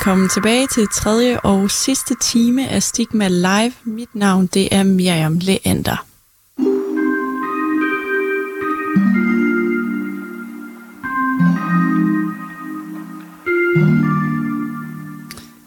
velkommen 0.00 0.28
tilbage 0.28 0.66
til 0.66 0.86
tredje 0.94 1.40
og 1.40 1.70
sidste 1.70 2.14
time 2.20 2.68
af 2.68 2.82
Stigma 2.82 3.28
Live. 3.28 3.72
Mit 3.84 4.14
navn 4.14 4.46
det 4.46 4.68
er 4.74 4.82
Miriam 4.82 5.38
Leander. 5.42 6.06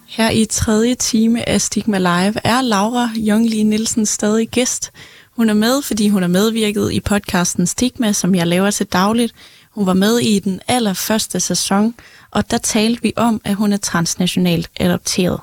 Her 0.08 0.30
i 0.30 0.46
tredje 0.46 0.96
time 0.96 1.50
af 1.50 1.62
Stigma 1.62 1.98
Live 1.98 2.34
er 2.44 2.62
Laura 2.62 3.10
Jongli 3.16 3.64
Nielsen 3.64 4.06
stadig 4.06 4.50
gæst. 4.50 4.92
Hun 5.32 5.50
er 5.50 5.54
med, 5.54 5.82
fordi 5.82 6.10
hun 6.10 6.24
er 6.24 6.28
medvirket 6.28 6.92
i 6.92 7.00
podcasten 7.00 7.68
Stigma, 7.68 8.14
som 8.14 8.36
jeg 8.36 8.48
laver 8.48 8.72
til 8.72 8.86
dagligt. 8.86 9.34
Hun 9.76 9.86
var 9.86 9.94
med 9.94 10.20
i 10.20 10.40
den 10.40 10.60
allerførste 10.68 11.40
sæson, 11.40 11.96
og 12.32 12.52
der 12.52 12.58
talte 12.58 13.02
vi 13.02 13.14
om, 13.16 13.42
at 13.44 13.56
hun 13.56 13.74
er 13.74 13.78
transnationalt 13.78 14.70
adopteret. 14.80 15.40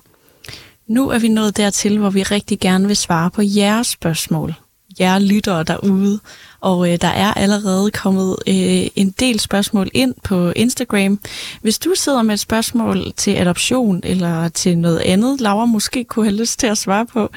Nu 0.87 1.09
er 1.09 1.19
vi 1.19 1.29
nået 1.29 1.57
dertil, 1.57 1.99
hvor 1.99 2.11
vi 2.11 2.23
rigtig 2.23 2.61
gerne 2.61 2.87
vil 2.87 2.97
svare 2.97 3.31
på 3.31 3.43
jeres 3.45 3.87
spørgsmål. 3.87 4.55
Jer 5.01 5.19
lyttere 5.19 5.63
derude. 5.63 6.21
Og 6.61 6.93
øh, 6.93 6.99
der 7.01 7.09
er 7.09 7.35
allerede 7.35 7.91
kommet 7.91 8.37
øh, 8.49 8.87
en 8.97 9.11
del 9.11 9.41
spørgsmål 9.41 9.91
ind 9.95 10.15
på 10.25 10.53
Instagram. 10.57 11.21
Hvis 11.63 11.79
du 11.79 11.93
sidder 11.97 12.23
med 12.23 12.35
et 12.35 12.41
spørgsmål 12.41 13.13
til 13.17 13.31
adoption 13.31 14.01
eller 14.05 14.49
til 14.49 14.79
noget 14.79 14.99
andet, 14.99 15.41
Laura 15.41 15.67
måske 15.67 16.05
kunne 16.05 16.25
have 16.25 16.37
lyst 16.37 16.59
til 16.59 16.67
at 16.67 16.79
svare 16.79 17.07
på, 17.07 17.31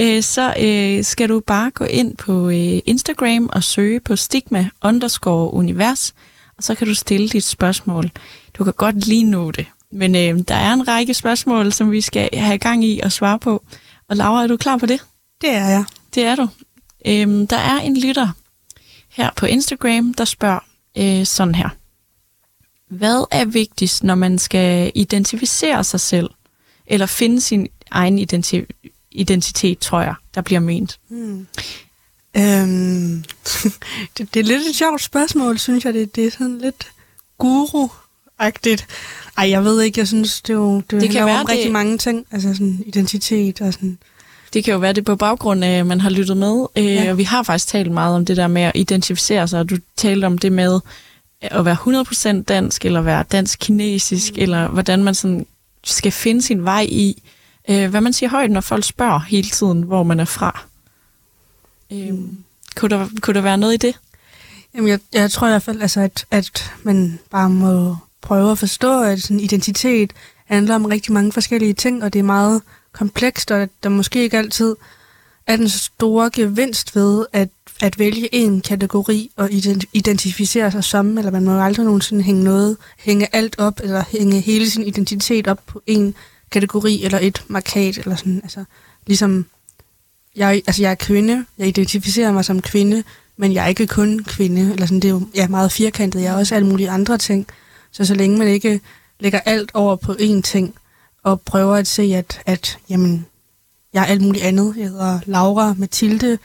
øh, 0.00 0.22
så 0.22 0.54
øh, 0.60 1.04
skal 1.04 1.28
du 1.28 1.40
bare 1.40 1.70
gå 1.70 1.84
ind 1.84 2.16
på 2.16 2.48
øh, 2.48 2.78
Instagram 2.86 3.50
og 3.52 3.64
søge 3.64 4.00
på 4.00 4.16
stigma 4.16 4.68
underscore 4.84 5.54
univers, 5.54 6.14
og 6.60 6.64
så 6.64 6.74
kan 6.74 6.86
du 6.86 6.94
stille 6.94 7.28
dit 7.28 7.44
spørgsmål. 7.44 8.10
Du 8.58 8.64
kan 8.64 8.72
godt 8.72 9.06
lige 9.06 9.24
nå 9.24 9.50
det. 9.50 9.66
Men 9.92 10.16
øh, 10.16 10.44
der 10.48 10.54
er 10.54 10.72
en 10.72 10.88
række 10.88 11.14
spørgsmål, 11.14 11.72
som 11.72 11.90
vi 11.90 12.00
skal 12.00 12.28
have 12.34 12.58
gang 12.58 12.84
i 12.84 13.00
og 13.02 13.12
svare 13.12 13.38
på. 13.38 13.64
Og 14.08 14.16
Laura, 14.16 14.42
er 14.42 14.46
du 14.46 14.56
klar 14.56 14.76
på 14.76 14.86
det? 14.86 15.04
Det 15.40 15.50
er 15.50 15.68
jeg. 15.68 15.84
Det 16.14 16.22
er 16.22 16.36
du. 16.36 16.48
Øhm, 17.06 17.46
der 17.46 17.56
er 17.56 17.78
en 17.78 18.00
lytter 18.00 18.28
her 19.08 19.30
på 19.36 19.46
Instagram, 19.46 20.14
der 20.14 20.24
spørger 20.24 20.58
øh, 20.98 21.26
sådan 21.26 21.54
her. 21.54 21.68
Hvad 22.88 23.24
er 23.30 23.44
vigtigst, 23.44 24.04
når 24.04 24.14
man 24.14 24.38
skal 24.38 24.92
identificere 24.94 25.84
sig 25.84 26.00
selv, 26.00 26.30
eller 26.86 27.06
finde 27.06 27.40
sin 27.40 27.68
egen 27.90 28.18
identi- 28.18 28.90
identitet, 29.10 29.78
tror 29.78 30.00
jeg, 30.00 30.14
der 30.34 30.40
bliver 30.40 30.60
ment? 30.60 30.98
Hmm. 31.08 31.46
Øhm, 32.36 33.24
det, 34.18 34.34
det 34.34 34.40
er 34.40 34.44
lidt 34.44 34.68
et 34.68 34.74
sjovt 34.74 35.02
spørgsmål, 35.02 35.58
synes 35.58 35.84
jeg. 35.84 35.94
Det, 35.94 36.16
det 36.16 36.26
er 36.26 36.30
sådan 36.30 36.58
lidt 36.58 36.90
guru-agtigt. 37.42 38.86
Ej, 39.38 39.50
jeg 39.50 39.64
ved 39.64 39.82
ikke, 39.82 39.98
jeg 39.98 40.08
synes, 40.08 40.42
det, 40.42 40.52
er 40.52 40.58
jo, 40.58 40.82
det, 40.90 41.00
det 41.00 41.10
kan 41.10 41.26
være 41.26 41.40
om 41.40 41.46
det... 41.46 41.54
rigtig 41.54 41.72
mange 41.72 41.98
ting. 41.98 42.26
Altså 42.30 42.52
sådan 42.52 42.82
identitet 42.86 43.60
og 43.60 43.72
sådan... 43.72 43.98
Det 44.52 44.64
kan 44.64 44.72
jo 44.72 44.78
være 44.78 44.92
det 44.92 45.04
på 45.04 45.16
baggrund 45.16 45.64
af, 45.64 45.78
at 45.78 45.86
man 45.86 46.00
har 46.00 46.10
lyttet 46.10 46.36
med. 46.36 46.66
Øh, 46.76 46.84
ja. 46.84 47.10
Og 47.10 47.18
vi 47.18 47.22
har 47.22 47.42
faktisk 47.42 47.68
talt 47.68 47.92
meget 47.92 48.16
om 48.16 48.24
det 48.24 48.36
der 48.36 48.46
med 48.46 48.62
at 48.62 48.72
identificere 48.74 49.48
sig. 49.48 49.70
Du 49.70 49.76
talte 49.96 50.24
om 50.24 50.38
det 50.38 50.52
med 50.52 50.80
at 51.40 51.64
være 51.64 51.76
100% 52.40 52.42
dansk, 52.42 52.84
eller 52.84 53.00
være 53.00 53.24
dansk-kinesisk, 53.32 54.32
mm. 54.32 54.42
eller 54.42 54.68
hvordan 54.68 55.04
man 55.04 55.14
sådan 55.14 55.46
skal 55.84 56.12
finde 56.12 56.42
sin 56.42 56.64
vej 56.64 56.86
i, 56.88 57.22
øh, 57.70 57.90
hvad 57.90 58.00
man 58.00 58.12
siger 58.12 58.30
højt, 58.30 58.50
når 58.50 58.60
folk 58.60 58.84
spørger 58.84 59.18
hele 59.18 59.48
tiden, 59.48 59.82
hvor 59.82 60.02
man 60.02 60.20
er 60.20 60.24
fra. 60.24 60.64
Øh, 61.92 62.14
mm. 62.14 62.44
kunne, 62.76 62.88
der, 62.88 63.08
kunne 63.20 63.34
der 63.34 63.40
være 63.40 63.58
noget 63.58 63.74
i 63.74 63.76
det? 63.76 63.94
Jamen, 64.74 64.88
jeg, 64.88 65.00
jeg 65.12 65.30
tror 65.30 65.46
i 65.46 65.50
hvert 65.50 65.62
fald, 65.62 65.82
altså, 65.82 66.00
at, 66.00 66.26
at 66.30 66.72
man 66.82 67.18
bare 67.30 67.50
må 67.50 67.96
prøve 68.20 68.50
at 68.50 68.58
forstå, 68.58 69.02
at 69.02 69.22
sådan 69.22 69.40
identitet 69.40 70.12
handler 70.44 70.74
om 70.74 70.84
rigtig 70.84 71.12
mange 71.12 71.32
forskellige 71.32 71.74
ting, 71.74 72.04
og 72.04 72.12
det 72.12 72.18
er 72.18 72.22
meget 72.22 72.62
komplekst, 72.92 73.50
og 73.50 73.62
at 73.62 73.68
der 73.82 73.88
måske 73.88 74.22
ikke 74.22 74.38
altid 74.38 74.76
er 75.46 75.56
den 75.56 75.68
store 75.68 76.30
gevinst 76.32 76.96
ved 76.96 77.26
at, 77.32 77.48
at 77.82 77.98
vælge 77.98 78.34
en 78.34 78.60
kategori 78.60 79.30
og 79.36 79.50
identificere 79.92 80.70
sig 80.70 80.84
som, 80.84 81.18
eller 81.18 81.30
man 81.30 81.44
må 81.44 81.52
jo 81.52 81.60
aldrig 81.60 81.84
nogensinde 81.84 82.22
hænge 82.22 82.44
noget, 82.44 82.76
hænge 82.98 83.34
alt 83.34 83.58
op, 83.58 83.80
eller 83.82 84.04
hænge 84.08 84.40
hele 84.40 84.70
sin 84.70 84.82
identitet 84.82 85.48
op 85.48 85.60
på 85.66 85.82
en 85.86 86.14
kategori 86.50 87.04
eller 87.04 87.18
et 87.22 87.44
markat, 87.48 87.98
eller 87.98 88.16
sådan, 88.16 88.40
altså, 88.42 88.64
ligesom, 89.06 89.46
jeg, 90.36 90.62
altså 90.66 90.82
jeg 90.82 90.90
er 90.90 90.94
kvinde, 90.94 91.44
jeg 91.58 91.68
identificerer 91.68 92.32
mig 92.32 92.44
som 92.44 92.62
kvinde, 92.62 93.04
men 93.36 93.52
jeg 93.52 93.64
er 93.64 93.68
ikke 93.68 93.86
kun 93.86 94.24
kvinde, 94.24 94.72
eller 94.72 94.86
sådan, 94.86 95.00
det 95.00 95.08
er 95.08 95.12
jo 95.12 95.22
ja, 95.34 95.48
meget 95.48 95.72
firkantet, 95.72 96.22
jeg 96.22 96.34
er 96.34 96.38
også 96.38 96.54
alle 96.54 96.68
mulige 96.68 96.90
andre 96.90 97.18
ting, 97.18 97.46
så 97.92 98.04
så 98.04 98.14
længe 98.14 98.38
man 98.38 98.48
ikke 98.48 98.80
lægger 99.20 99.40
alt 99.40 99.70
over 99.74 99.96
på 99.96 100.12
én 100.12 100.40
ting, 100.40 100.74
og 101.22 101.40
prøver 101.40 101.76
at 101.76 101.86
se, 101.86 102.02
at, 102.02 102.40
at 102.46 102.78
jamen, 102.90 103.26
jeg 103.92 104.02
er 104.02 104.06
alt 104.06 104.22
muligt 104.22 104.44
andet. 104.44 104.74
Jeg 104.76 104.88
hedder 104.88 105.20
Laura 105.26 105.74
Mathilde 105.78 106.38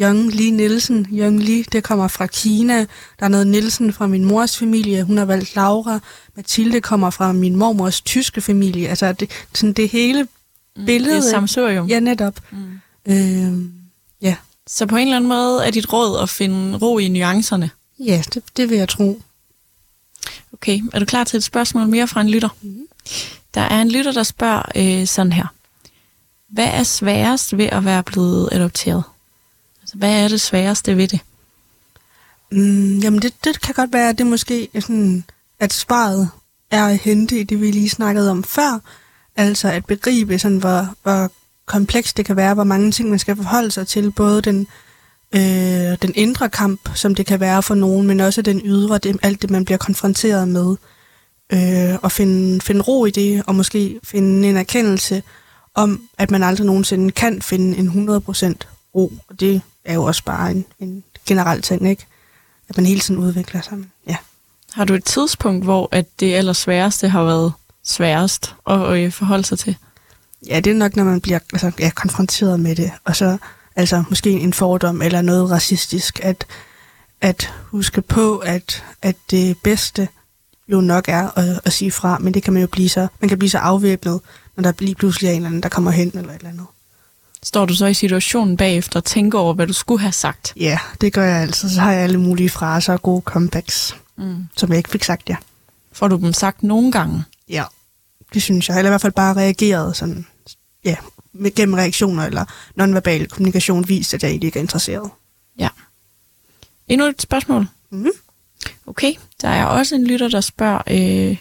Young 0.00 0.34
Li 0.34 0.50
Nielsen. 0.50 1.06
Young 1.12 1.40
Li, 1.40 1.62
det 1.62 1.84
kommer 1.84 2.08
fra 2.08 2.26
Kina. 2.26 2.78
Der 3.20 3.24
er 3.24 3.28
noget 3.28 3.46
Nielsen 3.46 3.92
fra 3.92 4.06
min 4.06 4.24
mors 4.24 4.58
familie. 4.58 5.02
Hun 5.02 5.18
har 5.18 5.24
valgt 5.24 5.56
Laura. 5.56 5.98
Mathilde 6.36 6.80
kommer 6.80 7.10
fra 7.10 7.32
min 7.32 7.56
mormors 7.56 8.00
tyske 8.00 8.40
familie. 8.40 8.88
Altså, 8.88 9.12
det, 9.12 9.30
sådan 9.54 9.72
det 9.72 9.88
hele 9.88 10.28
billede. 10.86 11.14
Mm, 11.14 11.20
det 11.20 11.26
er 11.26 11.30
samsurium. 11.30 11.86
Ja, 11.86 12.00
netop. 12.00 12.34
Mm. 12.50 12.58
Øh, 13.06 13.52
ja. 14.22 14.36
Så 14.66 14.86
på 14.86 14.96
en 14.96 15.02
eller 15.02 15.16
anden 15.16 15.28
måde 15.28 15.66
er 15.66 15.70
dit 15.70 15.92
råd 15.92 16.22
at 16.22 16.28
finde 16.28 16.78
ro 16.78 16.98
i 16.98 17.08
nuancerne? 17.08 17.70
Ja, 17.98 18.22
det, 18.34 18.42
det 18.56 18.70
vil 18.70 18.78
jeg 18.78 18.88
tro. 18.88 19.22
Okay, 20.52 20.80
er 20.92 20.98
du 20.98 21.04
klar 21.04 21.24
til 21.24 21.36
et 21.36 21.44
spørgsmål 21.44 21.88
mere 21.88 22.08
fra 22.08 22.20
en 22.20 22.30
lytter? 22.30 22.48
Mm. 22.62 22.86
Der 23.54 23.60
er 23.60 23.82
en 23.82 23.90
lytter, 23.90 24.12
der 24.12 24.22
spørger 24.22 24.62
øh, 24.76 25.06
sådan 25.06 25.32
her. 25.32 25.46
Hvad 26.48 26.66
er 26.66 26.82
sværest 26.82 27.56
ved 27.56 27.64
at 27.64 27.84
være 27.84 28.02
blevet 28.02 28.48
adopteret? 28.52 29.02
Altså, 29.82 29.96
hvad 29.96 30.24
er 30.24 30.28
det 30.28 30.40
sværeste 30.40 30.96
ved 30.96 31.08
det? 31.08 31.20
Mm, 32.50 32.98
jamen, 32.98 33.22
det, 33.22 33.34
det 33.44 33.60
kan 33.60 33.74
godt 33.74 33.92
være, 33.92 34.08
at 34.08 34.18
det 34.18 34.26
måske 34.26 34.68
er 34.74 34.80
sådan, 34.80 35.24
at 35.60 35.72
svaret 35.72 36.30
er 36.70 36.86
at 36.86 36.98
hente 36.98 37.40
i 37.40 37.42
det, 37.42 37.60
vi 37.60 37.70
lige 37.70 37.90
snakkede 37.90 38.30
om 38.30 38.44
før. 38.44 38.80
Altså 39.36 39.68
at 39.68 39.86
begribe, 39.86 40.38
sådan, 40.38 40.58
hvor, 40.58 40.94
hvor 41.02 41.30
komplekst 41.66 42.16
det 42.16 42.24
kan 42.24 42.36
være, 42.36 42.54
hvor 42.54 42.64
mange 42.64 42.90
ting 42.90 43.10
man 43.10 43.18
skal 43.18 43.36
forholde 43.36 43.70
sig 43.70 43.86
til. 43.86 44.10
Både 44.10 44.42
den, 44.42 44.66
øh, 45.34 45.40
den 46.02 46.12
indre 46.14 46.48
kamp, 46.48 46.80
som 46.94 47.14
det 47.14 47.26
kan 47.26 47.40
være 47.40 47.62
for 47.62 47.74
nogen, 47.74 48.06
men 48.06 48.20
også 48.20 48.42
den 48.42 48.60
ydre, 48.64 48.98
det, 48.98 49.16
alt 49.22 49.42
det, 49.42 49.50
man 49.50 49.64
bliver 49.64 49.78
konfronteret 49.78 50.48
med 50.48 50.76
øh, 51.52 51.98
og 52.02 52.12
finde, 52.12 52.60
finde 52.60 52.80
ro 52.80 53.04
i 53.04 53.10
det, 53.10 53.42
og 53.46 53.54
måske 53.54 54.00
finde 54.04 54.48
en 54.48 54.56
erkendelse 54.56 55.22
om, 55.74 56.08
at 56.18 56.30
man 56.30 56.42
aldrig 56.42 56.66
nogensinde 56.66 57.10
kan 57.10 57.42
finde 57.42 57.78
en 57.78 58.08
100% 58.08 58.54
ro. 58.94 59.12
Og 59.28 59.40
det 59.40 59.62
er 59.84 59.94
jo 59.94 60.04
også 60.04 60.24
bare 60.24 60.50
en, 60.50 60.64
en 60.78 61.04
generel 61.26 61.62
ting, 61.62 61.90
ikke? 61.90 62.06
At 62.68 62.76
man 62.76 62.86
hele 62.86 63.00
tiden 63.00 63.20
udvikler 63.20 63.60
sig. 63.60 63.78
Ja. 64.06 64.16
Har 64.72 64.84
du 64.84 64.94
et 64.94 65.04
tidspunkt, 65.04 65.64
hvor 65.64 65.88
at 65.92 66.06
det 66.20 66.34
aller 66.34 66.52
sværeste 66.52 67.08
har 67.08 67.24
været 67.24 67.52
sværest 67.84 68.54
at, 68.66 68.94
at 68.94 69.12
forholde 69.12 69.44
sig 69.44 69.58
til? 69.58 69.76
Ja, 70.46 70.60
det 70.60 70.70
er 70.70 70.74
nok, 70.74 70.96
når 70.96 71.04
man 71.04 71.20
bliver 71.20 71.38
altså, 71.52 71.72
ja, 71.78 71.90
konfronteret 71.90 72.60
med 72.60 72.76
det, 72.76 72.90
og 73.04 73.16
så 73.16 73.38
altså 73.76 74.04
måske 74.08 74.30
en 74.30 74.52
fordom 74.52 75.02
eller 75.02 75.22
noget 75.22 75.50
racistisk, 75.50 76.20
at, 76.22 76.46
at 77.20 77.52
huske 77.64 78.02
på, 78.02 78.38
at, 78.38 78.84
at 79.02 79.16
det 79.30 79.56
bedste 79.62 80.08
jo 80.68 80.80
nok 80.80 81.08
er 81.08 81.38
at, 81.38 81.60
at 81.64 81.72
sige 81.72 81.90
fra, 81.90 82.18
men 82.18 82.34
det 82.34 82.42
kan 82.42 82.52
man 82.52 82.62
jo 82.62 82.68
blive 82.68 82.88
så, 82.88 83.06
man 83.20 83.28
kan 83.28 83.38
blive 83.38 83.50
så 83.50 83.58
afvæbnet, 83.58 84.20
når 84.56 84.62
der 84.62 84.72
lige 84.78 84.94
pludselig 84.94 85.28
er 85.28 85.32
en 85.32 85.36
eller 85.36 85.48
anden, 85.48 85.62
der 85.62 85.68
kommer 85.68 85.90
hen 85.90 86.12
eller 86.14 86.30
et 86.30 86.36
eller 86.36 86.50
andet. 86.50 86.66
Står 87.42 87.64
du 87.64 87.74
så 87.74 87.86
i 87.86 87.94
situationen 87.94 88.56
bagefter 88.56 89.00
og 89.00 89.04
tænker 89.04 89.38
over, 89.38 89.54
hvad 89.54 89.66
du 89.66 89.72
skulle 89.72 90.00
have 90.00 90.12
sagt? 90.12 90.52
Ja, 90.56 90.78
det 91.00 91.12
gør 91.12 91.24
jeg 91.24 91.42
altid. 91.42 91.68
Så 91.70 91.80
har 91.80 91.92
jeg 91.92 92.02
alle 92.02 92.20
mulige 92.20 92.50
fraser 92.50 92.92
og 92.92 93.02
gode 93.02 93.22
comebacks, 93.24 93.96
mm. 94.16 94.36
som 94.56 94.68
jeg 94.68 94.78
ikke 94.78 94.90
fik 94.90 95.04
sagt, 95.04 95.28
ja. 95.28 95.36
Får 95.92 96.08
du 96.08 96.16
dem 96.16 96.32
sagt 96.32 96.62
nogle 96.62 96.92
gange? 96.92 97.24
Ja, 97.48 97.64
det 98.34 98.42
synes 98.42 98.68
jeg. 98.68 98.78
Eller 98.78 98.88
i 98.88 98.92
hvert 98.92 99.00
fald 99.00 99.12
bare 99.12 99.34
reageret 99.34 99.96
sådan, 99.96 100.26
ja, 100.84 100.96
med, 101.32 101.54
gennem 101.54 101.74
reaktioner 101.74 102.26
eller 102.26 102.44
nonverbal 102.74 103.28
kommunikation 103.28 103.88
vist, 103.88 104.14
at 104.14 104.22
jeg 104.22 104.32
ikke 104.32 104.58
er 104.58 104.60
interesseret. 104.60 105.10
Ja. 105.58 105.68
Endnu 106.88 107.06
et 107.06 107.22
spørgsmål? 107.22 107.66
Mm. 107.90 108.06
Okay, 108.86 109.14
der 109.42 109.48
er 109.48 109.64
også 109.64 109.94
en 109.94 110.06
lytter, 110.06 110.28
der 110.28 110.40
spørger, 110.40 110.82
øh, 110.90 111.36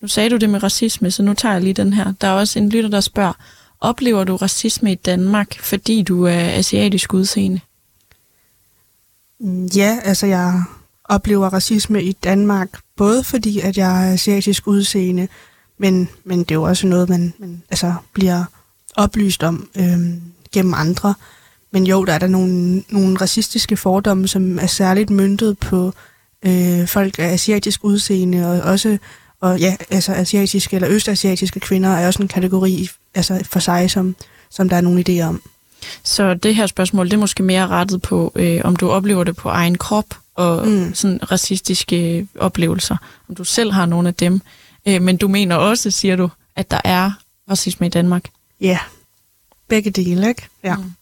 nu 0.00 0.08
sagde 0.08 0.30
du 0.30 0.36
det 0.36 0.50
med 0.50 0.62
racisme, 0.62 1.10
så 1.10 1.22
nu 1.22 1.34
tager 1.34 1.52
jeg 1.52 1.62
lige 1.62 1.74
den 1.74 1.92
her. 1.92 2.12
Der 2.20 2.28
er 2.28 2.32
også 2.32 2.58
en 2.58 2.68
lytter, 2.68 2.90
der 2.90 3.00
spørger, 3.00 3.32
oplever 3.80 4.24
du 4.24 4.36
racisme 4.36 4.92
i 4.92 4.94
Danmark, 4.94 5.58
fordi 5.58 6.02
du 6.02 6.24
er 6.24 6.50
asiatisk 6.50 7.14
udseende? 7.14 7.60
Mm, 9.40 9.66
ja, 9.66 9.98
altså 10.02 10.26
jeg 10.26 10.62
oplever 11.04 11.48
racisme 11.48 12.02
i 12.02 12.12
Danmark, 12.12 12.68
både 12.96 13.24
fordi 13.24 13.60
at 13.60 13.76
jeg 13.76 14.08
er 14.08 14.12
asiatisk 14.12 14.66
udseende, 14.66 15.28
men, 15.78 16.08
men 16.24 16.38
det 16.38 16.50
er 16.50 16.54
jo 16.54 16.62
også 16.62 16.86
noget, 16.86 17.08
man, 17.08 17.34
man 17.38 17.62
altså, 17.70 17.94
bliver 18.12 18.44
oplyst 18.96 19.42
om 19.42 19.68
øh, 19.76 19.98
gennem 20.52 20.74
andre. 20.74 21.14
Men 21.70 21.86
jo, 21.86 22.04
der 22.04 22.12
er 22.12 22.18
der 22.18 22.26
nogle, 22.26 22.82
nogle 22.88 23.16
racistiske 23.20 23.76
fordomme, 23.76 24.28
som 24.28 24.58
er 24.58 24.66
særligt 24.66 25.10
myndet 25.10 25.58
på 25.58 25.92
øh, 26.42 26.86
folk 26.86 27.18
af 27.18 27.32
asiatisk 27.32 27.84
udseende, 27.84 28.46
og 28.46 28.70
også, 28.70 28.98
og 29.40 29.58
ja, 29.58 29.76
altså 29.90 30.12
asiatiske 30.12 30.76
eller 30.76 30.88
østasiatiske 30.88 31.60
kvinder 31.60 31.88
er 31.88 32.06
også 32.06 32.22
en 32.22 32.28
kategori 32.28 32.88
altså 33.14 33.42
for 33.50 33.60
sig, 33.60 33.90
som, 33.90 34.16
som 34.50 34.68
der 34.68 34.76
er 34.76 34.80
nogle 34.80 35.04
idéer 35.08 35.22
om. 35.22 35.42
Så 36.02 36.34
det 36.34 36.54
her 36.54 36.66
spørgsmål, 36.66 37.06
det 37.06 37.12
er 37.12 37.18
måske 37.18 37.42
mere 37.42 37.66
rettet 37.66 38.02
på, 38.02 38.32
øh, 38.34 38.60
om 38.64 38.76
du 38.76 38.90
oplever 38.90 39.24
det 39.24 39.36
på 39.36 39.48
egen 39.48 39.78
krop, 39.78 40.06
og 40.34 40.68
mm. 40.68 40.94
sådan 40.94 41.32
racistiske 41.32 42.26
oplevelser, 42.38 42.96
om 43.28 43.34
du 43.34 43.44
selv 43.44 43.72
har 43.72 43.86
nogle 43.86 44.08
af 44.08 44.14
dem. 44.14 44.40
Øh, 44.88 45.02
men 45.02 45.16
du 45.16 45.28
mener 45.28 45.56
også, 45.56 45.90
siger 45.90 46.16
du, 46.16 46.28
at 46.56 46.70
der 46.70 46.80
er 46.84 47.10
racisme 47.50 47.86
i 47.86 47.90
Danmark. 47.90 48.24
Ja, 48.62 48.78
begge 49.68 49.90
dele, 49.90 50.28
ikke? 50.28 50.48
Ja. 50.62 50.76
Mm. 50.76 50.92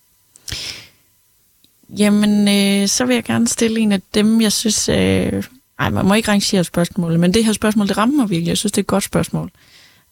Jamen, 1.98 2.48
øh, 2.48 2.88
så 2.88 3.04
vil 3.04 3.14
jeg 3.14 3.24
gerne 3.24 3.48
stille 3.48 3.80
en 3.80 3.92
af 3.92 4.02
dem, 4.14 4.40
jeg 4.40 4.52
synes... 4.52 4.88
Øh, 4.88 5.44
ej, 5.78 5.90
man 5.90 6.06
må 6.06 6.14
ikke 6.14 6.30
rangere 6.30 6.64
spørgsmålet, 6.64 7.20
men 7.20 7.34
det 7.34 7.44
her 7.44 7.52
spørgsmål, 7.52 7.88
det 7.88 7.96
rammer 7.96 8.16
mig 8.16 8.30
virkelig. 8.30 8.48
Jeg 8.48 8.58
synes, 8.58 8.72
det 8.72 8.78
er 8.78 8.82
et 8.82 8.86
godt 8.86 9.04
spørgsmål. 9.04 9.50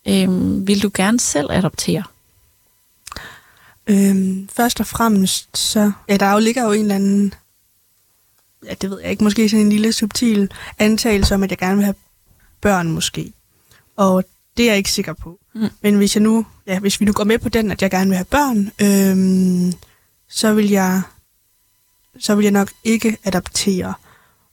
Øh, 0.08 0.28
vil 0.66 0.82
du 0.82 0.90
gerne 0.94 1.20
selv 1.20 1.50
adoptere? 1.50 2.02
Øhm, 3.86 4.48
først 4.52 4.80
og 4.80 4.86
fremmest, 4.86 5.58
så... 5.58 5.92
Ja, 6.08 6.16
der 6.16 6.32
jo 6.32 6.38
ligger 6.38 6.64
jo 6.64 6.72
en 6.72 6.80
eller 6.80 6.94
anden... 6.94 7.34
Ja, 8.64 8.74
det 8.74 8.90
ved 8.90 9.00
jeg 9.00 9.10
ikke. 9.10 9.24
Måske 9.24 9.48
sådan 9.48 9.66
en 9.66 9.72
lille 9.72 9.92
subtil 9.92 10.50
antagelse 10.78 11.34
om, 11.34 11.42
at 11.42 11.50
jeg 11.50 11.58
gerne 11.58 11.76
vil 11.76 11.84
have 11.84 11.94
børn, 12.60 12.90
måske. 12.90 13.32
Og 13.96 14.24
det 14.56 14.64
er 14.64 14.68
jeg 14.68 14.76
ikke 14.76 14.92
sikker 14.92 15.12
på. 15.12 15.38
Mm. 15.58 15.68
Men 15.82 15.94
hvis 15.94 16.16
jeg 16.16 16.22
nu... 16.22 16.46
Ja, 16.66 16.78
hvis 16.78 17.00
vi 17.00 17.04
nu 17.04 17.12
går 17.12 17.24
med 17.24 17.38
på 17.38 17.48
den, 17.48 17.70
at 17.70 17.82
jeg 17.82 17.90
gerne 17.90 18.10
vil 18.10 18.16
have 18.16 18.24
børn, 18.24 18.70
øhm, 18.78 19.72
så 20.28 20.52
vil 20.52 20.68
jeg... 20.70 21.02
Så 22.18 22.34
vil 22.34 22.42
jeg 22.42 22.52
nok 22.52 22.70
ikke 22.84 23.16
adoptere. 23.24 23.94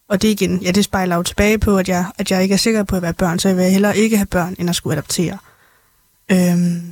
Og 0.07 0.21
det 0.21 0.27
igen, 0.27 0.61
ja, 0.61 0.71
det 0.71 0.83
spejler 0.83 1.15
jo 1.15 1.23
tilbage 1.23 1.57
på, 1.57 1.77
at 1.77 1.89
jeg, 1.89 2.11
at 2.17 2.31
jeg 2.31 2.43
ikke 2.43 2.53
er 2.53 2.57
sikker 2.57 2.83
på 2.83 2.95
at 2.95 3.01
være 3.01 3.13
børn, 3.13 3.39
så 3.39 3.47
jeg 3.47 3.57
vil 3.57 3.71
hellere 3.71 3.97
ikke 3.97 4.17
have 4.17 4.25
børn, 4.25 4.55
end 4.59 4.69
at 4.69 4.75
skulle 4.75 4.97
adoptere. 4.97 5.37
Øhm, 6.31 6.91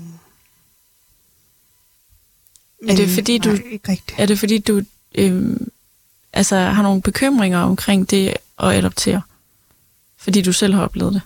er 2.87 2.95
det 2.95 3.09
fordi 3.09 3.37
du, 3.37 3.49
nej, 3.49 3.61
ikke 3.71 3.91
rigtigt. 3.91 4.19
er 4.19 4.25
det 4.25 4.39
fordi 4.39 4.57
du 4.57 4.81
øhm, 5.15 5.67
altså, 6.33 6.55
har 6.57 6.83
nogle 6.83 7.01
bekymringer 7.01 7.59
omkring 7.59 8.09
det 8.09 8.33
at 8.59 8.71
adoptere? 8.75 9.21
Fordi 10.17 10.41
du 10.41 10.53
selv 10.53 10.73
har 10.73 10.83
oplevet 10.83 11.13
det? 11.13 11.21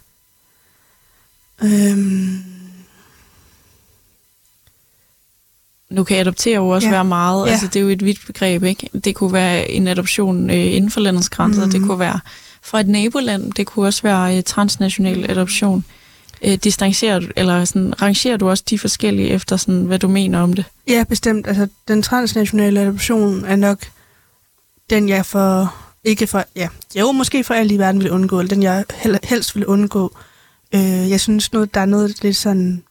Øhm. 1.61 2.56
Nu 5.89 6.03
kan 6.03 6.17
adoptere 6.17 6.55
jo 6.55 6.67
også 6.67 6.87
ja. 6.87 6.93
være 6.93 7.05
meget, 7.05 7.45
ja. 7.45 7.51
altså 7.51 7.67
det 7.67 7.75
er 7.75 7.81
jo 7.81 7.89
et 7.89 8.05
vidt 8.05 8.19
begreb, 8.27 8.63
ikke? 8.63 8.89
Det 9.03 9.15
kunne 9.15 9.33
være 9.33 9.71
en 9.71 9.87
adoption 9.87 10.49
øh, 10.49 10.75
inden 10.75 10.91
for 10.91 10.99
landets 10.99 11.29
grænser, 11.29 11.65
mm. 11.65 11.71
det 11.71 11.81
kunne 11.81 11.99
være 11.99 12.19
fra 12.63 12.79
et 12.79 12.87
naboland, 12.87 13.53
det 13.53 13.67
kunne 13.67 13.87
også 13.87 14.03
være 14.03 14.37
øh, 14.37 14.43
transnational 14.43 15.31
adoption. 15.31 15.85
Øh, 16.41 16.53
distancerer 16.53 17.19
du, 17.19 17.27
eller 17.35 17.65
sådan, 17.65 18.01
rangerer 18.01 18.37
du 18.37 18.49
også 18.49 18.63
de 18.69 18.79
forskellige 18.79 19.29
efter, 19.29 19.57
sådan, 19.57 19.83
hvad 19.83 19.99
du 19.99 20.07
mener 20.07 20.39
om 20.39 20.53
det? 20.53 20.65
Ja, 20.87 21.03
bestemt. 21.09 21.47
Altså, 21.47 21.67
den 21.87 22.01
transnationale 22.01 22.79
adoption 22.79 23.45
er 23.45 23.55
nok 23.55 23.79
den, 24.89 25.09
jeg 25.09 25.25
for, 25.25 25.75
ikke 26.03 26.27
for, 26.27 26.43
ja, 26.55 26.67
jo, 26.95 27.11
måske 27.11 27.43
for 27.43 27.53
alt 27.53 27.71
i 27.71 27.77
verden 27.77 28.03
vil 28.03 28.11
undgå, 28.11 28.39
eller 28.39 28.49
den, 28.49 28.63
jeg 28.63 28.85
helst 29.23 29.55
vil 29.55 29.65
undgå. 29.65 30.17
Øh, 30.75 31.09
jeg 31.09 31.19
synes, 31.19 31.53
noget, 31.53 31.73
der 31.73 31.81
er 31.81 31.85
noget 31.85 32.23
lidt 32.23 32.37
sådan 32.37 32.83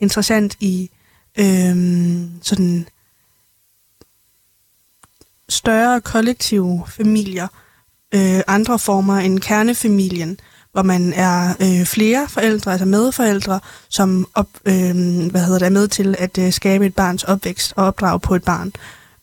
interessant 0.00 0.56
i 0.60 0.90
øh, 1.38 1.76
sådan 2.42 2.86
større 5.48 6.00
kollektive 6.00 6.84
familier, 6.88 7.48
øh, 8.14 8.40
andre 8.46 8.78
former 8.78 9.16
end 9.16 9.40
kernefamilien, 9.40 10.38
hvor 10.72 10.82
man 10.82 11.12
er 11.12 11.54
øh, 11.60 11.86
flere 11.86 12.28
forældre, 12.28 12.72
altså 12.72 12.86
medforældre, 12.86 13.60
som 13.88 14.26
op, 14.34 14.48
øh, 14.64 14.94
hvad 15.30 15.44
hedder 15.44 15.58
det, 15.58 15.66
er 15.66 15.70
med 15.70 15.88
til 15.88 16.16
at 16.18 16.38
øh, 16.38 16.52
skabe 16.52 16.86
et 16.86 16.94
barns 16.94 17.24
opvækst 17.24 17.72
og 17.76 17.84
opdrage 17.84 18.20
på 18.20 18.34
et 18.34 18.44
barn. 18.44 18.72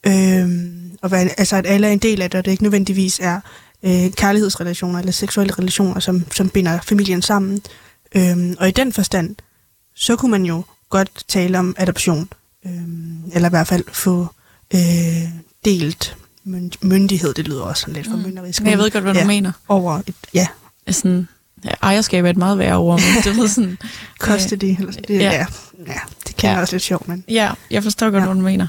Øh, 0.08 0.50
og 1.02 1.10
hvad, 1.10 1.28
altså 1.38 1.56
at 1.56 1.66
alle 1.68 1.88
er 1.88 1.92
en 1.92 2.00
del 2.00 2.22
af 2.22 2.30
det, 2.30 2.38
og 2.38 2.46
det 2.46 2.52
ikke 2.52 2.64
nødvendigvis 2.64 3.20
er 3.20 3.40
øh, 3.84 4.12
kærlighedsrelationer 4.12 5.00
eller 5.00 5.12
seksuelle 5.12 5.54
relationer, 5.54 6.00
som, 6.00 6.26
som 6.32 6.50
binder 6.50 6.80
familien 6.82 7.22
sammen. 7.22 7.62
Øh, 8.16 8.56
og 8.60 8.68
i 8.68 8.72
den 8.72 8.94
forstand, 8.94 9.36
så 9.96 10.16
kunne 10.16 10.32
man 10.32 10.46
jo 10.46 10.64
godt 10.92 11.10
tale 11.28 11.60
om 11.60 11.76
adoption, 11.78 12.30
øh, 12.66 12.72
eller 13.34 13.50
i 13.50 13.50
hvert 13.50 13.68
fald 13.68 13.84
få 13.92 14.28
øh, 14.74 14.82
delt 15.66 16.18
myndighed, 16.82 17.34
det 17.34 17.48
lyder 17.48 17.62
også 17.62 17.82
sådan 17.82 17.94
lidt 17.94 18.08
formynderisk. 18.08 18.62
Mm. 18.62 18.68
Jeg 18.68 18.78
ved 18.78 18.92
godt, 18.92 19.04
hvad 19.04 19.14
ja, 19.14 19.22
du 19.22 19.28
mener. 19.28 19.52
Over 19.68 20.02
et, 20.08 20.16
ja. 20.34 20.48
Sådan, 20.90 21.28
ejerskab 21.82 22.26
er 22.26 22.30
et 22.30 22.38
meget 22.38 22.58
værre 22.58 22.78
ord, 22.78 23.00
men 23.00 23.24
det 23.24 23.42
ved 23.42 23.48
sådan... 23.56 23.78
Custody, 24.20 24.76
eller 24.80 24.92
sådan, 24.92 25.06
det, 25.08 25.20
ja. 25.20 25.32
ja. 25.32 25.46
ja, 25.88 26.00
det 26.28 26.36
kan 26.38 26.50
ja. 26.50 26.62
også 26.62 26.74
lidt 26.74 26.84
sjovt, 26.84 27.08
men... 27.08 27.24
Ja, 27.28 27.52
jeg 27.72 27.84
forstår 27.84 28.10
godt, 28.10 28.22
ja. 28.22 28.26
hvad 28.26 28.36
du 28.36 28.42
mener. 28.42 28.68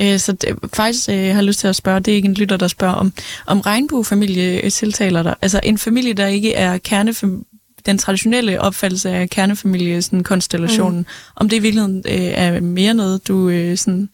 Øh, 0.00 0.18
så 0.18 0.32
det, 0.32 0.58
faktisk 0.74 1.08
øh, 1.08 1.14
har 1.14 1.22
jeg 1.22 1.44
lyst 1.44 1.60
til 1.60 1.68
at 1.68 1.76
spørge, 1.76 2.00
det 2.00 2.12
er 2.12 2.16
ikke 2.16 2.28
en 2.28 2.34
lytter, 2.34 2.56
der 2.56 2.68
spørger 2.68 2.94
om, 2.94 3.12
om 3.46 3.60
regnbuefamilie 3.60 4.70
tiltaler 4.70 5.22
dig. 5.22 5.34
Altså 5.42 5.60
en 5.62 5.78
familie, 5.78 6.12
der 6.12 6.26
ikke 6.26 6.54
er 6.54 6.78
kernefamilie, 6.78 7.44
den 7.86 7.98
traditionelle 7.98 8.60
opfattelse 8.60 9.10
af 9.10 9.30
kernefamilie, 9.30 10.02
sådan 10.02 10.22
konstellationen, 10.22 10.98
mm. 10.98 11.06
om 11.36 11.48
det 11.48 11.56
i 11.56 11.58
virkeligheden 11.58 12.04
øh, 12.08 12.14
er 12.14 12.60
mere 12.60 12.94
noget, 12.94 13.28
du 13.28 13.48
øh, 13.48 13.78
sådan, 13.78 14.08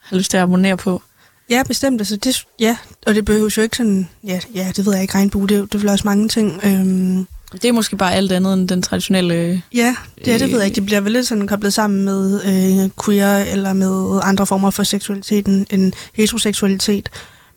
har 0.00 0.16
lyst 0.16 0.30
til 0.30 0.36
at 0.36 0.42
abonnere 0.42 0.76
på? 0.76 1.02
Ja, 1.50 1.62
bestemt. 1.62 2.00
Altså, 2.00 2.16
det, 2.16 2.46
ja, 2.60 2.76
og 3.06 3.14
det 3.14 3.24
behøver 3.24 3.54
jo 3.56 3.62
ikke 3.62 3.76
sådan, 3.76 4.08
ja, 4.24 4.40
ja 4.54 4.72
det 4.76 4.86
ved 4.86 4.92
jeg 4.92 5.02
ikke, 5.02 5.14
regnbue, 5.14 5.48
det, 5.48 5.72
det 5.72 5.84
er 5.84 5.92
også 5.92 6.06
mange 6.06 6.28
ting. 6.28 6.60
Øhm, 6.64 7.26
det 7.52 7.64
er 7.64 7.72
måske 7.72 7.96
bare 7.96 8.14
alt 8.14 8.32
andet 8.32 8.54
end 8.54 8.68
den 8.68 8.82
traditionelle... 8.82 9.62
Ja, 9.74 9.96
det, 10.24 10.34
er, 10.34 10.38
det 10.38 10.50
ved 10.50 10.58
jeg 10.58 10.66
ikke. 10.66 10.76
Det 10.76 10.86
bliver 10.86 11.00
vel 11.00 11.12
lidt 11.12 11.26
sådan 11.26 11.46
koblet 11.46 11.74
sammen 11.74 12.04
med 12.04 12.44
øh, 12.44 12.90
queer 13.04 13.38
eller 13.38 13.72
med 13.72 14.20
andre 14.22 14.46
former 14.46 14.70
for 14.70 14.82
seksualitet 14.82 15.46
end 15.46 15.92
heteroseksualitet. 16.14 17.08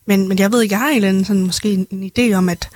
Men, 0.07 0.27
men 0.27 0.39
jeg 0.39 0.51
ved 0.51 0.61
ikke, 0.61 0.73
jeg 0.73 0.79
har 0.79 0.89
en 0.89 0.95
eller 0.95 1.09
anden 1.09 1.25
sådan, 1.25 1.45
måske 1.45 1.73
en, 1.73 1.87
en 1.91 2.11
idé 2.17 2.33
om, 2.33 2.49
at, 2.49 2.69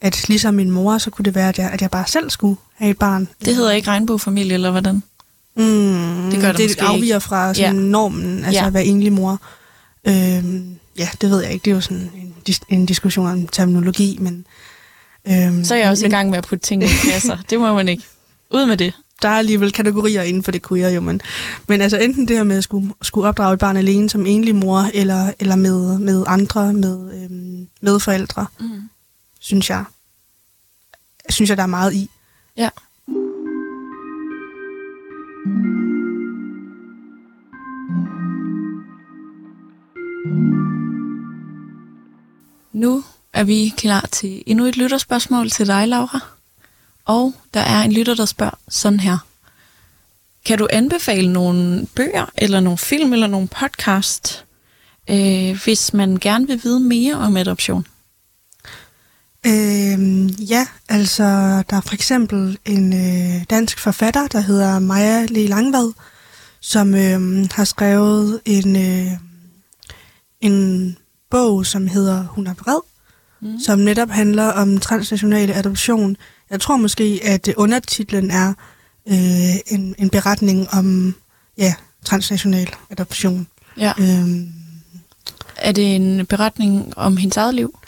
at 0.00 0.28
ligesom 0.28 0.54
min 0.54 0.70
mor, 0.70 0.98
så 0.98 1.10
kunne 1.10 1.24
det 1.24 1.34
være, 1.34 1.48
at 1.48 1.58
jeg, 1.58 1.70
at 1.70 1.82
jeg 1.82 1.90
bare 1.90 2.06
selv 2.06 2.30
skulle 2.30 2.56
have 2.74 2.90
et 2.90 2.98
barn. 2.98 3.28
Det 3.44 3.54
hedder 3.54 3.70
ikke 3.70 3.88
regnbuefamilie, 3.88 4.54
eller 4.54 4.70
hvordan? 4.70 5.02
Mm, 5.56 6.30
det 6.30 6.40
gør 6.40 6.52
det, 6.52 6.68
det 6.68 6.78
afviger 6.78 7.18
fra 7.18 7.54
sådan 7.54 7.76
ja. 7.76 7.82
normen, 7.82 8.44
altså 8.44 8.60
ja. 8.60 8.66
at 8.66 8.74
være 8.74 8.84
enlig 8.84 9.12
mor. 9.12 9.40
Øhm, 10.04 10.74
ja, 10.98 11.08
det 11.20 11.30
ved 11.30 11.42
jeg 11.42 11.52
ikke. 11.52 11.64
Det 11.64 11.70
er 11.70 11.74
jo 11.74 11.80
sådan 11.80 12.10
en, 12.14 12.54
en 12.68 12.86
diskussion 12.86 13.26
om 13.26 13.46
terminologi, 13.46 14.18
men... 14.20 14.46
Øhm, 15.28 15.64
så 15.64 15.74
er 15.74 15.78
jeg 15.78 15.90
også 15.90 16.04
men, 16.04 16.10
i 16.10 16.14
gang 16.14 16.30
med 16.30 16.38
at 16.38 16.44
putte 16.44 16.66
ting 16.66 16.82
i 16.82 16.86
kasser. 17.12 17.38
det 17.50 17.60
må 17.60 17.74
man 17.74 17.88
ikke. 17.88 18.02
Ud 18.50 18.66
med 18.66 18.76
det. 18.76 18.92
Der 19.22 19.28
er 19.28 19.38
alligevel 19.38 19.72
kategorier 19.72 20.22
inden 20.22 20.42
for 20.42 20.52
det 20.52 20.68
queer, 20.68 20.90
jo, 20.90 21.00
men, 21.00 21.20
men 21.68 21.80
altså 21.80 21.98
enten 21.98 22.28
det 22.28 22.36
her 22.36 22.44
med 22.44 22.56
at 22.56 22.64
skulle, 22.64 22.92
skulle 23.02 23.28
opdrage 23.28 23.54
et 23.54 23.58
barn 23.58 23.76
alene 23.76 24.10
som 24.10 24.26
enlig 24.26 24.54
mor, 24.54 24.90
eller, 24.94 25.32
eller 25.40 25.56
med, 25.56 25.98
med 25.98 26.24
andre, 26.26 26.72
med 26.72 27.12
øhm, 27.14 27.68
medforældre, 27.80 28.46
mm 28.60 28.82
synes 29.40 29.70
jeg, 29.70 29.84
synes 31.28 31.50
jeg, 31.50 31.56
der 31.56 31.62
er 31.62 31.66
meget 31.66 31.94
i. 31.94 32.10
Ja. 32.56 32.70
Nu 42.72 43.04
er 43.32 43.44
vi 43.44 43.74
klar 43.76 44.08
til 44.12 44.42
endnu 44.46 44.64
et 44.64 44.76
lytterspørgsmål 44.76 45.50
til 45.50 45.66
dig, 45.66 45.88
Laura. 45.88 46.20
Og 47.04 47.34
der 47.54 47.60
er 47.60 47.82
en 47.82 47.92
lytter, 47.92 48.14
der 48.14 48.24
spørger 48.24 48.58
sådan 48.68 49.00
her. 49.00 49.18
Kan 50.44 50.58
du 50.58 50.68
anbefale 50.72 51.32
nogle 51.32 51.86
bøger, 51.94 52.26
eller 52.36 52.60
nogle 52.60 52.78
film, 52.78 53.12
eller 53.12 53.26
nogle 53.26 53.48
podcast, 53.48 54.44
øh, 55.10 55.62
hvis 55.64 55.94
man 55.94 56.16
gerne 56.16 56.46
vil 56.46 56.60
vide 56.64 56.80
mere 56.80 57.14
om 57.14 57.36
adoption? 57.36 57.86
Øhm, 59.46 60.26
ja, 60.26 60.66
altså 60.88 61.24
der 61.70 61.76
er 61.76 61.80
for 61.80 61.94
eksempel 61.94 62.58
en 62.64 62.92
øh, 62.92 63.44
dansk 63.50 63.78
forfatter, 63.78 64.26
der 64.26 64.40
hedder 64.40 64.78
Maja 64.78 65.26
Le 65.26 65.46
Langvad, 65.46 65.92
som 66.60 66.94
øh, 66.94 67.48
har 67.52 67.64
skrevet 67.64 68.40
en, 68.44 68.76
øh, 68.76 69.12
en 70.40 70.96
bog, 71.30 71.66
som 71.66 71.86
hedder 71.86 72.24
Hun 72.24 72.46
er 72.46 72.54
vred, 72.54 72.80
mm. 73.40 73.60
som 73.60 73.78
netop 73.78 74.10
handler 74.10 74.46
om 74.46 74.78
transnationale 74.78 75.54
adoption. 75.54 76.16
Jeg 76.50 76.60
tror 76.60 76.76
måske, 76.76 77.20
at 77.24 77.48
undertitlen 77.56 78.30
er 78.30 78.54
øh, 79.08 79.76
en, 79.78 79.94
en 79.98 80.10
beretning 80.10 80.68
om 80.72 81.14
ja, 81.58 81.74
transnational 82.04 82.68
adoption. 82.90 83.46
Ja. 83.76 83.92
Øhm, 83.98 84.52
er 85.56 85.72
det 85.72 85.96
en 85.96 86.26
beretning 86.26 86.92
om 86.96 87.16
hendes 87.16 87.36
eget 87.36 87.54
liv? 87.54 87.79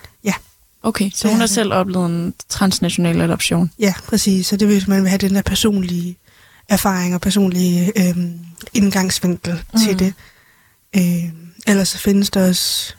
Okay, 0.82 1.10
så 1.14 1.28
hun 1.28 1.40
har 1.40 1.46
selv 1.46 1.72
oplevet 1.72 2.06
en 2.06 2.34
transnational 2.48 3.20
adoption? 3.20 3.70
Ja, 3.78 3.94
præcis. 4.08 4.46
Så 4.46 4.56
det 4.56 4.68
vil 4.68 4.84
man 4.88 5.02
vil 5.02 5.08
have 5.08 5.18
den 5.18 5.34
der 5.34 5.42
personlige 5.42 6.16
erfaring 6.68 7.14
og 7.14 7.20
personlige 7.20 7.92
øh, 7.96 8.16
indgangsvinkel 8.74 9.52
mm. 9.72 9.80
til 9.80 9.98
det. 9.98 10.14
Øh, 10.96 11.32
ellers 11.66 11.88
så 11.88 11.98
findes 11.98 12.30
der 12.30 12.48
også 12.48 12.94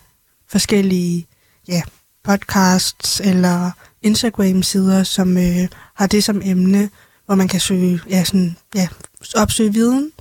forskellige 0.49 1.27
ja, 1.67 1.81
podcasts 2.23 3.21
eller 3.23 3.71
Instagram-sider, 4.01 5.03
som 5.03 5.37
øh, 5.37 5.67
har 5.93 6.07
det 6.07 6.23
som 6.23 6.41
emne. 6.43 6.89
hvor 7.25 7.35
man 7.35 7.47
kan 7.47 7.59
søge, 7.59 7.99
ja, 8.09 8.23
sådan, 8.23 8.57
ja, 8.75 8.87
opsøge 9.35 9.73
viden, 9.73 10.11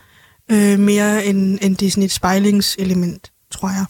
øh, 0.49 0.78
mere 0.78 1.25
end, 1.25 1.59
end 1.62 1.76
det 1.76 1.87
er 1.87 1.90
sådan 1.90 2.02
et 2.02 2.12
spejlingselement, 2.12 3.33
tror 3.50 3.69
jeg. 3.69 3.85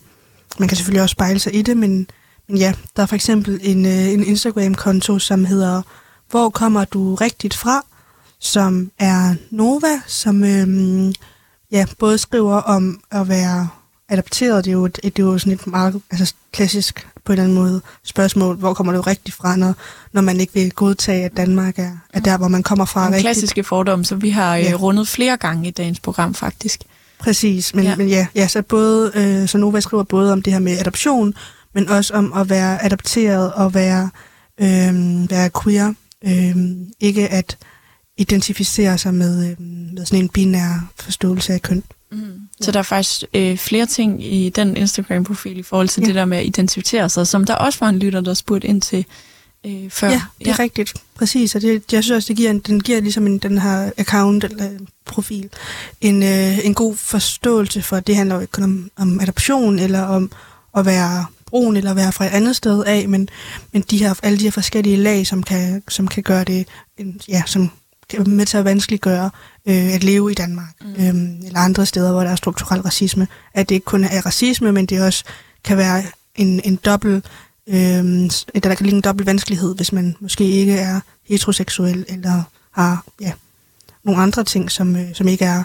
Man 0.59 0.69
kan 0.69 0.77
selvfølgelig 0.77 1.03
også 1.03 1.13
spejle 1.13 1.39
sig 1.39 1.55
i 1.55 1.63
det, 1.63 1.77
men 1.77 2.07
ja, 2.57 2.73
der 2.97 3.03
er 3.03 3.07
for 3.07 3.15
eksempel 3.15 3.61
en, 3.63 3.87
øh, 3.87 4.09
en 4.09 4.25
Instagram-konto, 4.25 5.19
som 5.19 5.45
hedder 5.45 5.83
Hvor 6.31 6.51
kommer 6.51 6.85
du 6.85 7.15
rigtigt 7.15 7.55
fra? 7.55 7.85
som 8.43 8.91
er 8.99 9.35
Nova, 9.51 10.01
som 10.07 10.45
øh, 10.45 11.15
ja, 11.71 11.87
både 11.99 12.19
skriver 12.19 12.57
om 12.57 13.01
at 13.11 13.29
være 13.29 13.69
adapteret. 14.09 14.65
Det 14.65 14.71
er 14.71 14.73
jo, 14.73 14.85
et, 14.85 15.01
det 15.03 15.19
er 15.19 15.23
jo 15.23 15.39
sådan 15.39 15.53
et 15.53 15.67
meget 15.67 16.01
altså, 16.11 16.35
klassisk 16.53 17.09
på 17.25 17.33
en 17.33 17.39
eller 17.39 17.45
anden 17.45 17.59
måde 17.59 17.81
spørgsmål, 18.05 18.57
hvor 18.57 18.75
kommer 18.75 18.93
du 18.93 19.01
rigtigt 19.01 19.37
fra, 19.37 19.57
når, 19.57 19.75
når 20.13 20.23
man 20.23 20.41
ikke 20.41 20.55
vil 20.55 20.73
godtage, 20.73 21.25
at 21.25 21.37
Danmark 21.37 21.79
er, 21.79 21.91
er 22.13 22.21
der, 22.21 22.39
hvor 22.39 22.49
man 22.49 22.63
kommer 22.63 22.85
fra. 22.85 23.07
En 23.07 23.21
klassiske 23.21 23.65
fordom, 23.65 24.05
som 24.05 24.23
vi 24.23 24.31
har 24.31 24.57
øh, 24.57 24.63
ja. 24.63 24.73
rundet 24.73 25.09
flere 25.09 25.37
gange 25.37 25.69
i 25.69 25.71
dagens 25.71 26.01
program, 26.01 26.35
faktisk. 26.35 26.81
Præcis, 27.19 27.75
men 27.75 27.85
ja, 27.85 27.97
men 27.97 28.09
ja, 28.09 28.27
ja 28.35 28.49
så, 28.49 28.63
både, 28.63 29.13
øh, 29.15 29.49
så 29.49 29.59
Nova 29.59 29.81
skriver 29.81 30.03
både 30.03 30.33
om 30.33 30.43
det 30.43 30.53
her 30.53 30.61
med 30.61 30.79
adoption, 30.79 31.35
men 31.73 31.89
også 31.89 32.15
om 32.15 32.33
at 32.33 32.51
være 32.51 32.85
adopteret 32.85 33.53
og 33.53 33.75
være, 33.75 34.11
øh, 34.61 35.31
være 35.31 35.51
queer. 35.63 35.95
Øh, 36.25 36.57
ikke 37.01 37.29
at 37.29 37.59
identificere 38.17 38.99
sig 38.99 39.15
med, 39.15 39.51
øh, 39.51 39.61
med 39.95 40.07
sådan 40.07 40.25
en 40.25 40.29
binær 40.29 40.93
forståelse 40.97 41.53
af 41.53 41.63
køn. 41.63 41.83
Mm. 42.13 42.49
Så 42.61 42.73
der 42.73 42.79
er 42.79 42.83
faktisk 42.83 43.25
øh, 43.35 43.59
flere 43.59 43.87
ting 43.87 44.25
i 44.25 44.49
den 44.49 44.77
Instagram-profil 44.77 45.59
i 45.59 45.63
forhold 45.63 45.89
til 45.89 46.01
ja. 46.01 46.07
det 46.07 46.15
der 46.15 46.25
med 46.25 46.39
at 46.39 46.47
identificere 46.47 47.09
sig, 47.09 47.27
som 47.27 47.45
der 47.45 47.55
også 47.55 47.79
var 47.81 47.89
en 47.89 47.99
lytter, 47.99 48.21
der 48.21 48.35
spurgte 48.35 48.69
ind 48.69 48.83
til 48.83 49.05
øh, 49.67 49.91
før. 49.91 50.09
Ja, 50.09 50.23
det 50.39 50.47
er 50.47 50.55
ja. 50.59 50.63
rigtigt. 50.63 50.95
Præcis, 51.15 51.55
og 51.55 51.63
det, 51.63 51.93
jeg 51.93 52.05
synes 52.05 52.17
også, 52.17 52.29
det 52.29 52.37
giver 52.37 52.51
en, 52.51 52.59
den 52.59 52.81
giver 52.81 53.01
ligesom 53.01 53.27
en, 53.27 53.39
den 53.39 53.59
her 53.59 53.91
account 53.99 54.45
eller 54.45 54.71
profil 55.05 55.49
en, 56.01 56.23
øh, 56.23 56.67
en 56.67 56.75
god 56.75 56.97
forståelse 56.97 57.83
for, 57.83 57.97
at 57.97 58.07
det 58.07 58.17
handler 58.17 58.35
jo 58.35 58.41
ikke 58.41 58.53
kun 58.53 58.65
om, 58.65 58.91
om 58.97 59.21
adoption 59.21 59.79
eller 59.79 60.03
om 60.03 60.33
at 60.77 60.87
være 60.87 61.27
brun 61.53 61.77
eller 61.77 61.95
være 61.95 62.13
fra 62.13 62.25
et 62.25 62.31
andet 62.31 62.57
sted 62.57 62.85
af, 62.85 63.09
men, 63.09 63.29
men 63.73 63.85
de 63.91 63.99
her, 63.99 64.15
alle 64.23 64.39
de 64.39 64.45
her 64.45 64.51
forskellige 64.51 64.97
lag, 64.97 65.27
som 65.27 65.43
kan, 65.43 65.83
som 65.89 66.09
kan 66.09 66.23
gøre 66.23 66.45
det, 66.45 66.69
ja, 67.29 67.43
som 67.47 67.71
med 68.27 68.47
til 68.47 68.57
at 68.59 68.65
vanskeliggøre 68.65 69.31
øh, 69.67 69.95
at 69.95 70.05
leve 70.05 70.31
i 70.31 70.35
Danmark, 70.35 70.75
mm. 70.81 71.07
øhm, 71.07 71.43
eller 71.47 71.59
andre 71.59 71.87
steder, 71.87 72.13
hvor 72.13 72.21
der 72.23 72.31
er 72.31 72.37
strukturel 72.37 72.81
racisme. 72.81 73.29
At 73.55 73.69
det 73.69 73.75
ikke 73.75 73.85
kun 73.85 74.05
er 74.05 74.27
racisme, 74.27 74.73
men 74.73 74.87
det 74.87 75.03
også 75.03 75.25
kan 75.65 75.77
være 75.77 76.03
en, 76.35 76.61
en 76.65 76.77
dobbelt, 76.77 77.25
øh, 77.67 78.05
der 78.63 78.75
kan 78.75 78.77
ligge 78.81 78.97
en 78.97 79.01
dobbelt 79.01 79.27
vanskelighed, 79.27 79.75
hvis 79.75 79.93
man 79.93 80.17
måske 80.21 80.45
ikke 80.45 80.75
er 80.75 81.01
heteroseksuel, 81.29 82.05
eller 82.09 82.43
har 82.71 83.05
ja, 83.21 83.33
nogle 84.05 84.23
andre 84.23 84.45
ting, 84.45 84.71
som, 84.71 84.97
øh, 84.97 85.15
som 85.15 85.29
ikke 85.29 85.45
er 85.45 85.63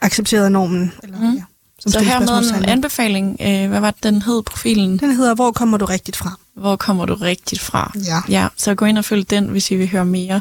accepteret 0.00 0.44
af 0.44 0.52
normen. 0.52 0.92
Eller, 1.02 1.18
mm. 1.18 1.34
ja, 1.34 1.42
som 1.78 1.92
Så 1.92 2.00
her 2.00 2.20
med 2.20 2.58
en 2.58 2.64
anbefaling, 2.64 3.36
øh, 3.40 3.68
hvad 3.68 3.80
var 3.80 3.90
det, 3.90 4.02
den 4.02 4.22
hed, 4.22 4.42
profilen? 4.42 4.98
Den 4.98 5.16
hedder, 5.16 5.34
hvor 5.34 5.52
kommer 5.52 5.78
du 5.78 5.84
rigtigt 5.84 6.16
fra? 6.16 6.38
Hvor 6.54 6.76
kommer 6.76 7.06
du 7.06 7.14
rigtigt 7.14 7.60
fra? 7.60 7.92
Ja. 8.06 8.20
ja 8.28 8.48
så 8.56 8.74
gå 8.74 8.84
ind 8.84 8.98
og 8.98 9.04
følg 9.04 9.30
den, 9.30 9.48
hvis 9.48 9.70
I 9.70 9.76
vil 9.76 9.88
høre 9.88 10.04
mere. 10.04 10.40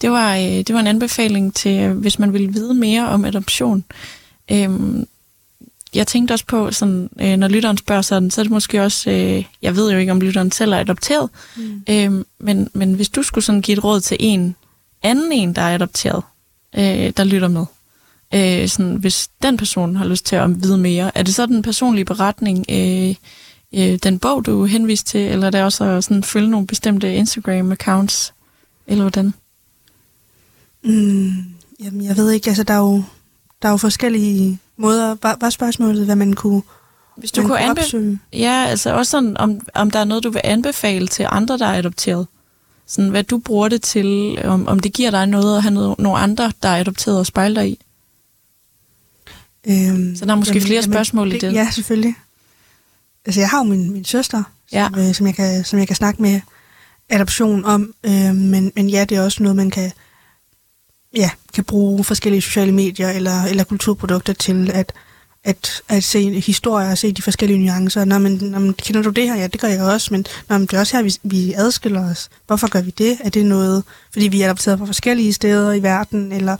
Det 0.00 0.10
var, 0.10 0.34
øh, 0.36 0.42
det 0.42 0.74
var 0.74 0.80
en 0.80 0.86
anbefaling 0.86 1.54
til, 1.54 1.80
øh, 1.80 1.96
hvis 1.96 2.18
man 2.18 2.32
vil 2.32 2.54
vide 2.54 2.74
mere 2.74 3.08
om 3.08 3.24
adoption. 3.24 3.84
Øhm, 4.50 5.06
jeg 5.94 6.06
tænkte 6.06 6.32
også 6.32 6.46
på, 6.46 6.72
sådan, 6.72 7.10
øh, 7.20 7.36
når 7.36 7.48
lytteren 7.48 7.78
spørger 7.78 8.02
sådan, 8.02 8.30
så 8.30 8.40
er 8.40 8.42
det 8.42 8.52
måske 8.52 8.82
også, 8.82 9.10
øh, 9.10 9.44
jeg 9.62 9.76
ved 9.76 9.92
jo 9.92 9.98
ikke, 9.98 10.12
om 10.12 10.20
lytteren 10.20 10.50
selv 10.50 10.72
er 10.72 10.78
adopteret, 10.78 11.30
mm. 11.56 11.82
øhm, 11.90 12.26
men, 12.40 12.68
men 12.72 12.94
hvis 12.94 13.08
du 13.08 13.22
skulle 13.22 13.44
sådan 13.44 13.62
give 13.62 13.78
et 13.78 13.84
råd 13.84 14.00
til 14.00 14.16
en 14.20 14.56
anden 15.02 15.32
en, 15.32 15.52
der 15.52 15.62
er 15.62 15.74
adopteret, 15.74 16.22
øh, 16.76 17.12
der 17.16 17.24
lytter 17.24 17.48
med, 17.48 17.66
øh, 18.34 18.68
sådan, 18.68 18.96
hvis 18.96 19.28
den 19.42 19.56
person 19.56 19.96
har 19.96 20.04
lyst 20.04 20.26
til 20.26 20.36
at 20.36 20.62
vide 20.62 20.78
mere, 20.78 21.18
er 21.18 21.22
det 21.22 21.34
så 21.34 21.46
den 21.46 21.62
personlige 21.62 22.04
beretning, 22.04 22.64
øh, 22.70 23.14
øh, 23.74 23.98
den 24.02 24.18
bog, 24.18 24.46
du 24.46 24.64
henviste 24.64 25.10
til, 25.10 25.20
eller 25.20 25.46
er 25.46 25.50
det 25.50 25.62
også 25.62 25.84
at 25.84 26.04
sådan, 26.04 26.22
følge 26.22 26.50
nogle 26.50 26.66
bestemte 26.66 27.16
Instagram-accounts, 27.18 28.32
eller 28.86 29.02
hvordan? 29.02 29.34
Mm, 30.84 31.32
jamen, 31.80 32.04
jeg 32.04 32.16
ved 32.16 32.30
ikke, 32.30 32.48
altså 32.48 32.62
der 32.62 32.74
er 32.74 32.78
jo, 32.78 33.02
der 33.62 33.68
er 33.68 33.72
jo 33.72 33.76
forskellige 33.76 34.58
måder. 34.76 35.16
Var, 35.22 35.36
var 35.40 35.50
spørgsmålet, 35.50 36.04
hvad 36.04 36.16
man 36.16 36.32
kunne 36.32 36.62
Hvis 37.16 37.32
du 37.32 37.40
kunne, 37.40 37.48
kunne 37.48 37.70
opsøge? 37.70 38.18
Ja, 38.32 38.66
altså 38.68 38.94
også 38.94 39.10
sådan, 39.10 39.36
om, 39.36 39.60
om 39.74 39.90
der 39.90 39.98
er 39.98 40.04
noget, 40.04 40.24
du 40.24 40.30
vil 40.30 40.40
anbefale 40.44 41.08
til 41.08 41.26
andre, 41.30 41.58
der 41.58 41.66
er 41.66 41.78
adopteret. 41.78 42.26
Sådan, 42.86 43.10
hvad 43.10 43.24
du 43.24 43.38
bruger 43.38 43.68
det 43.68 43.82
til, 43.82 44.38
om, 44.44 44.68
om 44.68 44.80
det 44.80 44.92
giver 44.92 45.10
dig 45.10 45.26
noget 45.26 45.56
at 45.56 45.62
have 45.62 45.74
noget, 45.74 45.98
nogle 45.98 46.18
andre, 46.18 46.52
der 46.62 46.68
er 46.68 46.80
adopteret 46.80 47.18
og 47.18 47.26
spejle 47.26 47.54
dig 47.54 47.70
i. 47.70 47.83
Øhm, 49.68 50.16
så 50.16 50.24
der 50.24 50.32
er 50.32 50.36
måske 50.36 50.52
jamen, 50.52 50.66
flere 50.66 50.80
jamen, 50.80 50.92
spørgsmål 50.92 51.30
det, 51.30 51.42
i 51.42 51.46
det. 51.46 51.52
Ja, 51.52 51.70
selvfølgelig. 51.70 52.14
Altså, 53.26 53.40
jeg 53.40 53.48
har 53.48 53.58
jo 53.58 53.64
min, 53.64 53.92
min 53.92 54.04
søster, 54.04 54.42
ja. 54.72 54.88
som, 54.92 55.00
øh, 55.00 55.14
som, 55.14 55.26
jeg 55.26 55.34
kan, 55.34 55.64
som 55.64 55.78
jeg 55.78 55.86
kan 55.86 55.96
snakke 55.96 56.22
med 56.22 56.40
adoption 57.08 57.64
om, 57.64 57.94
øh, 58.04 58.34
men, 58.34 58.72
men 58.76 58.88
ja, 58.88 59.04
det 59.04 59.18
er 59.18 59.22
også 59.22 59.42
noget, 59.42 59.56
man 59.56 59.70
kan 59.70 59.92
ja, 61.16 61.30
kan 61.54 61.64
bruge 61.64 62.04
forskellige 62.04 62.40
sociale 62.40 62.72
medier 62.72 63.10
eller, 63.10 63.44
eller 63.44 63.64
kulturprodukter 63.64 64.32
til 64.32 64.70
at, 64.74 64.92
at, 65.44 65.82
at 65.88 66.04
se 66.04 66.40
historier 66.40 66.90
og 66.90 66.98
se 66.98 67.12
de 67.12 67.22
forskellige 67.22 67.58
nuancer. 67.58 68.04
Nå, 68.04 68.18
men, 68.18 68.32
nå, 68.42 68.58
men 68.58 68.74
kender 68.74 69.02
du 69.02 69.10
det 69.10 69.24
her? 69.24 69.36
Ja, 69.36 69.46
det 69.46 69.60
gør 69.60 69.68
jeg 69.68 69.82
også, 69.82 70.08
men, 70.14 70.26
nå, 70.48 70.58
men 70.58 70.66
det 70.66 70.72
er 70.72 70.80
også 70.80 70.96
her, 70.96 71.02
vi, 71.02 71.14
vi 71.22 71.52
adskiller 71.52 72.10
os. 72.10 72.28
Hvorfor 72.46 72.68
gør 72.68 72.82
vi 72.82 72.90
det? 72.90 73.18
Er 73.20 73.30
det 73.30 73.46
noget, 73.46 73.84
fordi 74.12 74.28
vi 74.28 74.42
er 74.42 74.46
adopteret 74.46 74.78
fra 74.78 74.86
forskellige 74.86 75.32
steder 75.32 75.72
i 75.72 75.82
verden, 75.82 76.32
eller 76.32 76.56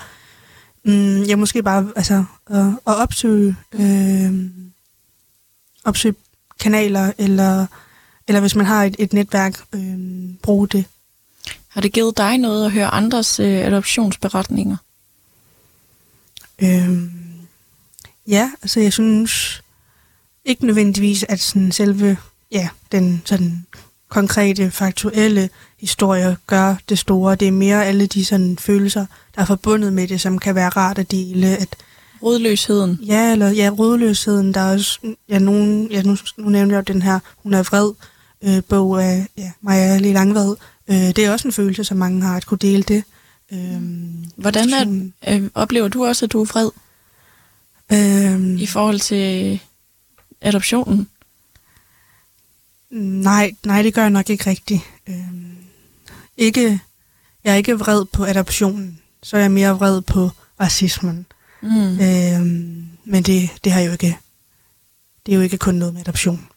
mm, 0.85 1.23
jeg 1.23 1.38
måske 1.38 1.62
bare 1.62 1.93
altså, 1.97 2.25
at, 2.47 2.67
at 2.67 2.97
opsøge, 2.97 3.57
øh, 3.73 4.50
opsøge 5.85 6.14
kanaler, 6.61 7.12
eller, 7.19 7.67
eller 8.29 8.41
hvis 8.41 8.55
man 8.55 8.67
har 8.67 8.85
et, 8.85 8.97
et 8.99 9.12
netværk, 9.12 9.64
øh, 9.75 9.99
bruge 10.43 10.69
det. 10.69 10.85
Har 11.69 11.81
det 11.81 11.93
givet 11.93 12.17
dig 12.17 12.38
noget 12.38 12.64
at 12.64 12.73
høre 12.73 12.87
andres 12.95 13.41
øh, 13.41 13.67
adoptionsberetninger? 13.67 14.76
Øhm, 16.62 17.11
ja, 18.26 18.50
altså 18.62 18.81
jeg 18.81 18.93
synes 18.93 19.62
ikke 20.45 20.67
nødvendigvis, 20.67 21.25
at 21.29 21.41
sådan 21.41 21.73
selve 21.73 22.17
ja, 22.50 22.69
den 22.93 23.23
sådan 23.25 23.67
konkrete, 24.09 24.71
faktuelle 24.71 25.50
historie 25.85 26.37
gør 26.47 26.75
det 26.88 26.99
store. 26.99 27.35
Det 27.35 27.49
er 27.49 27.53
mere 27.53 27.85
alle 27.85 28.07
de 28.07 28.25
sådan 28.25 28.59
følelser, 28.59 29.07
der 29.35 29.41
er 29.43 29.47
forbundet 29.47 29.93
med 29.93 30.09
det, 30.09 30.21
som 30.21 30.38
kan 30.38 30.55
være 30.55 30.69
rart 30.69 30.99
at 30.99 31.11
dele. 31.11 31.47
At, 31.47 31.76
Rådløsheden. 32.23 32.99
Ja, 33.07 33.33
eller 33.33 33.50
ja, 33.50 33.71
rådløsheden. 33.79 34.55
Der 34.55 34.61
er 34.61 34.73
også, 34.73 34.99
ja, 35.29 35.38
nogen, 35.38 35.91
ja, 35.91 36.03
nu, 36.03 36.17
nu 36.37 36.49
nævnte 36.49 36.75
jeg 36.75 36.88
jo 36.88 36.93
den 36.93 37.03
her, 37.03 37.19
hun 37.43 37.55
er 37.55 37.62
vred, 37.62 37.93
øh, 38.43 38.62
bog 38.69 39.05
af 39.05 39.26
ja, 39.38 39.50
Maja 39.61 39.99
Lee 39.99 40.12
Langvad, 40.12 40.55
Øh, 40.88 40.97
det 40.97 41.19
er 41.19 41.33
også 41.33 41.49
en 41.49 41.53
følelse, 41.53 41.85
som 41.85 41.97
mange 41.97 42.23
har, 42.23 42.37
at 42.37 42.47
kunne 42.47 42.59
dele 42.59 42.83
det. 42.83 43.05
Øh, 43.53 43.83
Hvordan 44.37 44.73
er, 44.73 45.11
øh, 45.35 45.50
oplever 45.55 45.88
du 45.88 46.07
også, 46.07 46.25
at 46.25 46.33
du 46.33 46.41
er 46.41 46.45
fred? 46.45 46.71
Øh, 47.93 48.61
I 48.61 48.67
forhold 48.67 49.00
til 49.00 49.61
adoptionen? 50.41 51.09
Nej, 52.91 53.53
nej, 53.64 53.83
det 53.83 53.95
gør 53.95 54.03
jeg 54.03 54.11
nok 54.11 54.31
ikke 54.31 54.50
rigtigt. 54.50 54.81
Øh, 55.07 55.17
ikke, 56.37 56.81
jeg 57.45 57.53
er 57.53 57.57
ikke 57.57 57.79
vred 57.79 58.05
på 58.05 58.25
adoptionen, 58.25 59.00
så 59.23 59.37
er 59.37 59.41
jeg 59.41 59.50
mere 59.50 59.76
vred 59.76 60.00
på 60.00 60.31
racismen. 60.61 61.26
Mm. 61.62 62.00
Øh, 62.00 62.41
men 63.05 63.23
det, 63.23 63.50
det 63.64 63.73
har 63.73 63.81
jo 63.81 63.93
ikke, 63.93 64.19
det 65.26 65.33
er 65.33 65.37
jo 65.37 65.43
ikke 65.43 65.59
kun 65.59 65.75
noget 65.75 65.95
med 65.95 66.00
adoption. 66.00 66.49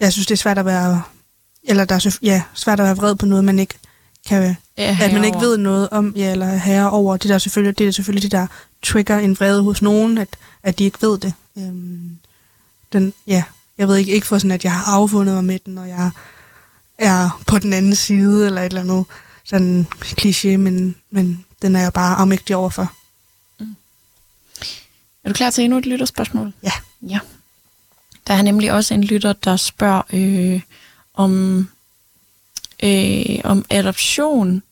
Jeg 0.00 0.12
synes, 0.12 0.26
det 0.26 0.34
er 0.34 0.38
svært 0.38 0.58
at 0.58 0.64
være 0.64 1.02
eller 1.64 1.84
der 1.84 1.94
er 1.94 2.18
ja, 2.22 2.42
svært 2.54 2.80
at 2.80 2.86
være 2.86 2.96
vred 2.96 3.14
på 3.14 3.26
noget, 3.26 3.44
man 3.44 3.58
ikke 3.58 3.74
kan, 4.26 4.56
ja, 4.78 4.98
at 5.00 5.12
man 5.12 5.24
ikke 5.24 5.40
ved 5.40 5.56
noget 5.56 5.88
om, 5.90 6.12
ja, 6.16 6.32
eller 6.32 6.56
herre 6.56 6.90
over. 6.90 7.16
Det, 7.16 7.28
der 7.28 7.38
selvfølgelig, 7.38 7.78
det 7.78 7.88
er 7.88 7.90
selvfølgelig 7.90 8.22
det, 8.22 8.32
der 8.32 8.46
trigger 8.82 9.18
en 9.18 9.36
vrede 9.36 9.62
hos 9.62 9.82
nogen, 9.82 10.18
at, 10.18 10.28
at 10.62 10.78
de 10.78 10.84
ikke 10.84 11.02
ved 11.02 11.18
det. 11.18 11.32
Øhm, 11.58 12.18
den, 12.92 13.12
ja, 13.26 13.42
jeg 13.78 13.88
ved 13.88 13.96
ikke, 13.96 14.12
ikke 14.12 14.26
for 14.26 14.38
sådan, 14.38 14.50
at 14.50 14.64
jeg 14.64 14.72
har 14.72 14.92
affundet 14.92 15.34
mig 15.34 15.44
med 15.44 15.58
den, 15.66 15.78
og 15.78 15.88
jeg 15.88 16.10
er 17.00 17.42
på 17.46 17.58
den 17.58 17.72
anden 17.72 17.94
side, 17.94 18.46
eller 18.46 18.60
et 18.60 18.66
eller 18.66 18.80
andet 18.80 19.04
sådan 19.44 19.86
kliché, 20.02 20.56
men, 20.56 20.96
men 21.10 21.44
den 21.62 21.76
er 21.76 21.80
jeg 21.80 21.92
bare 21.92 22.16
afmægtig 22.16 22.56
overfor. 22.56 22.92
Mm. 23.60 23.76
Er 25.24 25.28
du 25.28 25.34
klar 25.34 25.50
til 25.50 25.64
endnu 25.64 25.78
et 25.78 25.86
lytterspørgsmål? 25.86 26.52
Ja. 26.62 26.72
Ja. 27.02 27.18
Der 28.26 28.34
er 28.34 28.42
nemlig 28.42 28.72
også 28.72 28.94
en 28.94 29.04
lytter, 29.04 29.32
der 29.32 29.56
spørger, 29.56 30.02
øh, 30.12 30.60
om, 31.14 31.68
øh, 32.82 33.40
om 33.44 33.64
adoption 33.70 34.62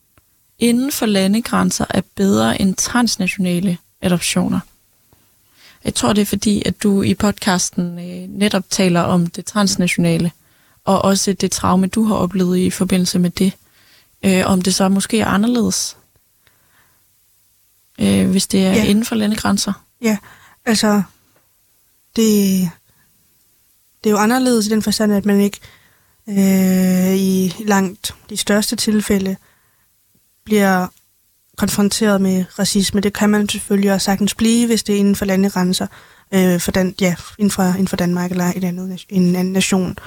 inden 0.59 0.93
for 0.93 1.07
landegrænser 1.07 1.85
er 1.91 2.03
bedre 2.15 2.61
end 2.61 2.75
transnationale 2.75 3.79
adoptioner. 4.03 4.61
Jeg 5.85 5.95
tror, 5.95 6.13
det 6.13 6.23
er 6.23 6.27
fordi, 6.27 6.63
at 6.67 6.83
du 6.83 7.03
i 7.03 7.15
podcasten 7.15 7.99
øh, 7.99 8.29
netop 8.29 8.65
taler 8.71 9.01
om 9.01 9.27
det 9.27 9.45
transnationale, 9.45 10.33
og 10.89 11.05
også 11.05 11.33
det 11.33 11.51
traume, 11.53 11.87
du 11.87 12.05
har 12.05 12.15
oplevet 12.15 12.59
i 12.59 12.71
forbindelse 12.71 13.19
med 13.19 13.31
det. 13.31 13.53
øh, 14.23 14.43
om 14.47 14.63
det 14.63 14.75
så 14.75 14.89
måske 14.89 15.21
er 15.21 15.27
anderledes, 15.27 15.97
øh, 18.01 18.31
hvis 18.31 18.47
det 18.47 18.67
er 18.67 18.73
Ja. 18.73 18.85
inden 18.85 19.05
for 19.05 19.15
landegrænser. 19.15 19.73
Ja, 20.03 20.17
altså, 20.67 21.03
det, 22.17 22.71
det 24.05 24.11
er 24.11 24.15
jo 24.15 24.17
anderledes 24.19 24.67
i 24.67 24.71
den 24.71 24.83
forstand, 24.83 25.13
at 25.13 25.25
man 25.27 25.41
ikke 25.41 25.61
øh, 26.29 27.15
i 27.17 27.55
langt 27.65 28.15
de 28.31 28.37
største 28.37 28.77
tilfælde 28.77 29.37
bliver 30.45 30.87
konfronteret 31.57 32.21
med 32.21 32.45
racisme. 32.59 33.01
Det 33.01 33.13
kan 33.13 33.31
man 33.31 33.49
selvfølgelig 33.49 33.93
også 33.93 34.05
sagtens 34.05 34.35
blive, 34.35 34.67
hvis 34.67 34.83
det 34.83 34.95
er 34.95 34.99
inden 34.99 35.17
for 35.17 35.25
landegrænser, 35.25 35.87
øh, 36.33 36.61
for 36.61 36.71
Dan- 36.71 36.95
ja, 37.01 37.15
inden, 37.39 37.51
for, 37.51 37.63
inden 37.63 37.89
for 37.89 37.97
Danmark 37.97 38.31
eller 38.31 38.53
et 38.57 38.65
andet, 38.65 38.89
nation- 38.89 39.07
en 39.11 39.37
anden 39.37 39.53
nation. 39.53 39.99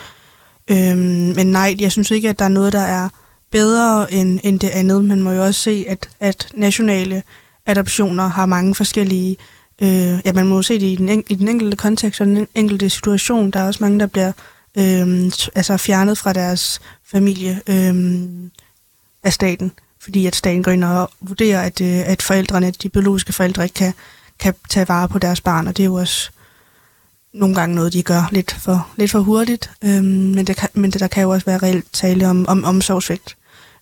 Øhm, 0.68 1.34
men 1.36 1.48
nej, 1.48 1.76
jeg 1.80 1.92
synes 1.92 2.12
ikke, 2.12 2.30
at 2.30 2.40
der 2.40 2.46
er 2.46 2.50
noget, 2.50 2.74
der 2.74 2.80
er 2.80 3.10
bedre 3.52 4.14
end, 4.14 4.40
end 4.44 4.60
det 4.60 4.70
andet. 4.70 5.06
Man 5.06 5.22
må 5.22 5.32
jo 5.32 5.44
også 5.44 5.62
se, 5.62 5.86
at, 5.88 6.10
at 6.20 6.48
nationale 6.54 7.24
adoptioner 7.66 8.28
har 8.28 8.46
mange 8.46 8.76
forskellige... 8.76 9.38
Øh, 9.82 10.20
ja, 10.26 10.34
man 10.34 10.48
må 10.48 10.56
jo 10.56 10.62
se 10.62 10.74
det 10.74 10.86
i 10.86 10.96
den, 10.96 11.10
en, 11.10 11.24
i 11.30 11.36
den 11.36 11.48
enkelte 11.48 11.78
kontekst 11.78 12.22
og 12.22 12.28
den 12.28 12.48
enkelte 12.56 12.90
situation. 12.90 13.52
Der 13.52 13.60
er 13.60 13.68
også 13.68 13.84
mange, 13.84 14.00
der 14.00 14.08
bliver 14.08 14.32
øh, 14.78 15.32
altså 15.56 15.78
fjernet 15.78 16.18
fra 16.18 16.34
deres 16.34 16.82
familie 17.12 17.62
øh, 17.68 17.94
af 19.24 19.34
staten, 19.34 19.72
fordi 20.02 20.26
at 20.26 20.36
staten 20.36 20.64
går 20.64 20.72
ind 20.72 20.84
og 20.84 21.10
vurderer, 21.22 21.62
at, 21.62 21.82
øh, 21.82 22.10
at 22.10 22.22
forældrene, 22.22 22.72
de 22.72 22.90
biologiske 22.90 23.34
forældre, 23.34 23.64
ikke 23.64 23.74
kan, 23.74 23.94
kan 24.40 24.54
tage 24.70 24.88
vare 24.88 25.10
på 25.10 25.20
deres 25.20 25.42
barn, 25.42 25.68
og 25.68 25.78
det 25.78 25.84
er 25.84 25.88
jo 25.88 25.96
også 25.96 26.32
nogle 27.34 27.56
gange 27.56 27.76
noget, 27.76 27.94
de 27.94 28.04
gør 28.04 28.30
lidt 28.32 28.52
for, 28.52 28.88
lidt 28.98 29.12
for 29.12 29.20
hurtigt, 29.20 29.72
øhm, 29.84 30.04
men, 30.04 30.48
det 30.48 30.56
kan, 30.58 30.70
men 30.74 30.92
det, 30.92 31.02
der 31.02 31.08
kan 31.08 31.24
jo 31.24 31.30
også 31.30 31.46
være 31.46 31.58
reelt 31.58 31.86
tale 31.94 32.28
om, 32.28 32.48
om 32.48 32.64
omsorgsvægt. 32.64 33.36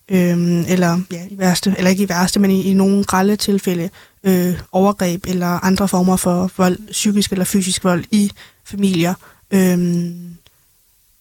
Øhm, 0.08 0.64
eller 0.68 1.00
ja, 1.12 1.22
i 1.30 1.38
værste, 1.38 1.74
eller 1.78 1.90
ikke 1.90 2.02
i 2.02 2.08
værste, 2.08 2.40
men 2.40 2.50
i, 2.50 2.62
i 2.62 2.74
nogle 2.74 3.04
grælde 3.04 3.36
tilfælde 3.36 3.90
øh, 4.24 4.60
overgreb 4.72 5.24
eller 5.28 5.46
andre 5.46 5.88
former 5.88 6.16
for 6.16 6.50
vold, 6.56 6.78
psykisk 6.90 7.32
eller 7.32 7.44
fysisk 7.44 7.84
vold 7.84 8.04
i 8.10 8.30
familier. 8.64 9.14
Øhm, 9.50 10.36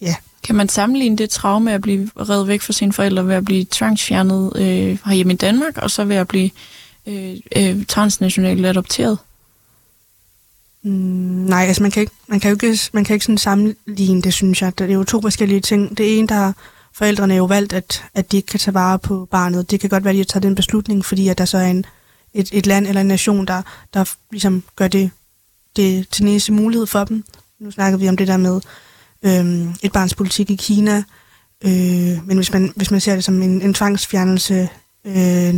ja, 0.02 0.16
Kan 0.44 0.56
man 0.56 0.70
sammenligne 0.70 1.18
det 1.18 1.30
traume 1.30 1.74
at 1.74 1.82
blive 1.82 2.10
reddet 2.20 2.48
væk 2.48 2.62
fra 2.62 2.74
sine 2.74 2.94
forældre 2.94 3.28
ved 3.28 3.36
at 3.36 3.46
blive 3.46 3.66
tvangsfjernet 3.72 4.52
øh, 4.56 4.98
herhjemme 5.06 5.34
i 5.34 5.36
Danmark, 5.36 5.78
og 5.78 5.92
så 5.92 6.06
ved 6.06 6.16
at 6.16 6.28
blive 6.28 6.50
øh, 7.08 7.36
øh, 7.56 7.86
transnationalt 7.86 8.66
adopteret? 8.66 9.18
Mm, 10.84 10.92
nej, 11.50 11.66
altså 11.66 11.84
man 11.84 11.92
kan 11.92 12.02
ikke, 12.02 12.14
man 12.28 12.40
kan 12.40 12.50
jo 12.50 12.68
ikke, 12.68 12.80
man 12.94 13.04
kan 13.04 13.14
ikke 13.14 13.26
sådan 13.26 13.38
sammenligne 13.38 14.22
det, 14.22 14.34
synes 14.34 14.62
jeg. 14.62 14.80
Det 14.80 14.90
er 14.90 14.94
jo 14.94 15.04
to 15.04 15.22
forskellige 15.22 15.62
ting. 15.62 15.98
Det 15.98 16.20
ene, 16.20 16.28
der 16.28 16.36
har 16.36 16.56
forældrene 16.94 17.36
jo 17.36 17.46
valgt, 17.46 17.74
at, 17.74 18.04
at 18.14 18.32
de 18.32 18.38
ikke 18.38 18.48
kan 18.48 18.60
tage 18.60 18.74
vare 18.74 19.00
på 19.00 19.28
barnet. 19.32 19.72
Det 19.72 19.80
kan 19.80 19.90
godt 19.90 20.04
være, 20.04 20.12
at 20.12 20.16
de 20.16 20.20
har 20.20 20.26
taget 20.26 20.44
den 20.44 20.56
beslutning, 20.56 21.06
fordi 21.06 21.28
at 21.28 21.38
der 21.38 21.46
så 21.46 21.58
er 21.58 21.68
en, 21.68 21.86
et, 22.34 22.50
et 22.54 22.66
land 22.66 22.88
eller 22.88 23.02
en 23.02 23.08
nation, 23.08 23.48
der, 23.48 23.62
der 23.94 24.14
ligesom 24.32 24.64
gør 24.76 24.88
det, 24.88 25.12
det 25.76 26.10
til 26.10 26.26
næste 26.26 26.52
mulighed 26.52 26.86
for 26.88 27.04
dem. 27.04 27.24
Nu 27.60 27.72
snakker 27.72 27.98
vi 27.98 28.10
om 28.10 28.18
det 28.18 28.28
der 28.28 28.38
med 28.38 28.62
øhm, 29.24 29.74
et 29.82 29.92
barns 29.92 30.16
politik 30.16 30.50
i 30.50 30.56
Kina. 30.56 31.04
Øh, 31.62 32.28
men 32.28 32.38
hvis 32.38 32.54
man, 32.54 32.74
hvis 32.76 32.92
man 32.92 33.02
ser 33.02 33.16
det 33.16 33.24
som 33.24 33.42
en, 33.42 33.62
en 33.62 33.74
tvangsfjernelse 33.74 34.70
øh, 35.06 35.56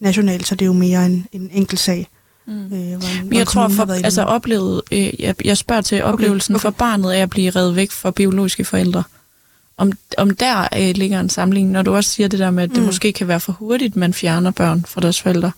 nationalt, 0.00 0.46
så 0.46 0.54
er 0.54 0.56
det 0.56 0.66
jo 0.66 0.72
mere 0.72 1.06
en, 1.06 1.26
en 1.32 1.50
enkelt 1.52 1.80
sag. 1.80 2.08
Mm. 2.50 2.56
Øh, 2.56 2.70
hvor 2.70 3.22
Men 3.22 3.32
en 3.32 3.38
jeg 3.38 3.46
tror, 3.46 3.68
for, 3.68 4.04
altså 4.04 4.22
oplevet, 4.22 4.82
øh, 4.92 5.20
jeg, 5.20 5.34
jeg 5.44 5.56
spørger 5.56 5.82
til 5.82 6.02
oplevelsen 6.02 6.54
okay, 6.54 6.60
okay. 6.60 6.76
for 6.76 6.78
barnet 6.78 7.10
af 7.12 7.18
at 7.18 7.30
blive 7.30 7.50
reddet 7.50 7.76
væk 7.76 7.90
fra 7.90 8.10
biologiske 8.10 8.64
forældre. 8.64 9.02
Om, 9.76 9.92
om 10.18 10.30
der 10.30 10.68
øh, 10.76 10.94
ligger 10.96 11.20
en 11.20 11.30
sammenligning, 11.30 11.72
når 11.72 11.82
du 11.82 11.94
også 11.94 12.10
siger 12.10 12.28
det 12.28 12.38
der 12.38 12.50
med, 12.50 12.62
at 12.62 12.70
det 12.70 12.78
Mm. 12.78 12.84
måske 12.84 13.12
kan 13.12 13.28
være 13.28 13.40
for 13.40 13.52
hurtigt, 13.52 13.96
man 13.96 14.14
fjerner 14.14 14.50
børn 14.50 14.84
fra 14.88 15.00
deres 15.00 15.20
forældre. 15.20 15.52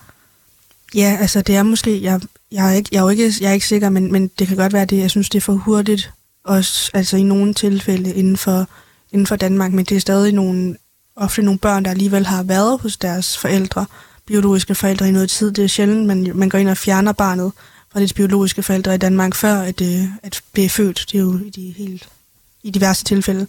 Ja, 0.95 1.17
altså 1.21 1.41
det 1.43 1.57
er 1.57 1.63
måske, 1.63 2.03
jeg, 2.03 2.21
jeg, 2.53 2.71
er, 2.71 2.73
ikke, 2.77 2.89
jeg, 2.93 2.99
er 2.99 3.03
jo 3.03 3.09
ikke, 3.09 3.33
jeg 3.41 3.49
er 3.49 3.53
ikke 3.53 3.67
sikker, 3.67 3.91
men, 3.91 4.13
men 4.13 4.31
det 4.39 4.49
kan 4.49 4.57
godt 4.57 4.73
være 4.73 4.85
det, 4.85 4.99
jeg 4.99 5.11
synes 5.11 5.29
det 5.29 5.39
er 5.39 5.43
for 5.43 5.53
hurtigt, 5.53 6.11
også 6.45 6.91
altså 6.95 7.17
i 7.17 7.23
nogle 7.23 7.55
tilfælde 7.55 8.15
inden 8.15 8.37
for, 8.37 8.69
inden 9.13 9.27
for 9.27 9.37
Danmark, 9.37 9.73
men 9.73 9.85
det 9.85 9.97
er 9.97 10.01
stadig 10.01 10.33
nogle, 10.33 10.77
ofte 11.17 11.43
nogle 11.43 11.59
børn, 11.59 11.85
der 11.85 11.91
alligevel 11.91 12.27
har 12.27 12.43
været 12.43 12.81
hos 12.81 12.97
deres 12.97 13.39
forældre, 13.39 13.87
biologiske 14.27 14.75
forældre 14.75 15.09
i 15.09 15.11
noget 15.11 15.31
tid. 15.31 15.53
Det 15.53 15.65
er 15.65 15.69
sjældent, 15.69 16.07
man, 16.07 16.31
man 16.35 16.49
går 16.49 16.59
ind 16.59 16.69
og 16.69 16.77
fjerner 16.77 17.13
barnet 17.13 17.53
fra 17.93 18.01
dets 18.01 18.13
biologiske 18.13 18.63
forældre 18.63 18.95
i 18.95 18.99
Danmark, 18.99 19.35
før 19.35 19.55
at, 19.61 19.79
det, 19.79 20.13
at 20.23 20.41
det 20.57 20.65
er 20.65 20.69
født. 20.69 21.07
Det 21.13 21.19
er 21.19 21.23
jo 21.23 21.39
i 21.47 21.51
de, 21.51 21.75
helt, 21.77 22.09
i 22.63 22.71
de 22.71 22.81
værste 22.81 23.05
tilfælde. 23.05 23.47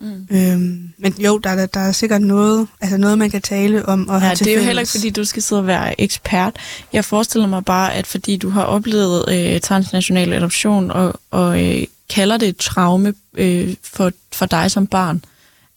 Mm. 0.00 0.26
Øhm, 0.30 0.88
men 0.98 1.14
jo, 1.18 1.38
der, 1.38 1.50
er- 1.50 1.66
der 1.66 1.80
er 1.80 1.92
sikkert 1.92 2.22
noget, 2.22 2.68
altså 2.80 2.96
noget, 2.96 3.18
man 3.18 3.30
kan 3.30 3.42
tale 3.42 3.86
om 3.86 4.08
og 4.08 4.14
Ja, 4.14 4.18
have 4.26 4.34
det 4.36 4.46
er 4.46 4.56
jo 4.56 4.62
heller 4.62 4.80
ikke, 4.80 4.90
fordi 4.90 5.10
du 5.10 5.24
skal 5.24 5.42
sidde 5.42 5.60
og 5.60 5.66
være 5.66 6.00
ekspert. 6.00 6.56
Jeg 6.92 7.04
forestiller 7.04 7.48
mig 7.48 7.64
bare, 7.64 7.94
at 7.94 8.06
fordi 8.06 8.36
du 8.36 8.50
har 8.50 8.62
oplevet 8.62 9.24
øh, 9.28 9.60
transnational 9.60 10.32
adoption 10.32 10.90
og, 10.90 11.20
og 11.30 11.64
øh, 11.64 11.86
kalder 12.08 12.36
det 12.36 12.48
et 12.48 12.56
traume 12.56 13.14
øh, 13.34 13.74
for, 13.82 14.12
for 14.32 14.46
dig 14.46 14.70
som 14.70 14.86
barn, 14.86 15.24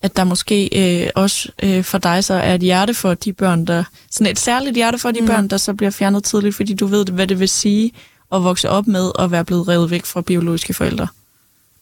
at 0.01 0.15
der 0.17 0.23
måske 0.23 0.69
øh, 1.03 1.10
også 1.15 1.49
øh, 1.63 1.83
for 1.83 1.97
dig 1.97 2.23
så 2.23 2.33
er 2.33 2.55
et 2.55 2.62
hjerte 2.62 2.93
for 2.93 3.13
de 3.13 3.33
børn, 3.33 3.65
der... 3.65 3.83
Sådan 4.12 4.31
et 4.31 4.39
særligt 4.39 4.75
hjerte 4.75 4.97
for 4.97 5.12
de 5.12 5.21
Mm. 5.21 5.27
børn, 5.27 5.47
der 5.47 5.57
så 5.57 5.73
bliver 5.73 5.89
fjernet 5.91 6.23
tidligt, 6.23 6.55
fordi 6.55 6.73
du 6.73 6.86
ved, 6.86 7.05
hvad 7.05 7.27
det 7.27 7.39
vil 7.39 7.49
sige 7.49 7.91
at 8.31 8.43
vokse 8.43 8.69
op 8.69 8.88
med 8.88 9.12
at 9.19 9.31
være 9.31 9.45
blevet 9.45 9.67
revet 9.67 9.91
væk 9.91 10.05
fra 10.05 10.21
biologiske 10.21 10.73
forældre. 10.73 11.07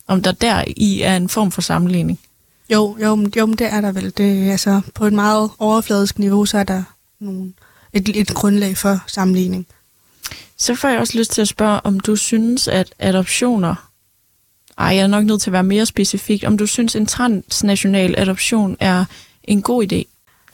Om 0.08 0.22
der 0.24 0.32
der 0.32 0.64
i 0.78 1.02
er 1.02 1.16
en 1.18 1.30
form 1.30 1.52
for 1.52 1.62
sammenligning. 1.62 2.20
Jo, 2.70 2.98
jo, 3.02 3.16
men- 3.16 3.34
jo, 3.38 3.46
men 3.46 3.58
det 3.58 3.68
er 3.74 3.82
der 3.82 3.92
vel. 3.92 4.14
Det, 4.18 4.52
altså, 4.52 4.82
på 4.94 5.06
et 5.06 5.14
meget 5.14 5.50
overfladisk 5.60 6.20
niveau, 6.20 6.46
så 6.46 6.58
er 6.58 6.64
der 6.64 6.84
nogle, 7.20 7.54
et, 7.94 8.10
et 8.22 8.34
grundlag 8.34 8.78
for 8.78 9.00
sammenligning. 9.08 9.68
Så 10.58 10.76
får 10.76 10.88
jeg 10.88 11.00
også 11.00 11.18
lyst 11.18 11.32
til 11.32 11.42
at 11.42 11.48
spørge, 11.48 11.80
om 11.84 12.00
du 12.00 12.16
synes, 12.16 12.68
at 12.68 12.94
adoptioner... 13.00 13.76
Ej, 14.78 14.88
jeg 14.88 14.98
er 14.98 15.08
nok 15.08 15.26
nødt 15.26 15.42
til 15.42 15.50
at 15.50 15.54
være 15.54 15.64
mere 15.64 15.86
specifik. 15.86 16.44
Om 16.48 16.58
du 16.58 16.66
synes, 16.66 16.96
en 16.96 17.06
transnational 17.06 18.16
adoption 18.18 18.78
er 18.80 19.06
en 19.44 19.62
god 19.62 19.94
idé? 19.94 20.04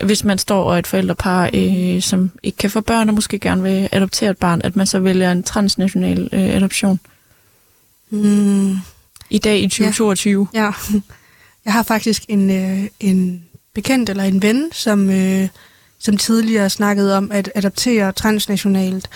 Hvis 0.06 0.24
man 0.24 0.38
står 0.38 0.64
og 0.64 0.76
er 0.76 0.80
et 0.80 0.88
forældrepar, 0.88 1.50
øh, 1.54 2.02
som 2.02 2.32
ikke 2.44 2.58
kan 2.58 2.70
få 2.70 2.82
børn 2.82 3.10
og 3.10 3.16
måske 3.16 3.40
gerne 3.40 3.64
vil 3.64 3.90
adoptere 3.92 4.32
et 4.32 4.38
barn, 4.38 4.62
at 4.64 4.76
man 4.76 4.88
så 4.88 5.00
vælger 5.00 5.32
en 5.32 5.44
transnational 5.44 6.30
øh, 6.32 6.56
adoption 6.56 7.00
Mm, 8.12 8.76
i 9.30 9.38
dag 9.38 9.60
i 9.60 9.68
2022. 9.68 10.48
ja. 10.54 10.72
Jeg 11.66 11.74
har 11.74 11.84
faktisk 11.84 12.26
en, 12.28 12.50
øh, 12.50 12.88
en 13.00 13.44
bekendt 13.74 14.10
eller 14.10 14.24
en 14.24 14.42
ven, 14.42 14.70
som, 14.72 15.10
øh, 15.10 15.48
som 16.00 16.18
tidligere 16.18 16.70
snakkede 16.70 17.18
om 17.18 17.32
at 17.32 17.52
adoptere 17.56 18.12
transnationalt, 18.12 19.10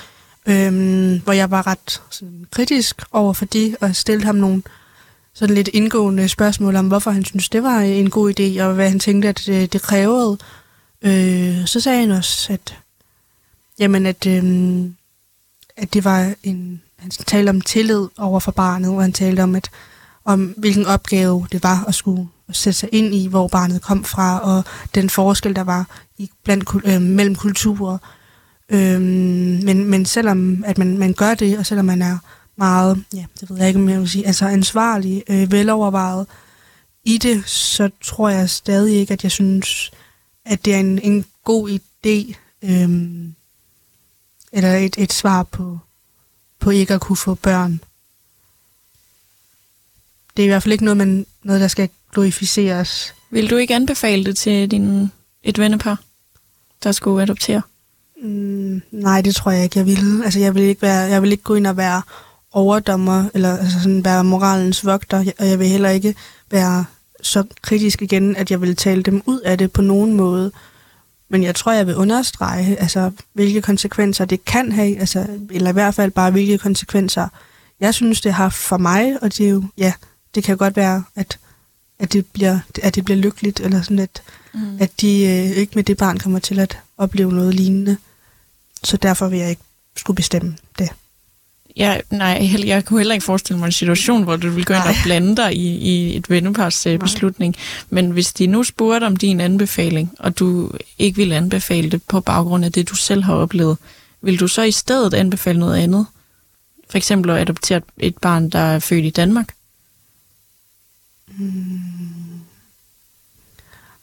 øh, 0.45 1.23
hvor 1.23 1.33
jeg 1.33 1.51
var 1.51 1.67
ret 1.67 2.01
sådan, 2.09 2.47
kritisk 2.51 3.01
over 3.11 3.33
for 3.33 3.45
det, 3.45 3.75
og 3.81 3.95
stillede 3.95 4.25
ham 4.25 4.35
nogle 4.35 4.61
sådan 5.35 5.55
lidt 5.55 5.69
indgående 5.73 6.29
spørgsmål 6.29 6.75
om, 6.75 6.87
hvorfor 6.87 7.11
han 7.11 7.25
synes 7.25 7.49
det 7.49 7.63
var 7.63 7.79
en 7.79 8.09
god 8.09 8.33
idé, 8.39 8.63
og 8.63 8.73
hvad 8.73 8.89
han 8.89 8.99
tænkte, 8.99 9.27
at 9.27 9.43
det, 9.45 9.73
det 9.73 9.81
krævede. 9.81 10.37
Øh, 11.01 11.65
så 11.65 11.79
sagde 11.79 11.99
han 11.99 12.11
også, 12.11 12.53
at, 12.53 12.77
jamen, 13.79 14.05
at, 14.05 14.27
øh, 14.27 14.43
at 15.77 15.93
det 15.93 16.03
var 16.03 16.33
en... 16.43 16.81
Han 16.97 17.09
talte 17.09 17.49
om 17.49 17.61
tillid 17.61 18.07
over 18.17 18.39
for 18.39 18.51
barnet, 18.51 18.89
og 18.89 19.01
han 19.01 19.13
talte 19.13 19.43
om, 19.43 19.55
at, 19.55 19.69
om 20.25 20.53
hvilken 20.57 20.85
opgave 20.85 21.47
det 21.51 21.63
var 21.63 21.85
at 21.87 21.95
skulle 21.95 22.27
sætte 22.51 22.79
sig 22.79 22.89
ind 22.91 23.15
i, 23.15 23.27
hvor 23.27 23.47
barnet 23.47 23.81
kom 23.81 24.03
fra, 24.03 24.39
og 24.39 24.63
den 24.95 25.09
forskel, 25.09 25.55
der 25.55 25.63
var 25.63 25.87
i, 26.17 26.29
blandt, 26.43 26.69
øh, 26.85 27.01
mellem 27.01 27.35
kulturer. 27.35 27.97
Øh, 28.69 29.01
men, 29.01 29.85
men 29.85 30.05
selvom 30.05 30.63
at 30.67 30.77
man, 30.77 30.97
man 30.97 31.13
gør 31.13 31.33
det, 31.33 31.57
og 31.57 31.65
selvom 31.65 31.85
man 31.85 32.01
er 32.01 32.17
meget, 32.55 33.03
ja, 33.13 33.25
det 33.39 33.49
ved 33.49 33.57
jeg 33.57 33.67
ikke, 33.67 33.79
om 33.79 33.89
jeg 33.89 33.99
vil 33.99 34.09
sige, 34.09 34.27
altså 34.27 34.47
ansvarlig, 34.47 35.23
øh, 35.29 35.51
velovervejet 35.51 36.27
i 37.03 37.17
det, 37.17 37.49
så 37.49 37.89
tror 38.03 38.29
jeg 38.29 38.49
stadig 38.49 38.95
ikke, 38.95 39.13
at 39.13 39.23
jeg 39.23 39.31
synes, 39.31 39.91
at 40.45 40.65
det 40.65 40.75
er 40.75 40.79
en, 40.79 40.99
en 40.99 41.25
god 41.43 41.69
idé, 41.69 42.35
øh, 42.61 42.89
eller 44.51 44.75
et, 44.75 44.95
et 44.97 45.13
svar 45.13 45.43
på, 45.43 45.79
på 46.59 46.69
ikke 46.69 46.93
at 46.93 47.01
kunne 47.01 47.17
få 47.17 47.35
børn. 47.35 47.79
Det 50.37 50.43
er 50.43 50.45
i 50.45 50.49
hvert 50.49 50.63
fald 50.63 50.71
ikke 50.71 50.85
noget, 50.85 50.97
man, 50.97 51.25
noget 51.43 51.61
der 51.61 51.67
skal 51.67 51.89
glorificeres. 52.13 53.13
Vil 53.29 53.49
du 53.49 53.57
ikke 53.57 53.75
anbefale 53.75 54.25
det 54.25 54.37
til 54.37 54.71
din, 54.71 55.11
et 55.43 55.59
vennepar, 55.59 56.03
der 56.83 56.91
skulle 56.91 57.23
adoptere? 57.23 57.61
Mm, 58.21 58.81
nej, 58.91 59.21
det 59.21 59.35
tror 59.35 59.51
jeg 59.51 59.63
ikke, 59.63 59.79
jeg 59.79 59.85
ville. 59.85 60.25
Altså, 60.25 60.39
jeg 60.39 60.55
vil 60.55 60.63
ikke, 60.63 60.81
være, 60.81 60.99
jeg 60.99 61.21
vil 61.21 61.31
ikke 61.31 61.43
gå 61.43 61.55
ind 61.55 61.67
og 61.67 61.77
være 61.77 62.01
overdommer, 62.55 63.25
eller 63.33 63.57
altså 63.57 63.79
sådan 63.79 64.05
være 64.05 64.23
moralens 64.23 64.85
vogter, 64.85 65.17
og 65.39 65.47
jeg 65.47 65.59
vil 65.59 65.67
heller 65.67 65.89
ikke 65.89 66.15
være 66.51 66.85
så 67.21 67.43
kritisk 67.61 68.01
igen, 68.01 68.35
at 68.35 68.51
jeg 68.51 68.61
vil 68.61 68.75
tale 68.75 69.03
dem 69.03 69.21
ud 69.25 69.39
af 69.39 69.57
det 69.57 69.71
på 69.71 69.81
nogen 69.81 70.13
måde. 70.13 70.51
Men 71.29 71.43
jeg 71.43 71.55
tror, 71.55 71.71
jeg 71.71 71.87
vil 71.87 71.95
understrege, 71.95 72.75
altså, 72.79 73.11
hvilke 73.33 73.61
konsekvenser 73.61 74.25
det 74.25 74.45
kan 74.45 74.71
have, 74.71 74.99
altså, 74.99 75.27
eller 75.51 75.69
i 75.69 75.73
hvert 75.73 75.95
fald 75.95 76.11
bare, 76.11 76.31
hvilke 76.31 76.57
konsekvenser 76.57 77.27
jeg 77.79 77.93
synes, 77.93 78.21
det 78.21 78.33
har 78.33 78.49
for 78.49 78.77
mig, 78.77 79.17
og 79.21 79.37
det 79.37 79.45
er 79.45 79.49
jo, 79.49 79.63
ja, 79.77 79.93
det 80.35 80.43
kan 80.43 80.57
godt 80.57 80.75
være, 80.75 81.03
at 81.15 81.37
at 81.99 82.13
det 82.13 82.25
bliver, 82.25 82.59
at 82.83 82.95
det 82.95 83.05
bliver 83.05 83.17
lykkeligt, 83.17 83.59
eller 83.59 83.81
sådan, 83.81 83.99
at, 83.99 84.23
mm. 84.53 84.77
at 84.79 85.01
de 85.01 85.23
øh, 85.23 85.57
ikke 85.57 85.71
med 85.75 85.83
det 85.83 85.97
barn 85.97 86.17
kommer 86.17 86.39
til 86.39 86.59
at 86.59 86.79
opleve 86.97 87.31
noget 87.31 87.55
lignende. 87.55 87.97
Så 88.83 88.97
derfor 88.97 89.27
vil 89.27 89.39
jeg 89.39 89.49
ikke 89.49 89.61
skulle 89.95 90.15
bestemme. 90.15 90.57
Ja, 91.77 91.99
nej, 92.11 92.49
jeg 92.65 92.85
kunne 92.85 92.99
heller 92.99 93.13
ikke 93.13 93.25
forestille 93.25 93.59
mig 93.59 93.65
en 93.65 93.71
situation, 93.71 94.23
hvor 94.23 94.35
du 94.35 94.49
vil 94.49 94.65
gå 94.65 94.73
ind 94.73 94.83
og 94.83 94.95
blande 95.03 95.35
dig 95.35 95.55
i, 95.55 95.77
i 95.77 96.17
et 96.17 96.29
vennepars 96.29 96.87
beslutning. 96.99 97.55
Men 97.89 98.11
hvis 98.11 98.33
de 98.33 98.47
nu 98.47 98.63
spurgte 98.63 99.05
om 99.05 99.15
din 99.15 99.39
anbefaling, 99.39 100.13
og 100.19 100.39
du 100.39 100.71
ikke 100.97 101.17
ville 101.17 101.35
anbefale 101.35 101.91
det 101.91 102.03
på 102.03 102.19
baggrund 102.19 102.65
af 102.65 102.71
det, 102.71 102.89
du 102.89 102.95
selv 102.95 103.23
har 103.23 103.33
oplevet, 103.33 103.77
vil 104.21 104.39
du 104.39 104.47
så 104.47 104.61
i 104.61 104.71
stedet 104.71 105.13
anbefale 105.13 105.59
noget 105.59 105.77
andet? 105.77 106.05
For 106.89 106.97
eksempel 106.97 107.31
at 107.31 107.37
adoptere 107.37 107.81
et 107.97 108.17
barn, 108.17 108.49
der 108.49 108.59
er 108.59 108.79
født 108.79 109.05
i 109.05 109.09
Danmark? 109.09 109.53
Hmm. 111.27 111.79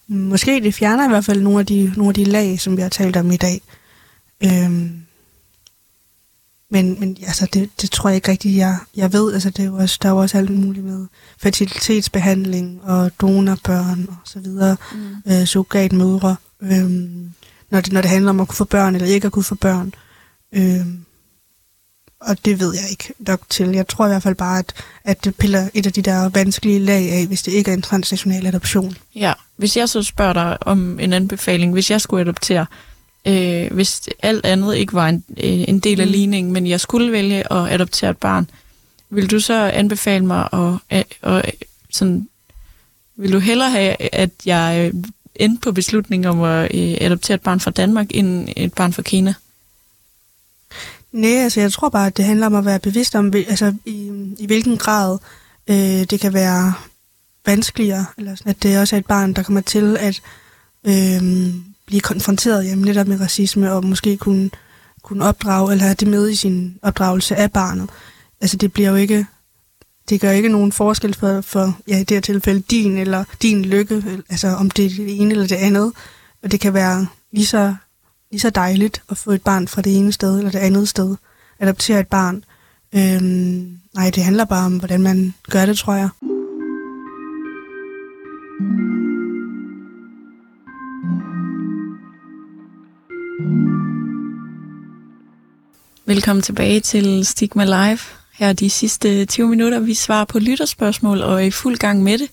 Måske 0.06 0.60
det 0.60 0.74
fjerner 0.74 1.04
i 1.04 1.08
hvert 1.08 1.24
fald 1.24 1.40
nogle 1.42 1.60
af 1.60 1.66
de, 1.66 1.92
nogle 1.96 2.10
af 2.10 2.14
de 2.14 2.24
lag, 2.24 2.60
som 2.60 2.76
vi 2.76 2.82
har 2.82 2.88
talt 2.88 3.16
om 3.16 3.30
i 3.30 3.36
dag. 3.36 3.60
Øhm, 4.44 5.01
men, 6.72 7.00
men 7.00 7.16
altså, 7.26 7.46
det, 7.52 7.70
det 7.80 7.90
tror 7.90 8.10
jeg 8.10 8.14
ikke 8.16 8.30
rigtigt, 8.30 8.56
jeg, 8.56 8.76
jeg 8.96 9.12
ved. 9.12 9.32
Altså, 9.32 9.50
det 9.50 9.58
er 9.58 9.66
jo 9.66 9.76
også, 9.76 9.98
der 10.02 10.08
er 10.08 10.12
jo 10.12 10.18
også 10.18 10.38
alt 10.38 10.50
muligt 10.50 10.84
med 10.84 11.06
fertilitetsbehandling 11.38 12.80
og 12.82 13.10
donorbørn 13.20 14.06
og 14.08 14.16
så 14.24 14.38
videre. 14.38 14.76
Mm. 14.94 15.32
Øh, 15.32 15.44
surrogatmødre. 15.44 16.36
Øhm, 16.62 17.32
når, 17.70 17.80
det, 17.80 17.92
når 17.92 18.00
det 18.00 18.10
handler 18.10 18.30
om 18.30 18.40
at 18.40 18.48
kunne 18.48 18.56
få 18.56 18.64
børn 18.64 18.94
eller 18.94 19.08
ikke 19.08 19.26
at 19.26 19.32
kunne 19.32 19.44
få 19.44 19.54
børn. 19.54 19.94
Øhm, 20.52 21.04
og 22.20 22.44
det 22.44 22.60
ved 22.60 22.74
jeg 22.74 22.90
ikke 22.90 23.14
nok 23.18 23.40
til. 23.48 23.68
Jeg 23.68 23.88
tror 23.88 24.04
i 24.06 24.08
hvert 24.08 24.22
fald 24.22 24.34
bare, 24.34 24.58
at, 24.58 24.72
at 25.04 25.24
det 25.24 25.36
piller 25.36 25.68
et 25.74 25.86
af 25.86 25.92
de 25.92 26.02
der 26.02 26.28
vanskelige 26.28 26.78
lag 26.78 27.10
af, 27.12 27.26
hvis 27.26 27.42
det 27.42 27.52
ikke 27.52 27.70
er 27.70 27.74
en 27.74 27.82
transnational 27.82 28.46
adoption. 28.46 28.96
Ja, 29.14 29.32
hvis 29.56 29.76
jeg 29.76 29.88
så 29.88 30.02
spørger 30.02 30.32
dig 30.32 30.66
om 30.66 31.00
en 31.00 31.12
anbefaling, 31.12 31.72
hvis 31.72 31.90
jeg 31.90 32.00
skulle 32.00 32.20
adoptere, 32.20 32.66
øh, 33.26 33.72
hvis 33.72 34.08
alt 34.22 34.46
andet 34.46 34.76
ikke 34.76 34.92
var 34.92 35.08
en, 35.08 35.24
øh, 35.30 35.64
en 35.68 35.78
del 35.78 36.00
af 36.00 36.06
mm. 36.06 36.12
ligningen, 36.12 36.52
men 36.52 36.66
jeg 36.66 36.80
skulle 36.80 37.12
vælge 37.12 37.52
at 37.52 37.72
adoptere 37.72 38.10
et 38.10 38.18
barn, 38.18 38.50
vil 39.10 39.30
du 39.30 39.40
så 39.40 39.54
anbefale 39.54 40.26
mig 40.26 40.48
at, 40.52 40.74
at, 40.90 41.06
at 41.22 41.54
sådan, 41.90 42.28
vil 43.16 43.32
du 43.32 43.38
hellere 43.38 43.70
have, 43.70 44.14
at 44.14 44.30
jeg 44.46 44.92
øh, 44.94 45.02
endte 45.34 45.60
på 45.60 45.72
beslutningen 45.72 46.28
om 46.28 46.42
at 46.42 46.74
øh, 46.74 46.96
adoptere 47.00 47.34
et 47.34 47.40
barn 47.40 47.60
fra 47.60 47.70
Danmark, 47.70 48.06
end 48.10 48.48
et 48.56 48.74
barn 48.74 48.92
fra 48.92 49.02
Kina? 49.02 49.34
Nej, 51.12 51.30
altså 51.30 51.60
jeg 51.60 51.72
tror 51.72 51.88
bare, 51.88 52.06
at 52.06 52.16
det 52.16 52.24
handler 52.24 52.46
om 52.46 52.54
at 52.54 52.64
være 52.64 52.78
bevidst 52.78 53.14
om, 53.14 53.32
altså 53.34 53.74
i, 53.84 54.10
i 54.38 54.46
hvilken 54.46 54.78
grad 54.78 55.18
øh, 55.66 55.76
det 56.10 56.20
kan 56.20 56.34
være 56.34 56.72
vanskeligere, 57.46 58.06
eller 58.18 58.34
sådan, 58.34 58.50
at 58.50 58.62
det 58.62 58.78
også 58.78 58.96
er 58.96 59.00
et 59.00 59.06
barn, 59.06 59.32
der 59.32 59.42
kommer 59.42 59.60
til 59.60 59.96
at 59.96 60.22
øh, 60.84 61.54
blive 61.86 62.00
konfronteret 62.00 62.64
jamen, 62.64 62.84
netop 62.84 63.06
med 63.06 63.20
racisme, 63.20 63.72
og 63.72 63.84
måske 63.84 64.16
kunne, 64.16 64.50
kunne 65.02 65.24
opdrage, 65.24 65.72
eller 65.72 65.84
have 65.84 65.94
det 65.94 66.08
med 66.08 66.30
i 66.30 66.34
sin 66.34 66.78
opdragelse 66.82 67.36
af 67.36 67.52
barnet. 67.52 67.90
Altså 68.40 68.56
det 68.56 68.72
bliver 68.72 68.90
jo 68.90 68.96
ikke, 68.96 69.26
det 70.08 70.20
gør 70.20 70.30
ikke 70.30 70.48
nogen 70.48 70.72
forskel 70.72 71.14
for, 71.14 71.40
for 71.40 71.78
ja, 71.88 71.96
i 71.96 72.04
det 72.04 72.10
her 72.10 72.20
tilfælde, 72.20 72.60
din 72.60 72.98
eller 72.98 73.24
din 73.42 73.64
lykke, 73.64 74.22
altså 74.28 74.48
om 74.48 74.70
det 74.70 74.84
er 74.84 74.88
det 74.88 75.20
ene 75.20 75.30
eller 75.30 75.46
det 75.46 75.56
andet. 75.56 75.92
Og 76.42 76.52
det 76.52 76.60
kan 76.60 76.74
være 76.74 77.06
lige 77.32 77.46
så, 77.46 77.74
lige 78.30 78.40
så 78.40 78.50
dejligt 78.50 79.02
at 79.10 79.18
få 79.18 79.30
et 79.30 79.42
barn 79.42 79.68
fra 79.68 79.82
det 79.82 79.96
ene 79.96 80.12
sted 80.12 80.38
eller 80.38 80.50
det 80.50 80.58
andet 80.58 80.88
sted. 80.88 81.16
Adoptere 81.60 82.00
et 82.00 82.08
barn. 82.08 82.44
Øhm, 82.94 83.78
nej, 83.94 84.10
det 84.10 84.24
handler 84.24 84.44
bare 84.44 84.66
om, 84.66 84.76
hvordan 84.76 85.02
man 85.02 85.34
gør 85.50 85.66
det, 85.66 85.78
tror 85.78 85.94
jeg. 85.94 86.08
Velkommen 96.06 96.42
tilbage 96.42 96.80
til 96.80 97.26
Stigma 97.26 97.64
Live. 97.64 97.98
Her 98.32 98.48
er 98.48 98.52
de 98.52 98.70
sidste 98.70 99.26
20 99.26 99.48
minutter, 99.48 99.80
vi 99.80 99.94
svarer 99.94 100.24
på 100.24 100.38
lytterspørgsmål 100.38 101.22
og 101.22 101.34
er 101.34 101.46
i 101.46 101.50
fuld 101.50 101.76
gang 101.78 102.02
med 102.02 102.18
det. 102.18 102.30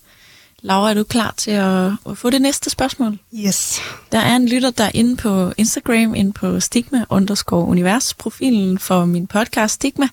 Laura, 0.62 0.90
er 0.90 0.94
du 0.94 1.04
klar 1.04 1.34
til 1.38 1.52
at, 1.52 1.92
at 2.10 2.18
få 2.18 2.30
det 2.30 2.42
næste 2.42 2.70
spørgsmål? 2.70 3.20
Yes. 3.36 3.80
Der 4.12 4.20
er 4.20 4.36
en 4.36 4.50
lytter, 4.50 4.72
der 4.72 4.84
er 4.84 4.92
inde 4.94 5.16
på 5.16 5.54
Instagram, 5.58 6.16
inde 6.16 6.34
på 6.34 6.60
Stigma 6.60 7.06
underscore 7.10 7.66
univers, 7.66 8.14
profilen 8.14 8.80
for 8.80 9.06
min 9.06 9.28
podcast 9.28 9.74
Stigma, 9.74 10.10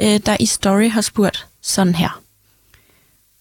øh, 0.00 0.20
der 0.26 0.36
i 0.40 0.46
story 0.46 0.90
har 0.90 1.00
spurgt 1.00 1.46
sådan 1.60 1.94
her. 1.94 2.22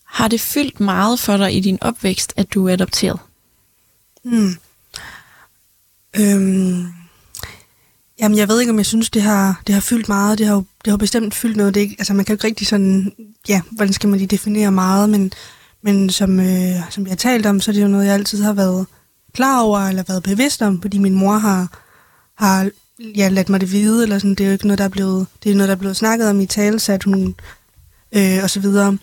Har 0.03 0.27
det 0.27 0.41
fyldt 0.41 0.79
meget 0.79 1.19
for 1.19 1.37
dig 1.37 1.55
i 1.55 1.59
din 1.59 1.77
opvækst, 1.81 2.33
at 2.37 2.53
du 2.53 2.67
er 2.67 2.73
adopteret? 2.73 3.19
Hmm. 4.23 4.55
Øhm, 6.13 6.98
Jamen, 8.19 8.37
jeg 8.37 8.47
ved 8.47 8.59
ikke, 8.59 8.71
om 8.71 8.77
jeg 8.77 8.85
synes, 8.85 9.09
det 9.09 9.21
har, 9.21 9.61
det 9.67 9.73
har 9.75 9.81
fyldt 9.81 10.07
meget. 10.07 10.37
Det 10.37 10.47
har 10.47 10.53
jo 10.53 10.63
det 10.85 10.91
har 10.91 10.97
bestemt 10.97 11.33
fyldt 11.33 11.57
noget. 11.57 11.73
Det 11.73 11.79
er 11.79 11.83
ikke, 11.83 11.95
altså, 11.99 12.13
man 12.13 12.25
kan 12.25 12.33
jo 12.33 12.35
ikke 12.35 12.47
rigtig 12.47 12.67
sådan, 12.67 13.11
ja, 13.47 13.61
hvordan 13.71 13.93
skal 13.93 14.09
man 14.09 14.19
lige 14.19 14.27
definere 14.27 14.71
meget, 14.71 15.09
men, 15.09 15.31
men 15.81 16.09
som, 16.09 16.39
øh, 16.39 16.75
som 16.89 17.03
jeg 17.03 17.11
har 17.11 17.15
talt 17.15 17.45
om, 17.45 17.61
så 17.61 17.71
er 17.71 17.73
det 17.73 17.81
jo 17.81 17.87
noget, 17.87 18.05
jeg 18.05 18.13
altid 18.13 18.43
har 18.43 18.53
været 18.53 18.85
klar 19.33 19.61
over, 19.61 19.79
eller 19.79 20.03
været 20.07 20.23
bevidst 20.23 20.61
om, 20.61 20.81
fordi 20.81 20.97
min 20.97 21.13
mor 21.13 21.37
har, 21.37 21.79
har 22.35 22.69
ja, 22.99 23.29
ladt 23.29 23.49
mig 23.49 23.61
det 23.61 23.71
vide, 23.71 24.03
eller 24.03 24.19
sådan, 24.19 24.35
det 24.35 24.41
er 24.41 24.47
jo 24.47 24.53
ikke 24.53 24.67
noget, 24.67 24.77
der 24.77 24.83
er 24.83 24.89
blevet, 24.89 25.27
det 25.43 25.51
er 25.51 25.55
noget, 25.55 25.67
der 25.67 25.75
er 25.75 25.79
blevet 25.79 25.97
snakket 25.97 26.29
om 26.29 26.39
i 26.39 26.45
tale, 26.45 26.79
sat 26.79 27.03
hun, 27.03 27.35
øh, 28.11 28.39
og 28.43 28.49
så 28.49 28.59
videre. 28.59 28.97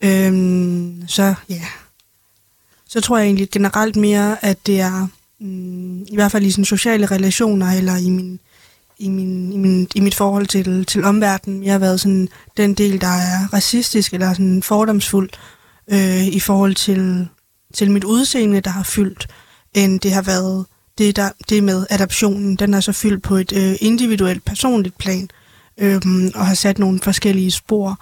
Øhm, 0.00 1.08
så 1.08 1.34
ja, 1.48 1.62
så 2.88 3.00
tror 3.00 3.18
jeg 3.18 3.26
egentlig 3.26 3.50
generelt 3.50 3.96
mere, 3.96 4.44
at 4.44 4.66
det 4.66 4.80
er, 4.80 5.06
mm, 5.40 6.02
i 6.02 6.14
hvert 6.14 6.32
fald 6.32 6.46
i 6.46 6.50
sådan 6.50 6.64
sociale 6.64 7.06
relationer, 7.06 7.72
eller 7.72 7.96
i 7.96 8.10
min, 8.10 8.40
i, 8.98 9.08
min, 9.08 9.52
i, 9.52 9.56
min, 9.56 9.88
i 9.94 10.00
mit 10.00 10.14
forhold 10.14 10.46
til, 10.46 10.84
til 10.84 11.04
omverdenen. 11.04 11.64
Jeg 11.64 11.72
har 11.72 11.78
været 11.78 12.00
sådan 12.00 12.28
den 12.56 12.74
del, 12.74 13.00
der 13.00 13.06
er 13.06 13.52
racistisk 13.52 14.14
eller 14.14 14.32
sådan 14.32 14.62
fordomsfuld 14.62 15.30
øh, 15.90 16.26
i 16.26 16.40
forhold 16.40 16.74
til, 16.74 17.28
til 17.74 17.90
mit 17.90 18.04
udseende, 18.04 18.60
der 18.60 18.70
har 18.70 18.82
fyldt, 18.82 19.28
end 19.74 20.00
det 20.00 20.12
har 20.12 20.22
været 20.22 20.66
det, 20.98 21.16
der, 21.16 21.30
det 21.48 21.64
med 21.64 21.86
adoptionen. 21.90 22.56
Den 22.56 22.74
er 22.74 22.80
så 22.80 22.92
fyldt 22.92 23.22
på 23.22 23.36
et 23.36 23.52
øh, 23.52 23.76
individuelt, 23.80 24.44
personligt 24.44 24.98
plan, 24.98 25.28
øh, 25.78 26.00
og 26.34 26.46
har 26.46 26.54
sat 26.54 26.78
nogle 26.78 27.00
forskellige 27.00 27.50
spor 27.50 28.00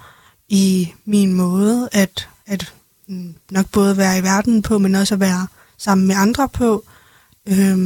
i 0.48 0.92
min 1.04 1.32
måde 1.32 1.88
at, 1.92 2.28
at 2.46 2.72
mm, 3.08 3.34
nok 3.50 3.66
både 3.72 3.96
være 3.96 4.18
i 4.18 4.22
verden 4.22 4.62
på, 4.62 4.78
men 4.78 4.94
også 4.94 5.14
at 5.14 5.20
være 5.20 5.46
sammen 5.78 6.06
med 6.06 6.14
andre 6.18 6.48
på. 6.48 6.84
Øh, 7.48 7.78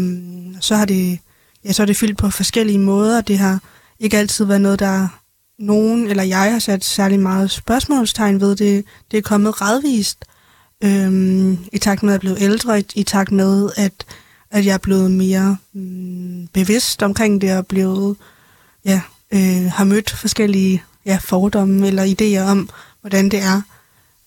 så 0.61 0.77
har 0.77 0.85
det 0.85 1.18
ja, 1.68 1.72
så 1.72 1.83
er 1.83 1.87
det 1.87 1.96
fyldt 1.96 2.18
på 2.18 2.31
forskellige 2.31 2.78
måder. 2.78 3.20
Det 3.20 3.38
har 3.38 3.61
ikke 3.98 4.18
altid 4.18 4.44
været 4.44 4.61
noget, 4.61 4.78
der 4.78 5.09
nogen 5.59 6.07
eller 6.07 6.22
jeg 6.22 6.52
har 6.52 6.59
sat 6.59 6.85
særlig 6.85 7.20
meget 7.20 7.50
spørgsmålstegn 7.50 8.40
ved. 8.40 8.57
Det, 8.57 8.85
det 9.11 9.16
er 9.16 9.22
kommet 9.22 9.54
gradvist 9.54 10.24
øhm, 10.85 11.59
i 11.72 11.78
takt 11.78 12.02
med, 12.02 12.12
at 12.12 12.12
jeg 12.12 12.16
er 12.16 12.20
blevet 12.20 12.42
ældre, 12.42 12.81
i, 12.81 12.87
i 12.94 13.02
takt 13.02 13.33
med, 13.33 13.70
at, 13.76 13.92
at 14.50 14.66
jeg 14.66 14.74
er 14.74 14.78
blevet 14.78 15.11
mere 15.11 15.57
mm, 15.72 16.48
bevidst 16.52 17.02
omkring 17.02 17.40
det, 17.40 17.57
og 17.57 17.66
blevet, 17.66 18.16
ja, 18.85 19.00
øh, 19.33 19.70
har 19.72 19.85
mødt 19.85 20.11
forskellige 20.11 20.83
ja, 21.07 21.18
fordomme 21.22 21.87
eller 21.87 22.04
idéer 22.04 22.50
om, 22.50 22.70
hvordan 23.00 23.28
det 23.28 23.42
er. 23.42 23.62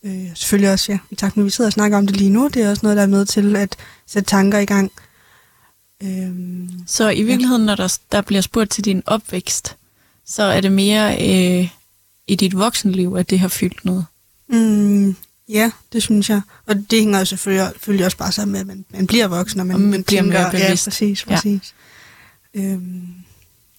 Øh, 0.04 0.28
selvfølgelig 0.36 0.72
også, 0.72 0.92
ja, 0.92 0.98
i 1.12 1.16
takt 1.16 1.38
med, 1.38 1.44
at 1.44 1.46
vi 1.46 1.52
sidder 1.52 1.68
og 1.68 1.74
snakker 1.74 1.98
om 1.98 2.08
det 2.08 2.18
lige 2.18 2.30
nu, 2.30 2.48
det 2.48 2.64
er 2.64 2.70
også 2.70 2.80
noget, 2.84 2.98
der 2.98 3.04
er 3.04 3.08
med 3.08 3.26
til 3.26 3.56
at 3.56 3.76
sætte 4.08 4.30
tanker 4.30 4.60
i 4.60 4.66
gang. 4.66 4.92
Øhm, 6.04 6.70
så 6.88 7.10
i 7.10 7.24
virkeligheden, 7.24 7.62
ja. 7.62 7.66
når 7.66 7.76
der, 7.76 7.98
der 8.12 8.22
bliver 8.22 8.42
spurgt 8.42 8.72
til 8.72 8.86
din 8.86 9.04
opvækst, 9.06 9.76
så 10.26 10.44
er 10.44 10.62
det 10.62 10.72
mere 10.72 11.14
øh, 11.14 11.70
i 12.28 12.36
dit 12.36 12.58
voksenliv, 12.58 13.16
at 13.16 13.30
det 13.30 13.40
har 13.40 13.48
fyldt 13.48 13.86
noget? 13.86 14.06
Mm, 14.48 15.16
ja, 15.50 15.72
det 15.94 16.04
synes 16.04 16.30
jeg. 16.30 16.42
Og 16.66 16.76
det 16.76 17.00
hænger 17.00 17.20
jo 17.20 17.26
selvfølgelig, 17.26 17.68
selvfølgelig 17.72 18.06
også 18.06 18.18
bare 18.18 18.32
sammen 18.32 18.52
med, 18.52 18.60
at 18.60 18.68
man, 18.68 18.86
man 18.90 19.08
bliver 19.08 19.28
voksen, 19.28 19.60
og 19.60 19.68
man, 19.68 19.76
og 19.76 19.82
man 19.82 20.04
bliver 20.04 20.22
tænker, 20.22 20.40
mere 20.40 20.52
bevidst. 20.52 20.88
Ja, 20.88 20.90
præcis, 20.90 21.26
præcis. 21.26 21.74
Ja. 22.56 22.62
Øhm. 22.62 23.08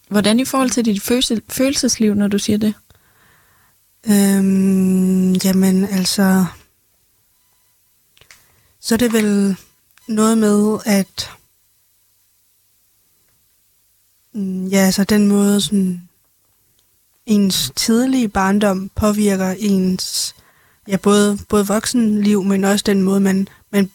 Hvordan 0.09 0.41
i 0.41 0.45
forhold 0.45 0.71
til 0.71 0.85
dit 0.85 1.03
følelse, 1.03 1.43
følelsesliv, 1.49 2.15
når 2.15 2.29
du 2.29 2.39
siger 2.39 2.59
det? 2.59 2.75
Øhm, 4.07 5.33
jamen, 5.33 5.85
altså... 5.85 6.47
Så 8.81 8.95
er 8.95 8.99
det 8.99 9.13
vel 9.13 9.57
noget 10.09 10.39
med, 10.39 10.79
at 10.85 11.31
Mm, 14.35 14.67
ja, 14.67 14.79
altså 14.79 15.05
den 15.05 15.29
måde, 15.29 15.61
sådan, 15.61 16.09
ens 17.27 17.73
tidlige 17.77 18.29
barndom 18.29 18.91
påvirker 18.95 19.55
ens, 19.59 20.35
ja, 20.89 20.97
både, 20.97 21.39
både 21.49 21.67
voksenliv, 21.67 22.45
men 22.45 22.65
også 22.65 22.83
den 22.87 23.03
måde, 23.03 23.21
man, 23.21 23.49
man, 23.73 23.91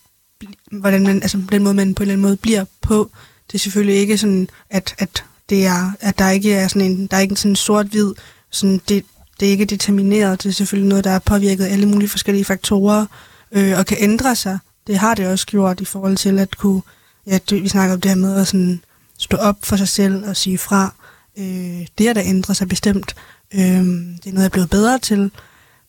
hvordan 0.71 1.03
man, 1.03 1.15
altså 1.15 1.41
den 1.51 1.63
måde, 1.63 1.73
man 1.73 1.95
på 1.95 2.03
en 2.03 2.09
eller 2.09 2.13
anden 2.13 2.27
måde 2.27 2.37
bliver 2.37 2.65
på. 2.81 3.11
Det 3.47 3.55
er 3.55 3.59
selvfølgelig 3.59 3.95
ikke 3.95 4.17
sådan, 4.17 4.49
at, 4.69 4.95
at 4.97 5.23
det 5.49 5.65
er, 5.65 5.91
at 5.99 6.19
der 6.19 6.29
ikke 6.29 6.53
er 6.53 6.67
sådan 6.67 6.91
en, 6.91 7.07
der 7.07 7.17
er 7.17 7.21
ikke 7.21 7.35
sådan 7.35 7.51
en 7.51 7.55
sort-hvid, 7.55 8.13
sådan 8.49 8.81
det, 8.89 9.05
det 9.39 9.47
er 9.47 9.51
ikke 9.51 9.65
determineret, 9.65 10.43
det 10.43 10.49
er 10.49 10.53
selvfølgelig 10.53 10.89
noget, 10.89 11.03
der 11.03 11.11
er 11.11 11.19
påvirket 11.19 11.65
af 11.65 11.71
alle 11.71 11.85
mulige 11.85 12.09
forskellige 12.09 12.45
faktorer, 12.45 13.05
øh, 13.51 13.77
og 13.77 13.85
kan 13.85 13.97
ændre 13.99 14.35
sig. 14.35 14.59
Det 14.87 14.97
har 14.97 15.15
det 15.15 15.27
også 15.27 15.47
gjort 15.47 15.81
i 15.81 15.85
forhold 15.85 16.17
til 16.17 16.39
at 16.39 16.57
kunne, 16.57 16.81
ja, 17.27 17.39
det, 17.49 17.63
vi 17.63 17.67
snakker 17.67 17.95
om 17.95 18.01
det 18.01 18.11
her 18.11 18.15
med 18.15 18.35
at 18.35 18.47
sådan 18.47 18.81
stå 19.17 19.37
op 19.37 19.57
for 19.63 19.75
sig 19.75 19.87
selv 19.87 20.29
og 20.29 20.37
sige 20.37 20.57
fra. 20.57 20.93
Øh, 21.37 21.87
det 21.97 22.07
er 22.07 22.13
der 22.13 22.21
ændrer 22.25 22.53
sig 22.53 22.67
bestemt. 22.67 23.15
Øh, 23.53 23.61
det 23.61 24.25
er 24.25 24.31
noget, 24.31 24.35
jeg 24.35 24.45
er 24.45 24.49
blevet 24.49 24.69
bedre 24.69 24.99
til, 24.99 25.31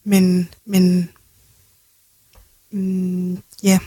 men, 0.04 0.48
men 0.64 1.10
mm, 2.70 3.42
ja, 3.62 3.78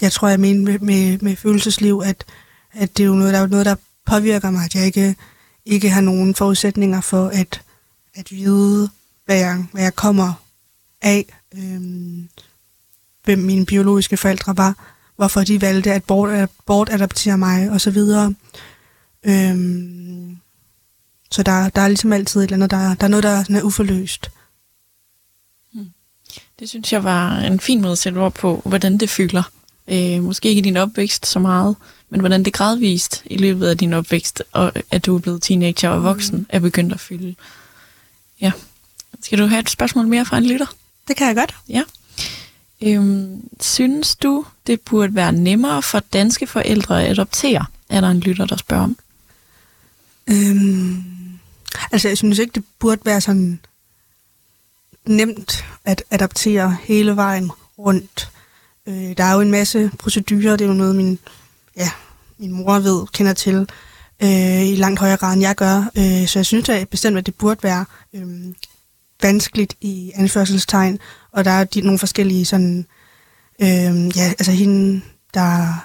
jeg 0.00 0.12
tror, 0.12 0.28
jeg 0.28 0.40
mener 0.40 0.60
med, 0.60 0.78
med, 0.78 1.18
med 1.18 1.36
følelsesliv, 1.36 2.02
at, 2.04 2.24
at 2.72 2.96
det 2.96 3.02
er 3.02 3.06
jo 3.06 3.14
noget, 3.14 3.34
der 3.34 3.40
er 3.40 3.46
noget, 3.46 3.66
der 3.66 3.76
påvirker 4.06 4.50
mig, 4.50 4.64
at 4.64 4.74
jeg 4.74 4.86
ikke, 4.86 5.16
ikke 5.64 5.90
har 5.90 6.00
nogen 6.00 6.34
forudsætninger 6.34 7.00
for 7.00 7.28
at, 7.28 7.62
at 8.14 8.30
vide, 8.30 8.90
hvad 9.24 9.36
jeg, 9.36 9.66
hvad 9.72 9.82
jeg 9.82 9.94
kommer 9.94 10.34
af, 11.02 11.26
øhm, 11.54 12.28
hvem 13.24 13.38
mine 13.38 13.66
biologiske 13.66 14.16
forældre 14.16 14.56
var, 14.56 14.91
hvorfor 15.22 15.44
de 15.44 15.60
valgte 15.60 15.92
at 15.92 16.04
bort, 16.04 16.50
bortadoptere 16.66 17.38
mig, 17.38 17.70
og 17.70 17.80
så 17.80 17.90
videre. 17.90 18.34
Øhm, 19.22 20.36
så 21.30 21.42
der, 21.42 21.68
der 21.68 21.82
er 21.82 21.88
ligesom 21.88 22.12
altid 22.12 22.40
et 22.40 22.44
eller 22.44 22.56
andet, 22.56 22.70
der, 22.70 22.94
der 22.94 23.04
er 23.04 23.08
noget, 23.08 23.22
der 23.22 23.28
er, 23.28 23.42
sådan 23.42 23.56
er 23.56 23.62
uforløst. 23.62 24.30
Hmm. 25.72 25.90
Det 26.58 26.68
synes 26.68 26.92
jeg 26.92 27.04
var 27.04 27.36
en 27.38 27.60
fin 27.60 27.80
måde 27.80 27.92
at 27.92 27.98
sætte 27.98 28.18
ord 28.18 28.34
på, 28.34 28.62
hvordan 28.64 28.98
det 28.98 29.10
fylder. 29.10 29.42
Øh, 29.88 30.22
måske 30.22 30.48
ikke 30.48 30.58
i 30.58 30.62
din 30.62 30.76
opvækst 30.76 31.26
så 31.26 31.38
meget, 31.38 31.76
men 32.10 32.20
hvordan 32.20 32.42
det 32.42 32.52
gradvist 32.52 33.22
i 33.26 33.36
løbet 33.36 33.66
af 33.66 33.78
din 33.78 33.92
opvækst, 33.92 34.42
og 34.52 34.72
at 34.90 35.06
du 35.06 35.16
er 35.16 35.20
blevet 35.20 35.42
teenager 35.42 35.88
og 35.88 36.02
voksen, 36.02 36.36
mm. 36.36 36.46
er 36.48 36.58
begyndt 36.58 36.92
at 36.92 37.00
fylde. 37.00 37.34
Ja. 38.40 38.52
Skal 39.22 39.38
du 39.38 39.46
have 39.46 39.60
et 39.60 39.70
spørgsmål 39.70 40.06
mere 40.06 40.24
fra 40.24 40.38
en 40.38 40.46
lytter? 40.46 40.66
Det 41.08 41.16
kan 41.16 41.26
jeg 41.26 41.36
godt. 41.36 41.54
Ja. 41.68 41.82
Øhm, 42.82 43.48
synes 43.60 44.16
du, 44.16 44.44
det 44.66 44.80
burde 44.80 45.14
være 45.14 45.32
nemmere 45.32 45.82
for 45.82 45.98
danske 45.98 46.46
forældre 46.46 47.02
at 47.02 47.10
adoptere? 47.10 47.66
Er 47.88 48.00
der 48.00 48.08
en 48.08 48.20
lytter, 48.20 48.46
der 48.46 48.56
spørger 48.56 48.84
om? 48.84 48.96
Øhm, 50.26 51.04
altså, 51.92 52.08
jeg 52.08 52.18
synes 52.18 52.38
ikke, 52.38 52.52
det 52.52 52.64
burde 52.78 53.00
være 53.04 53.20
sådan 53.20 53.60
nemt 55.06 55.64
at 55.84 56.02
adoptere 56.10 56.76
hele 56.82 57.16
vejen 57.16 57.50
rundt. 57.78 58.30
Øh, 58.86 59.16
der 59.16 59.24
er 59.24 59.34
jo 59.34 59.40
en 59.40 59.50
masse 59.50 59.90
procedurer, 59.98 60.56
det 60.56 60.64
er 60.64 60.68
jo 60.68 60.74
noget, 60.74 60.96
min, 60.96 61.18
ja, 61.76 61.90
min 62.38 62.52
mor 62.52 62.78
ved, 62.78 63.06
kender 63.06 63.32
til 63.32 63.68
øh, 64.22 64.66
i 64.66 64.76
langt 64.76 65.00
højere 65.00 65.16
grad, 65.16 65.32
end 65.32 65.42
jeg 65.42 65.56
gør. 65.56 65.90
Øh, 65.98 66.26
så 66.26 66.38
jeg 66.38 66.46
synes 66.46 66.68
at 66.68 66.88
bestemt, 66.88 67.18
at 67.18 67.26
det 67.26 67.34
burde 67.34 67.62
være 67.62 67.84
øh, 68.14 68.54
vanskeligt 69.22 69.74
i 69.80 70.12
anførselstegn, 70.14 70.98
og 71.32 71.44
der 71.44 71.50
er 71.50 71.64
de, 71.64 71.80
nogle 71.80 71.98
forskellige 71.98 72.44
sådan, 72.44 72.86
øh, 73.62 74.16
ja, 74.16 74.32
altså 74.38 74.52
hende, 74.52 75.00
der, 75.34 75.84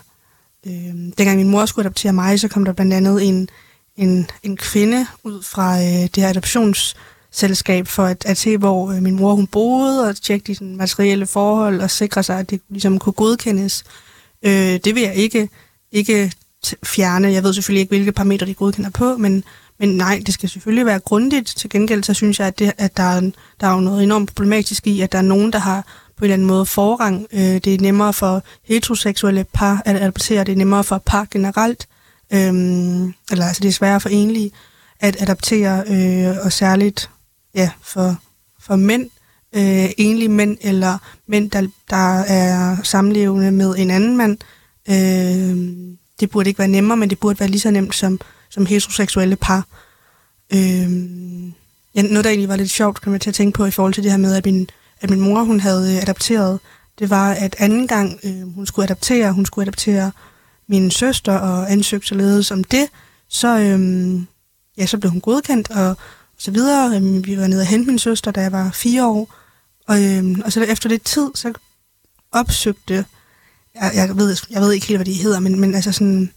øh, 0.68 0.74
dengang 1.18 1.38
min 1.38 1.50
mor 1.50 1.66
skulle 1.66 1.86
adoptere 1.86 2.14
mig, 2.14 2.40
så 2.40 2.48
kom 2.48 2.66
der 2.66 2.74
blandt 2.74 2.94
andet 2.94 3.28
en, 3.28 3.50
en, 3.96 4.30
en 4.44 4.58
kvinde 4.58 5.08
ud 5.24 5.44
fra 5.44 5.78
øh, 5.78 5.84
det 5.86 6.18
her 6.18 6.30
adoptionsselskab 6.30 7.88
for 7.88 8.04
at, 8.04 8.26
at 8.26 8.38
se, 8.38 8.58
hvor 8.58 8.92
øh, 8.92 9.02
min 9.02 9.16
mor 9.16 9.36
hun 9.36 9.48
boede, 9.48 10.10
og 10.10 10.16
tjekke 10.16 10.48
de 10.48 10.56
sådan, 10.56 10.76
materielle 10.76 11.28
forhold, 11.28 11.82
og 11.82 11.92
sikre 11.92 12.24
sig, 12.24 12.40
at 12.40 12.50
det 12.50 12.62
ligesom 12.70 13.00
kunne 13.00 13.14
godkendes. 13.14 13.84
Øh, 14.44 14.80
det 14.84 14.96
vil 14.96 15.04
jeg 15.04 15.16
ikke, 15.16 15.50
ikke 15.92 16.32
fjerne. 16.86 17.32
Jeg 17.32 17.44
ved 17.44 17.54
selvfølgelig 17.54 17.82
ikke, 17.82 17.90
hvilke 17.90 18.12
parametre 18.12 18.48
de 18.48 18.54
godkender 18.54 18.90
på, 18.90 19.18
men, 19.18 19.44
men 19.80 19.90
nej, 19.90 20.22
det 20.26 20.34
skal 20.34 20.50
selvfølgelig 20.50 20.86
være 20.86 21.00
grundigt. 21.00 21.48
Til 21.48 21.70
gengæld 21.70 22.04
så 22.04 22.14
synes 22.14 22.40
jeg, 22.40 22.48
at, 22.48 22.60
det, 22.60 22.74
at 22.78 22.98
der, 22.98 23.04
er, 23.04 23.32
der 23.62 23.68
er 23.68 23.74
jo 23.74 23.80
noget 23.80 24.04
enormt 24.04 24.36
problematisk 24.36 24.88
i, 24.88 25.02
at 25.02 25.12
der 25.12 25.18
er 25.18 25.22
nogen, 25.22 25.54
der 25.54 25.60
har 25.60 25.82
på 26.18 26.22
en 26.22 26.24
eller 26.26 26.34
anden 26.34 26.48
måde 26.48 26.66
forrang. 26.66 27.28
Øh, 27.34 27.40
det 27.40 27.68
er 27.68 27.78
nemmere 27.82 28.14
for 28.14 28.44
heteroseksuelle 28.64 29.46
par 29.54 29.82
at 29.86 29.96
adoptere, 29.96 30.44
det 30.44 30.52
er 30.52 30.56
nemmere 30.56 30.84
for 30.84 31.02
par 31.06 31.28
generelt, 31.32 31.88
øh, 32.34 32.54
eller 33.32 33.46
altså 33.46 33.62
det 33.62 33.68
er 33.68 33.74
sværere 33.74 34.00
for 34.00 34.10
enlige 34.10 34.52
at 35.00 35.22
adoptere, 35.22 35.84
øh, 35.88 36.36
og 36.46 36.52
særligt 36.52 37.10
ja, 37.56 37.72
for, 37.82 38.16
for 38.60 38.76
mænd, 38.76 39.10
øh, 39.56 39.90
enlige 39.98 40.30
mænd, 40.30 40.58
eller 40.62 40.98
mænd, 41.28 41.52
der, 41.52 41.68
der 41.90 42.20
er 42.20 42.78
samlevende 42.84 43.52
med 43.52 43.76
en 43.78 43.92
anden 43.92 44.18
mand. 44.18 44.38
Øh, 44.90 45.94
det 46.20 46.30
burde 46.30 46.50
ikke 46.50 46.60
være 46.60 46.68
nemmere, 46.68 46.98
men 46.98 47.10
det 47.10 47.20
burde 47.20 47.40
være 47.40 47.50
lige 47.50 47.62
så 47.62 47.72
nemt 47.72 47.96
som, 47.96 48.20
som 48.50 48.66
heteroseksuelle 48.66 49.36
par. 49.36 49.68
Øh, 50.54 50.92
ja, 51.96 52.02
noget, 52.02 52.24
der 52.24 52.30
egentlig 52.30 52.50
var 52.50 52.56
lidt 52.56 52.70
sjovt, 52.70 53.02
kan 53.02 53.12
man 53.12 53.20
til 53.22 53.30
at 53.30 53.36
tænke 53.36 53.56
på 53.56 53.66
i 53.66 53.72
forhold 53.72 53.94
til 53.94 54.04
det 54.04 54.12
her 54.12 54.18
med, 54.18 54.36
at 54.36 54.46
min, 54.46 54.70
at 55.02 55.10
min 55.10 55.22
mor 55.22 55.44
hun 55.44 55.60
havde 55.60 55.96
øh, 55.96 56.02
adopteret, 56.02 56.60
det 57.00 57.10
var, 57.10 57.32
at 57.32 57.56
anden 57.60 57.88
gang 57.88 58.20
øh, 58.24 58.56
hun 58.56 58.66
skulle 58.66 58.84
adoptere, 58.84 59.32
hun 59.32 59.46
skulle 59.46 59.64
adoptere 59.64 60.12
min 60.68 60.92
søster 60.92 61.38
og 61.38 61.72
ansøgte 61.72 62.08
således 62.08 62.52
om 62.52 62.64
det, 62.64 62.88
så, 63.30 63.60
øh, 63.60 64.20
ja, 64.78 64.86
så 64.86 64.98
blev 64.98 65.12
hun 65.12 65.22
godkendt, 65.22 65.72
og 65.72 65.98
så 66.38 66.52
videre. 66.52 66.96
Øhm, 66.96 67.26
vi 67.26 67.38
var 67.38 67.48
nede 67.48 67.62
og 67.62 67.68
hente 67.68 67.90
min 67.90 68.00
søster, 68.00 68.32
da 68.32 68.42
jeg 68.42 68.52
var 68.52 68.72
fire 68.74 69.08
år. 69.08 69.34
Og, 69.88 70.04
øhm, 70.04 70.42
og 70.46 70.54
så 70.54 70.64
efter 70.64 70.90
lidt 70.90 71.06
tid, 71.06 71.30
så 71.36 71.54
opsøgte, 72.32 73.06
jeg, 73.76 73.92
jeg, 73.96 74.18
ved, 74.18 74.38
jeg 74.50 74.62
ved 74.62 74.72
ikke 74.72 74.88
helt, 74.88 74.98
hvad 74.98 75.06
de 75.06 75.14
hedder, 75.14 75.40
men, 75.40 75.60
men 75.60 75.76
altså 75.76 75.92
sådan, 75.92 76.32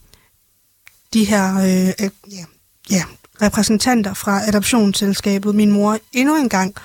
de 1.13 1.23
her 1.23 1.57
øh, 1.57 2.05
øh, 2.05 2.09
ja, 2.31 2.45
ja, 2.89 3.03
repræsentanter 3.41 4.13
fra 4.13 4.47
adoptionsselskabet, 4.47 5.55
min 5.55 5.71
mor, 5.71 5.97
endnu 6.13 6.35
en 6.35 6.49
gang, 6.49 6.75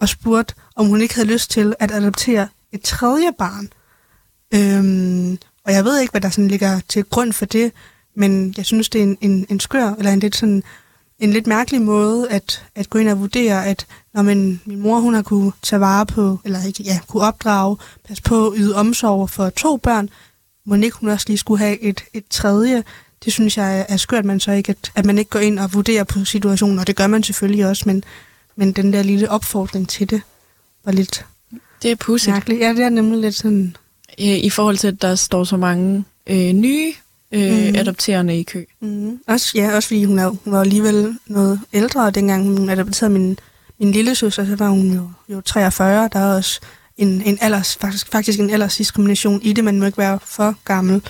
og 0.00 0.08
spurgte, 0.08 0.54
om 0.76 0.86
hun 0.86 1.00
ikke 1.00 1.14
havde 1.14 1.28
lyst 1.28 1.50
til 1.50 1.74
at 1.78 1.90
adoptere 1.90 2.48
et 2.72 2.82
tredje 2.82 3.32
barn. 3.38 3.68
Øhm, 4.54 5.38
og 5.64 5.72
jeg 5.72 5.84
ved 5.84 6.00
ikke, 6.00 6.10
hvad 6.10 6.20
der 6.20 6.30
sådan 6.30 6.48
ligger 6.48 6.80
til 6.88 7.04
grund 7.04 7.32
for 7.32 7.44
det, 7.44 7.72
men 8.16 8.54
jeg 8.56 8.66
synes, 8.66 8.88
det 8.88 8.98
er 8.98 9.02
en, 9.02 9.18
en, 9.20 9.46
en 9.48 9.60
skør, 9.60 9.94
eller 9.98 10.12
en 10.12 10.20
lidt 10.20 10.36
sådan 10.36 10.62
en 11.18 11.32
lidt 11.32 11.46
mærkelig 11.46 11.82
måde 11.82 12.30
at, 12.30 12.66
at 12.74 12.90
gå 12.90 12.98
ind 12.98 13.08
og 13.08 13.20
vurdere, 13.20 13.66
at 13.66 13.86
når 14.14 14.22
man, 14.22 14.60
min 14.64 14.80
mor 14.80 15.00
hun 15.00 15.14
har 15.14 15.22
kunne 15.22 15.52
tage 15.62 15.80
vare 15.80 16.06
på, 16.06 16.38
eller 16.44 16.66
ikke, 16.66 16.82
ja, 16.82 16.98
kunne 17.08 17.22
opdrage, 17.22 17.76
passe 18.08 18.22
på, 18.22 18.54
yde 18.56 18.76
omsorg 18.76 19.30
for 19.30 19.50
to 19.50 19.76
børn, 19.76 20.08
må 20.66 20.74
ikke 20.74 20.96
hun 20.96 21.08
også 21.08 21.26
lige 21.28 21.38
skulle 21.38 21.58
have 21.58 21.80
et, 21.80 22.04
et 22.12 22.24
tredje. 22.30 22.84
Det 23.24 23.32
synes 23.32 23.56
jeg 23.56 23.86
er 23.88 23.96
skørt, 23.96 24.24
man 24.24 24.40
så 24.40 24.52
ikke, 24.52 24.70
at, 24.70 24.92
at 24.94 25.04
man 25.04 25.18
ikke 25.18 25.30
går 25.30 25.38
ind 25.38 25.58
og 25.58 25.74
vurderer 25.74 26.04
på 26.04 26.24
situationen, 26.24 26.78
og 26.78 26.86
det 26.86 26.96
gør 26.96 27.06
man 27.06 27.22
selvfølgelig 27.22 27.66
også, 27.66 27.82
men, 27.86 28.04
men 28.56 28.72
den 28.72 28.92
der 28.92 29.02
lille 29.02 29.30
opfordring 29.30 29.88
til 29.88 30.10
det 30.10 30.20
var 30.84 30.92
lidt 30.92 31.26
det 31.82 31.90
er 31.90 31.96
pudsigt. 31.96 32.32
mærkeligt. 32.34 32.60
Ja, 32.60 32.68
det 32.68 32.80
er 32.80 32.88
nemlig 32.88 33.20
lidt 33.20 33.34
sådan... 33.34 33.76
I 34.18 34.50
forhold 34.50 34.76
til, 34.76 34.88
at 34.88 35.02
der 35.02 35.14
står 35.14 35.44
så 35.44 35.56
mange 35.56 36.04
øh, 36.26 36.52
nye 36.52 36.92
øh, 37.32 37.68
mm. 37.68 37.76
adopterende 37.76 38.38
i 38.38 38.42
kø. 38.42 38.64
Mm. 38.80 39.20
Også, 39.26 39.52
ja, 39.54 39.76
også 39.76 39.88
fordi 39.88 40.04
hun, 40.04 40.18
er, 40.18 40.28
hun 40.28 40.52
var 40.52 40.60
alligevel 40.60 41.18
noget 41.26 41.60
ældre, 41.72 42.06
og 42.06 42.14
dengang 42.14 42.58
hun 42.58 42.68
adopterede 42.70 43.12
min, 43.12 43.38
min 43.78 43.92
lille 43.92 44.14
søster, 44.14 44.46
så 44.46 44.56
var 44.56 44.68
hun 44.68 44.94
jo, 44.94 45.10
jo 45.28 45.40
43. 45.40 46.08
Der 46.12 46.18
er 46.18 46.36
også 46.36 46.60
en, 46.96 47.22
en 47.22 47.38
alders, 47.40 47.76
faktisk, 47.76 48.12
faktisk 48.12 48.40
en 48.40 48.50
aldersdiskrimination 48.50 49.42
i 49.42 49.52
det. 49.52 49.64
Man 49.64 49.78
må 49.78 49.86
ikke 49.86 49.98
være 49.98 50.18
for 50.24 50.54
gammel. 50.64 51.02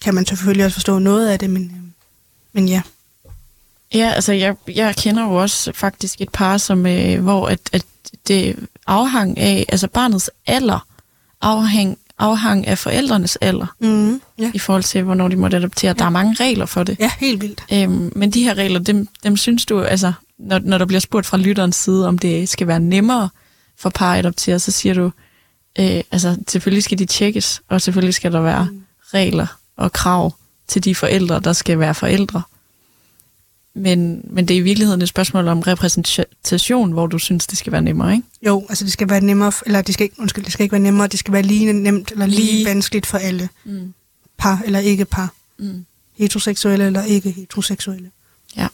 Kan 0.00 0.14
man 0.14 0.26
selvfølgelig 0.26 0.64
også 0.64 0.74
forstå 0.74 0.98
noget 0.98 1.28
af 1.28 1.38
det, 1.38 1.50
men, 1.50 1.64
øh, 1.64 1.82
men 2.52 2.68
ja. 2.68 2.82
Ja, 3.94 4.12
altså 4.14 4.32
jeg, 4.32 4.56
jeg 4.68 4.96
kender 4.96 5.22
jo 5.22 5.34
også 5.34 5.72
faktisk 5.72 6.20
et 6.20 6.28
par, 6.32 6.58
som, 6.58 6.86
øh, 6.86 7.22
hvor 7.22 7.48
at, 7.48 7.60
at 7.72 7.84
det 8.28 8.56
afhang 8.86 9.38
af, 9.38 9.66
altså 9.68 9.88
barnets 9.88 10.30
alder 10.46 10.86
afhæng, 11.40 11.98
afhang 12.18 12.66
af 12.66 12.78
forældrenes 12.78 13.36
alder, 13.36 13.66
mm, 13.80 14.20
ja. 14.38 14.50
i 14.54 14.58
forhold 14.58 14.82
til, 14.82 15.02
hvornår 15.02 15.28
de 15.28 15.36
måtte 15.36 15.56
adoptere. 15.56 15.88
Ja. 15.88 15.92
Der 15.92 16.04
er 16.04 16.10
mange 16.10 16.44
regler 16.44 16.66
for 16.66 16.82
det. 16.82 16.96
Ja, 17.00 17.10
helt 17.18 17.42
vildt. 17.42 17.64
Øhm, 17.72 18.12
men 18.16 18.30
de 18.30 18.42
her 18.44 18.54
regler, 18.54 18.80
dem, 18.80 19.08
dem 19.22 19.36
synes 19.36 19.66
du, 19.66 19.82
altså, 19.82 20.12
når, 20.38 20.58
når 20.58 20.78
der 20.78 20.84
bliver 20.86 21.00
spurgt 21.00 21.26
fra 21.26 21.36
lytterens 21.36 21.76
side, 21.76 22.08
om 22.08 22.18
det 22.18 22.48
skal 22.48 22.66
være 22.66 22.80
nemmere 22.80 23.28
for 23.78 23.90
par 23.90 24.12
at 24.12 24.18
adoptere, 24.18 24.58
så 24.58 24.72
siger 24.72 24.94
du, 24.94 25.04
øh, 25.78 26.00
altså, 26.10 26.36
selvfølgelig 26.48 26.84
skal 26.84 26.98
de 26.98 27.06
tjekkes, 27.06 27.62
og 27.68 27.82
selvfølgelig 27.82 28.14
skal 28.14 28.32
der 28.32 28.40
være 28.40 28.68
mm. 28.70 28.84
regler 29.14 29.46
og 29.76 29.92
krav 29.92 30.34
til 30.68 30.84
de 30.84 30.94
forældre, 30.94 31.40
der 31.40 31.52
skal 31.52 31.78
være 31.78 31.94
forældre. 31.94 32.42
Men, 33.74 34.20
men 34.24 34.48
det 34.48 34.54
er 34.54 34.58
i 34.58 34.62
virkeligheden 34.62 35.02
et 35.02 35.08
spørgsmål 35.08 35.48
om 35.48 35.60
repræsentation, 35.60 36.92
hvor 36.92 37.06
du 37.06 37.18
synes, 37.18 37.46
det 37.46 37.58
skal 37.58 37.72
være 37.72 37.82
nemmere, 37.82 38.12
ikke? 38.12 38.28
Jo, 38.46 38.66
altså 38.68 38.84
det 38.84 38.92
skal 38.92 39.10
være 39.10 39.20
nemmere, 39.20 39.52
eller 39.66 39.82
det 39.82 39.94
skal 39.94 40.04
ikke, 40.04 40.20
undskyld, 40.20 40.44
det 40.44 40.52
skal 40.52 40.62
ikke 40.62 40.72
være 40.72 40.82
nemmere, 40.82 41.06
det 41.06 41.18
skal 41.18 41.32
være 41.32 41.42
lige 41.42 41.72
nemt, 41.72 42.12
eller 42.12 42.26
lige, 42.26 42.40
lige 42.40 42.66
vanskeligt 42.66 43.06
for 43.06 43.18
alle. 43.18 43.48
Mm. 43.64 43.94
Par 44.38 44.62
eller 44.64 44.78
ikke 44.78 45.04
par. 45.04 45.34
Mm. 45.58 45.86
Heteroseksuelle 46.18 46.86
eller 46.86 47.02
ikke 47.02 47.30
heteroseksuelle. 47.30 48.10
Ja. 48.56 48.68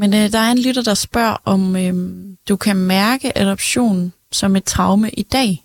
Men 0.00 0.14
øh, 0.14 0.32
der 0.32 0.38
er 0.38 0.52
en 0.52 0.58
lytter, 0.58 0.82
der 0.82 0.94
spørger, 0.94 1.36
om 1.44 1.76
øh, 1.76 1.94
du 2.48 2.56
kan 2.56 2.76
mærke 2.76 3.38
adoption 3.38 4.12
som 4.32 4.56
et 4.56 4.64
traume 4.64 5.10
i 5.10 5.22
dag. 5.22 5.64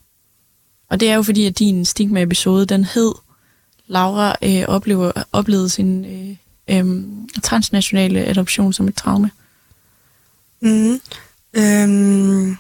Og 0.90 1.00
det 1.00 1.10
er 1.10 1.16
jo 1.16 1.24
fordi, 1.24 1.46
at 1.46 1.60
din 1.60 1.86
stigma-episode, 1.86 2.66
den 2.66 2.84
hed 2.84 3.12
Laura 3.88 4.36
øh, 4.42 4.64
oplever, 4.68 5.12
oplevede 5.32 5.70
sin 5.70 6.06
øh, 6.06 6.36
øh, 6.78 7.04
transnationale 7.44 8.26
adoption 8.26 8.74
som 8.74 8.88
et 8.88 8.96
traume? 8.96 9.32
Mm. 10.62 11.00
Øhm, 11.54 12.58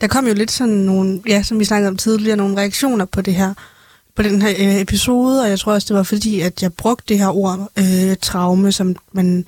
der 0.00 0.06
kom 0.06 0.26
jo 0.26 0.34
lidt 0.34 0.50
sådan 0.50 0.74
nogle, 0.74 1.22
ja, 1.26 1.42
som 1.42 1.58
vi 1.58 1.64
snakkede 1.64 1.88
om 1.88 1.96
tidligere, 1.96 2.36
nogle 2.36 2.56
reaktioner 2.56 3.04
på 3.04 3.20
det 3.20 3.34
her, 3.34 3.54
på 4.16 4.22
den 4.22 4.42
her 4.42 4.54
øh, 4.58 4.80
episode, 4.80 5.42
og 5.42 5.48
jeg 5.48 5.58
tror 5.58 5.72
også, 5.72 5.88
det 5.88 5.96
var 5.96 6.02
fordi, 6.02 6.40
at 6.40 6.62
jeg 6.62 6.72
brugte 6.72 7.04
det 7.08 7.18
her 7.18 7.36
ord, 7.36 7.70
øh, 7.78 8.16
traume, 8.22 8.72
som 8.72 8.96
man 9.12 9.46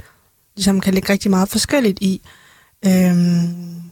ligesom 0.56 0.80
kan 0.80 0.94
lægge 0.94 1.12
rigtig 1.12 1.30
meget 1.30 1.48
forskelligt 1.48 1.98
i. 2.00 2.22
Øhm, 2.86 3.82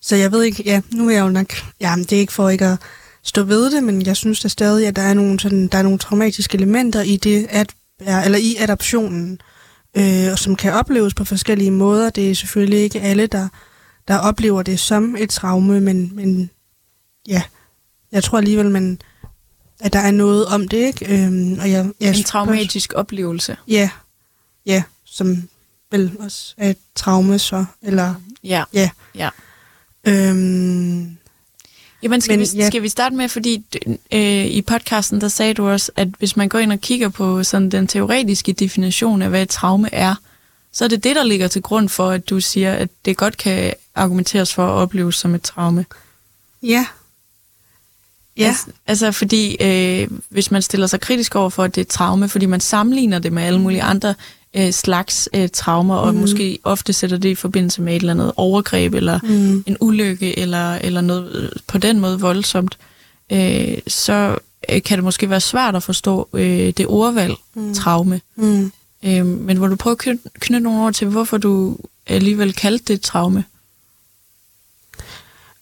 så 0.00 0.16
jeg 0.16 0.32
ved 0.32 0.42
ikke, 0.42 0.62
ja, 0.66 0.80
nu 0.92 1.08
er 1.08 1.12
jeg 1.12 1.20
jo 1.20 1.28
nok, 1.28 1.52
ja, 1.80 1.94
det 1.98 2.12
er 2.12 2.20
ikke 2.20 2.32
for 2.32 2.48
ikke 2.48 2.66
at 2.66 2.78
stå 3.22 3.42
ved 3.42 3.70
det, 3.70 3.82
men 3.82 4.06
jeg 4.06 4.16
synes 4.16 4.40
da 4.40 4.48
stadig, 4.48 4.86
at 4.86 4.96
der 4.96 5.02
er 5.02 5.14
nogle, 5.14 5.40
sådan, 5.40 5.68
der 5.68 5.78
er 5.78 5.82
nogle 5.82 5.98
traumatiske 5.98 6.54
elementer 6.54 7.02
i 7.02 7.16
det, 7.16 7.46
at, 7.50 7.74
eller 8.00 8.38
i 8.38 8.56
adoptionen, 8.58 9.40
øh, 9.96 10.36
som 10.36 10.56
kan 10.56 10.72
opleves 10.72 11.14
på 11.14 11.24
forskellige 11.24 11.70
måder. 11.70 12.10
Det 12.10 12.30
er 12.30 12.34
selvfølgelig 12.34 12.78
ikke 12.78 13.00
alle, 13.00 13.26
der, 13.26 13.48
der 14.08 14.18
oplever 14.18 14.62
det 14.62 14.80
som 14.80 15.16
et 15.18 15.30
traume, 15.30 15.80
men, 15.80 16.10
men 16.14 16.50
ja, 17.28 17.42
jeg 18.12 18.24
tror 18.24 18.38
alligevel, 18.38 18.70
man, 18.70 19.00
at 19.80 19.92
der 19.92 19.98
er 19.98 20.10
noget 20.10 20.46
om 20.46 20.68
det, 20.68 20.86
ikke? 20.86 21.24
Øhm, 21.24 21.58
og 21.60 21.70
jeg, 21.70 21.90
jeg, 22.00 22.16
en 22.16 22.24
traumatisk 22.24 22.92
oplevelse. 22.96 23.56
Ja, 23.68 23.90
ja, 24.66 24.82
som 25.04 25.48
vel 25.94 26.12
også 26.18 26.54
er 26.56 26.70
et 26.70 26.76
traume 26.94 27.38
så, 27.38 27.64
eller... 27.82 28.14
Ja, 28.44 28.64
ja. 28.72 28.90
ja. 29.14 29.28
Øhm, 30.04 31.16
Jamen, 32.02 32.20
skal, 32.20 32.38
men, 32.38 32.48
vi, 32.52 32.58
ja. 32.58 32.66
skal 32.66 32.82
vi 32.82 32.88
starte 32.88 33.16
med, 33.16 33.28
fordi 33.28 33.64
øh, 34.12 34.46
i 34.46 34.62
podcasten, 34.62 35.20
der 35.20 35.28
sagde 35.28 35.54
du 35.54 35.68
også, 35.68 35.92
at 35.96 36.08
hvis 36.18 36.36
man 36.36 36.48
går 36.48 36.58
ind 36.58 36.72
og 36.72 36.80
kigger 36.80 37.08
på 37.08 37.42
sådan 37.42 37.70
den 37.70 37.86
teoretiske 37.86 38.52
definition 38.52 39.22
af, 39.22 39.28
hvad 39.28 39.42
et 39.42 39.48
traume 39.48 39.94
er, 39.94 40.14
så 40.72 40.84
er 40.84 40.88
det 40.88 41.04
det, 41.04 41.16
der 41.16 41.24
ligger 41.24 41.48
til 41.48 41.62
grund 41.62 41.88
for, 41.88 42.10
at 42.10 42.30
du 42.30 42.40
siger, 42.40 42.74
at 42.74 42.88
det 43.04 43.16
godt 43.16 43.36
kan 43.36 43.74
argumenteres 43.94 44.54
for 44.54 44.66
at 44.66 44.70
opleves 44.70 45.16
som 45.16 45.34
et 45.34 45.42
traume. 45.42 45.84
Ja. 46.62 46.86
Ja. 48.36 48.46
Altså, 48.46 48.66
altså 48.86 49.12
fordi, 49.12 49.56
øh, 49.60 50.08
hvis 50.28 50.50
man 50.50 50.62
stiller 50.62 50.86
sig 50.86 51.00
kritisk 51.00 51.34
over 51.34 51.50
for, 51.50 51.62
at 51.64 51.74
det 51.74 51.80
er 51.80 51.84
et 51.84 51.88
traume, 51.88 52.28
fordi 52.28 52.46
man 52.46 52.60
sammenligner 52.60 53.18
det 53.18 53.32
med 53.32 53.42
alle 53.42 53.60
mulige 53.60 53.82
andre 53.82 54.14
øh, 54.54 54.72
slags 54.72 55.28
øh, 55.34 55.48
traumer, 55.48 55.96
og 55.96 56.14
mm. 56.14 56.20
måske 56.20 56.58
ofte 56.64 56.92
sætter 56.92 57.16
det 57.16 57.28
i 57.28 57.34
forbindelse 57.34 57.82
med 57.82 57.96
et 57.96 58.00
eller 58.00 58.12
andet 58.12 58.32
overgreb, 58.36 58.94
eller 58.94 59.20
mm. 59.22 59.64
en 59.66 59.76
ulykke, 59.80 60.38
eller, 60.38 60.74
eller 60.74 61.00
noget 61.00 61.32
øh, 61.34 61.48
på 61.66 61.78
den 61.78 62.00
måde 62.00 62.20
voldsomt, 62.20 62.78
øh, 63.32 63.78
så 63.86 64.38
øh, 64.68 64.82
kan 64.82 64.98
det 64.98 65.04
måske 65.04 65.30
være 65.30 65.40
svært 65.40 65.76
at 65.76 65.82
forstå 65.82 66.28
øh, 66.32 66.72
det 66.76 66.86
ordvalg, 66.86 67.34
mm. 67.54 67.74
traume. 67.74 68.20
Mm. 68.36 68.72
Øh, 69.04 69.26
men 69.26 69.56
hvor 69.56 69.68
du 69.68 69.76
prøve 69.76 69.92
at 69.92 70.18
knytte, 70.40 70.60
nogle 70.60 70.80
ord 70.80 70.94
til, 70.94 71.06
hvorfor 71.06 71.38
du 71.38 71.76
alligevel 72.06 72.52
kaldte 72.52 72.84
det 72.84 72.94
et 72.94 73.00
traume? 73.00 73.44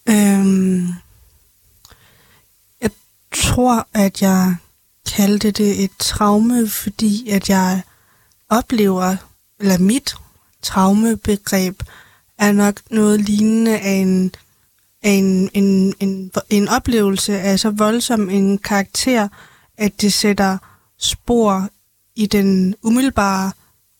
Øhm, 0.08 0.88
tror, 3.34 3.86
at 3.94 4.22
jeg 4.22 4.56
kaldte 5.06 5.50
det 5.50 5.84
et 5.84 5.90
traume, 5.98 6.68
fordi 6.68 7.30
at 7.30 7.48
jeg 7.48 7.82
oplever, 8.48 9.16
eller 9.60 9.78
mit 9.78 10.14
traumebegreb, 10.62 11.82
er 12.38 12.52
nok 12.52 12.80
noget 12.90 13.20
lignende 13.20 13.78
af 13.78 13.92
en, 13.92 14.34
af 15.02 15.10
en, 15.10 15.50
en, 15.54 15.94
en, 16.00 16.30
en 16.50 16.68
oplevelse 16.68 17.40
af 17.40 17.60
så 17.60 17.70
voldsom 17.70 18.30
en 18.30 18.58
karakter, 18.58 19.28
at 19.78 20.00
det 20.00 20.12
sætter 20.12 20.58
spor 20.98 21.68
i 22.14 22.26
den 22.26 22.74
umiddelbare 22.82 23.52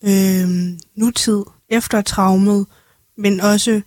øh, 0.03 0.79
nutid 0.95 1.43
efter 1.69 2.01
traumet, 2.01 2.65
men 3.17 3.41
også 3.41 3.81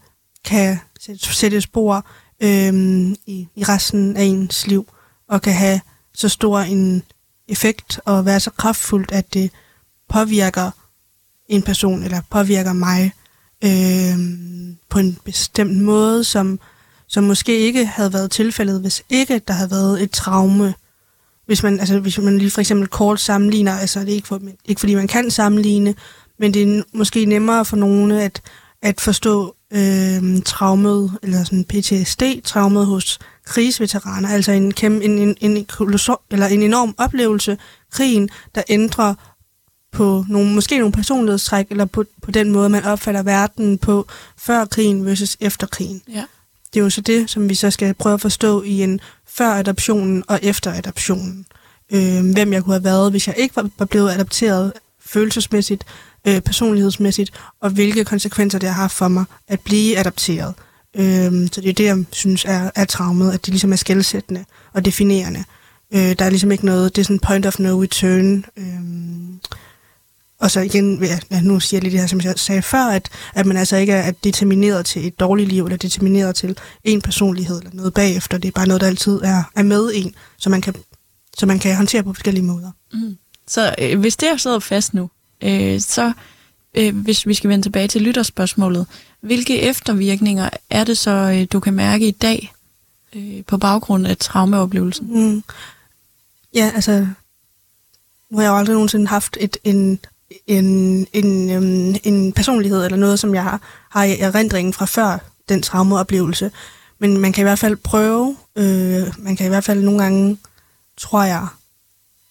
kan 0.44 0.78
sætte 1.16 1.60
spor 1.60 2.06
øh, 2.40 2.74
i, 3.26 3.48
i 3.56 3.64
resten 3.64 4.16
af 4.16 4.22
ens 4.22 4.66
liv, 4.66 4.88
og 5.28 5.42
kan 5.42 5.52
have 5.52 5.80
så 6.14 6.28
stor 6.28 6.60
en 6.60 7.02
effekt 7.48 8.00
og 8.04 8.24
være 8.26 8.40
så 8.40 8.50
kraftfuldt, 8.50 9.12
at 9.12 9.34
det 9.34 9.50
påvirker 10.08 10.70
en 11.48 11.62
person, 11.62 12.02
eller 12.02 12.20
påvirker 12.30 12.72
mig 12.72 13.12
øh, 13.64 14.18
på 14.88 14.98
en 14.98 15.18
bestemt 15.24 15.82
måde, 15.82 16.24
som, 16.24 16.60
som 17.06 17.24
måske 17.24 17.58
ikke 17.58 17.86
havde 17.86 18.12
været 18.12 18.30
tilfældet, 18.30 18.80
hvis 18.80 19.02
ikke 19.10 19.38
der 19.38 19.54
havde 19.54 19.70
været 19.70 20.02
et 20.02 20.10
traume. 20.10 20.74
Hvis 21.46 21.62
man, 21.62 21.80
altså, 21.80 21.98
hvis 21.98 22.18
man 22.18 22.38
lige 22.38 22.50
for 22.50 22.60
eksempel 22.60 22.88
kort 22.88 23.20
sammenligner, 23.20 23.72
altså 23.78 24.00
det 24.00 24.08
er 24.08 24.14
ikke, 24.14 24.28
for, 24.28 24.40
ikke 24.64 24.80
fordi 24.80 24.94
man 24.94 25.08
kan 25.08 25.30
sammenligne, 25.30 25.94
men 26.38 26.54
det 26.54 26.62
er 26.62 26.82
måske 26.94 27.24
nemmere 27.24 27.64
for 27.64 27.76
nogen 27.76 28.10
at, 28.10 28.42
at 28.82 29.00
forstå 29.00 29.54
øh, 29.70 30.42
traumet, 30.44 31.18
eller 31.22 31.44
sådan 31.44 31.64
PTSD-traumet 31.64 32.86
hos 32.86 33.18
krigsveteraner, 33.46 34.28
altså 34.28 34.52
en, 34.52 34.72
kæmpe, 34.72 35.04
en, 35.04 35.18
en, 35.18 35.36
en, 35.40 35.66
eller 36.30 36.46
en 36.46 36.62
enorm 36.62 36.94
oplevelse, 36.98 37.58
krigen, 37.90 38.28
der 38.54 38.62
ændrer 38.68 39.14
på 39.92 40.24
nogle, 40.28 40.54
måske 40.54 40.78
nogle 40.78 40.92
personlighedstræk, 40.92 41.66
eller 41.70 41.84
på, 41.84 42.04
på 42.22 42.30
den 42.30 42.50
måde, 42.50 42.68
man 42.68 42.84
opfatter 42.84 43.22
verden 43.22 43.78
på 43.78 44.06
før 44.38 44.64
krigen 44.64 45.06
versus 45.06 45.36
efter 45.40 45.66
krigen. 45.66 46.02
Ja. 46.08 46.24
Det 46.74 46.80
er 46.80 46.84
jo 46.84 46.90
så 46.90 47.00
det, 47.00 47.30
som 47.30 47.48
vi 47.48 47.54
så 47.54 47.70
skal 47.70 47.94
prøve 47.94 48.14
at 48.14 48.20
forstå 48.20 48.62
i 48.62 48.82
en 48.82 49.00
før 49.28 49.50
adoptionen 49.50 50.24
og 50.28 50.40
efter 50.42 50.72
adoptionen. 50.72 51.46
Øh, 51.92 52.32
hvem 52.32 52.52
jeg 52.52 52.64
kunne 52.64 52.74
have 52.74 52.84
været, 52.84 53.10
hvis 53.10 53.26
jeg 53.26 53.34
ikke 53.38 53.56
var, 53.56 53.68
var 53.78 53.86
blevet 53.86 54.10
adopteret 54.10 54.72
følelsesmæssigt, 55.06 55.84
øh, 56.26 56.40
personlighedsmæssigt, 56.40 57.32
og 57.60 57.70
hvilke 57.70 58.04
konsekvenser 58.04 58.58
det 58.58 58.68
har 58.68 58.82
haft 58.82 58.94
for 58.94 59.08
mig 59.08 59.24
at 59.48 59.60
blive 59.60 59.98
adopteret. 59.98 60.54
Øh, 60.96 61.48
så 61.52 61.60
det 61.60 61.68
er 61.68 61.72
det, 61.72 61.84
jeg 61.84 62.04
synes 62.12 62.44
er, 62.44 62.70
er 62.74 62.84
traumet, 62.84 63.32
at 63.32 63.46
det 63.46 63.48
ligesom 63.48 63.72
er 63.72 63.76
skældsættende 63.76 64.44
og 64.72 64.84
definerende. 64.84 65.44
Øh, 65.94 66.18
der 66.18 66.24
er 66.24 66.30
ligesom 66.30 66.50
ikke 66.50 66.66
noget, 66.66 66.96
det 66.96 67.02
er 67.02 67.04
sådan 67.04 67.18
point 67.18 67.46
of 67.46 67.58
no 67.58 67.82
return. 67.82 68.44
Øhm, 68.56 69.40
og 70.40 70.50
så 70.50 70.60
igen, 70.60 71.04
ja, 71.04 71.40
nu 71.40 71.60
siger 71.60 71.78
jeg 71.78 71.82
lige 71.82 71.92
det 71.92 72.00
her, 72.00 72.06
som 72.06 72.20
jeg 72.20 72.34
sagde 72.36 72.62
før, 72.62 72.84
at, 72.84 73.08
at 73.34 73.46
man 73.46 73.56
altså 73.56 73.76
ikke 73.76 73.92
er 73.92 74.10
determineret 74.10 74.86
til 74.86 75.06
et 75.06 75.20
dårligt 75.20 75.48
liv, 75.48 75.64
eller 75.64 75.76
determineret 75.76 76.34
til 76.36 76.58
en 76.84 77.02
personlighed, 77.02 77.58
eller 77.58 77.70
noget 77.74 77.94
bagefter. 77.94 78.38
Det 78.38 78.48
er 78.48 78.52
bare 78.52 78.66
noget, 78.66 78.80
der 78.80 78.86
altid 78.86 79.20
er, 79.22 79.42
er 79.56 79.62
med 79.62 79.90
en, 79.94 80.14
så 80.38 80.50
man 80.50 80.60
kan, 80.60 80.74
så 81.38 81.46
man 81.46 81.58
kan 81.58 81.76
håndtere 81.76 82.02
på 82.02 82.12
forskellige 82.12 82.44
måder. 82.44 82.70
Mm. 82.92 83.16
Så 83.48 83.74
øh, 83.78 84.00
hvis 84.00 84.16
det 84.16 84.28
er 84.28 84.36
sidder 84.36 84.58
fast 84.58 84.94
nu, 84.94 85.10
øh, 85.42 85.80
så 85.80 86.12
øh, 86.76 86.96
hvis 86.96 87.26
vi 87.26 87.34
skal 87.34 87.50
vende 87.50 87.64
tilbage 87.64 87.88
til 87.88 88.02
lytterspørgsmålet, 88.02 88.86
hvilke 89.20 89.60
eftervirkninger 89.60 90.50
er 90.70 90.84
det 90.84 90.98
så, 90.98 91.10
øh, 91.10 91.46
du 91.52 91.60
kan 91.60 91.74
mærke 91.74 92.08
i 92.08 92.10
dag 92.10 92.52
øh, 93.16 93.44
på 93.46 93.58
baggrund 93.58 94.06
af 94.06 94.16
traumeoplevelsen? 94.16 95.06
Mm. 95.10 95.42
Ja, 96.54 96.70
altså, 96.74 97.06
nu 98.30 98.36
har 98.36 98.42
jeg 98.42 98.50
jo 98.50 98.56
aldrig 98.56 98.74
nogensinde 98.74 99.06
haft 99.06 99.36
et, 99.40 99.56
en 99.64 100.00
en, 100.46 100.66
en, 101.12 101.50
øhm, 101.50 101.96
en 102.04 102.32
personlighed 102.32 102.84
eller 102.84 102.98
noget, 102.98 103.18
som 103.18 103.34
jeg 103.34 103.42
har, 103.42 103.60
har 103.90 104.04
i 104.04 104.18
erindringen 104.18 104.72
fra 104.72 104.84
før 104.84 105.18
den 105.48 105.62
traumeoplevelse. 105.62 106.50
Men 106.98 107.18
man 107.18 107.32
kan 107.32 107.42
i 107.42 107.48
hvert 107.48 107.58
fald 107.58 107.76
prøve, 107.76 108.36
øh, 108.56 109.02
man 109.18 109.36
kan 109.36 109.46
i 109.46 109.48
hvert 109.48 109.64
fald 109.64 109.82
nogle 109.82 110.02
gange, 110.02 110.38
tror 110.96 111.22
jeg, 111.22 111.46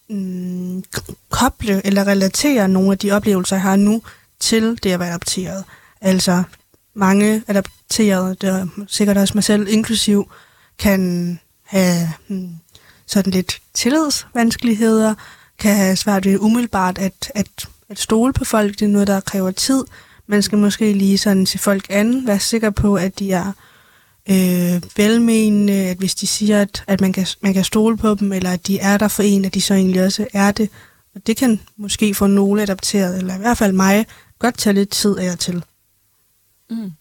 mm, 0.09 0.83
koble 1.29 1.85
eller 1.85 2.07
relatere 2.07 2.67
nogle 2.67 2.91
af 2.91 2.97
de 2.97 3.11
oplevelser, 3.11 3.55
jeg 3.55 3.63
har 3.63 3.75
nu, 3.75 4.01
til 4.45 4.79
det 4.83 4.91
at 4.91 4.99
være 4.99 5.09
adopteret. 5.09 5.63
Altså 6.01 6.43
mange 6.93 7.43
adopterede, 7.47 8.35
det 8.41 8.49
er 8.49 8.67
sikkert 8.87 9.17
også 9.17 9.33
mig 9.35 9.43
selv 9.43 9.67
inklusiv, 9.69 10.31
kan 10.79 11.39
have 11.63 12.09
hmm, 12.27 12.49
sådan 13.05 13.33
lidt 13.33 13.61
tillidsvanskeligheder, 13.73 15.15
kan 15.59 15.75
have 15.75 15.95
svært 15.95 16.25
ved 16.25 16.39
umiddelbart 16.39 16.97
at, 16.97 17.31
at 17.35 17.67
at 17.89 17.99
stole 17.99 18.33
på 18.33 18.45
folk, 18.45 18.79
det 18.79 18.81
er 18.81 18.89
noget, 18.89 19.07
der 19.07 19.19
kræver 19.19 19.51
tid. 19.51 19.83
Man 20.27 20.41
skal 20.41 20.57
måske 20.57 20.93
lige 20.93 21.17
sådan 21.17 21.45
se 21.45 21.57
folk 21.57 21.85
an, 21.89 22.27
være 22.27 22.39
sikker 22.39 22.69
på, 22.69 22.95
at 22.95 23.19
de 23.19 23.31
er 23.31 23.51
øh, 24.29 24.81
velmenende, 24.97 25.73
at 25.73 25.97
hvis 25.97 26.15
de 26.15 26.27
siger, 26.27 26.61
at, 26.61 26.83
at 26.87 27.01
man, 27.01 27.13
kan, 27.13 27.27
man 27.41 27.53
kan 27.53 27.63
stole 27.63 27.97
på 27.97 28.15
dem, 28.15 28.31
eller 28.31 28.51
at 28.51 28.67
de 28.67 28.79
er 28.79 28.97
der 28.97 29.07
for 29.07 29.23
en, 29.23 29.45
at 29.45 29.53
de 29.53 29.61
så 29.61 29.73
egentlig 29.73 30.03
også 30.03 30.27
er 30.33 30.51
det. 30.51 30.69
Og 31.15 31.27
det 31.27 31.37
kan 31.37 31.59
måske 31.77 32.13
få 32.13 32.27
nogle 32.27 32.61
adopteret, 32.61 33.17
eller 33.17 33.35
i 33.35 33.39
hvert 33.39 33.57
fald 33.57 33.73
mig, 33.73 34.05
godt 34.39 34.57
tage 34.57 34.73
lidt 34.73 34.89
tid 34.89 35.17
af 35.17 35.37
til. 35.37 35.63
Mm. 36.69 36.91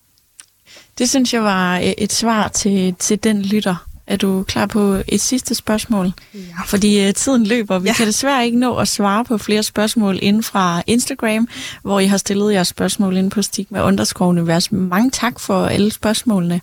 Det 0.98 1.10
synes 1.10 1.34
jeg 1.34 1.42
var 1.42 1.80
et 1.98 2.12
svar 2.12 2.48
til, 2.48 2.94
til 2.98 3.24
den 3.24 3.42
lytter, 3.42 3.86
er 4.06 4.16
du 4.16 4.42
klar 4.42 4.66
på 4.66 5.02
et 5.08 5.20
sidste 5.20 5.54
spørgsmål? 5.54 6.12
Ja. 6.34 6.40
Fordi 6.66 7.08
uh, 7.08 7.14
tiden 7.14 7.46
løber. 7.46 7.78
Vi 7.78 7.88
ja. 7.88 7.94
kan 7.94 8.06
desværre 8.06 8.46
ikke 8.46 8.58
nå 8.58 8.76
at 8.76 8.88
svare 8.88 9.24
på 9.24 9.38
flere 9.38 9.62
spørgsmål 9.62 10.18
inden 10.22 10.42
fra 10.42 10.82
Instagram, 10.86 11.48
hvor 11.82 12.00
I 12.00 12.06
har 12.06 12.16
stillet 12.16 12.52
jeres 12.52 12.68
spørgsmål 12.68 13.16
ind 13.16 13.30
på 13.30 13.42
Stigma 13.42 13.86
Underskov 13.86 14.28
Univers. 14.28 14.72
Mange 14.72 15.10
tak 15.10 15.40
for 15.40 15.66
alle 15.66 15.92
spørgsmålene. 15.92 16.60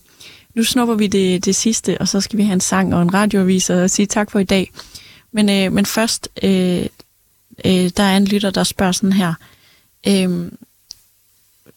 Nu 0.55 0.63
snupper 0.63 0.95
vi 0.95 1.07
det, 1.07 1.45
det 1.45 1.55
sidste, 1.55 1.97
og 2.01 2.07
så 2.07 2.22
skal 2.22 2.38
vi 2.38 2.43
have 2.43 2.53
en 2.53 2.61
sang 2.61 2.95
og 2.95 3.01
en 3.01 3.13
radioavis 3.13 3.69
og 3.69 3.89
sige 3.89 4.05
tak 4.05 4.32
for 4.32 4.39
i 4.39 4.43
dag. 4.43 4.72
Men, 5.32 5.49
øh, 5.49 5.74
men 5.74 5.86
først, 5.86 6.30
øh, 6.43 6.86
øh, 7.65 7.89
der 7.97 8.03
er 8.03 8.17
en 8.17 8.26
lytter, 8.26 8.49
der 8.49 8.63
spørger 8.63 8.91
sådan 8.91 9.13
her. 9.13 9.34
Øh, 10.07 10.51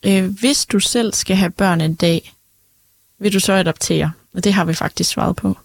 øh, 0.02 0.38
hvis 0.40 0.66
du 0.66 0.80
selv 0.80 1.14
skal 1.14 1.36
have 1.36 1.50
børn 1.50 1.80
en 1.80 1.94
dag, 1.94 2.32
vil 3.18 3.32
du 3.32 3.40
så 3.40 3.52
adoptere? 3.52 4.12
Og 4.34 4.44
det 4.44 4.54
har 4.54 4.64
vi 4.64 4.74
faktisk 4.74 5.10
svaret 5.10 5.36
på. 5.36 5.58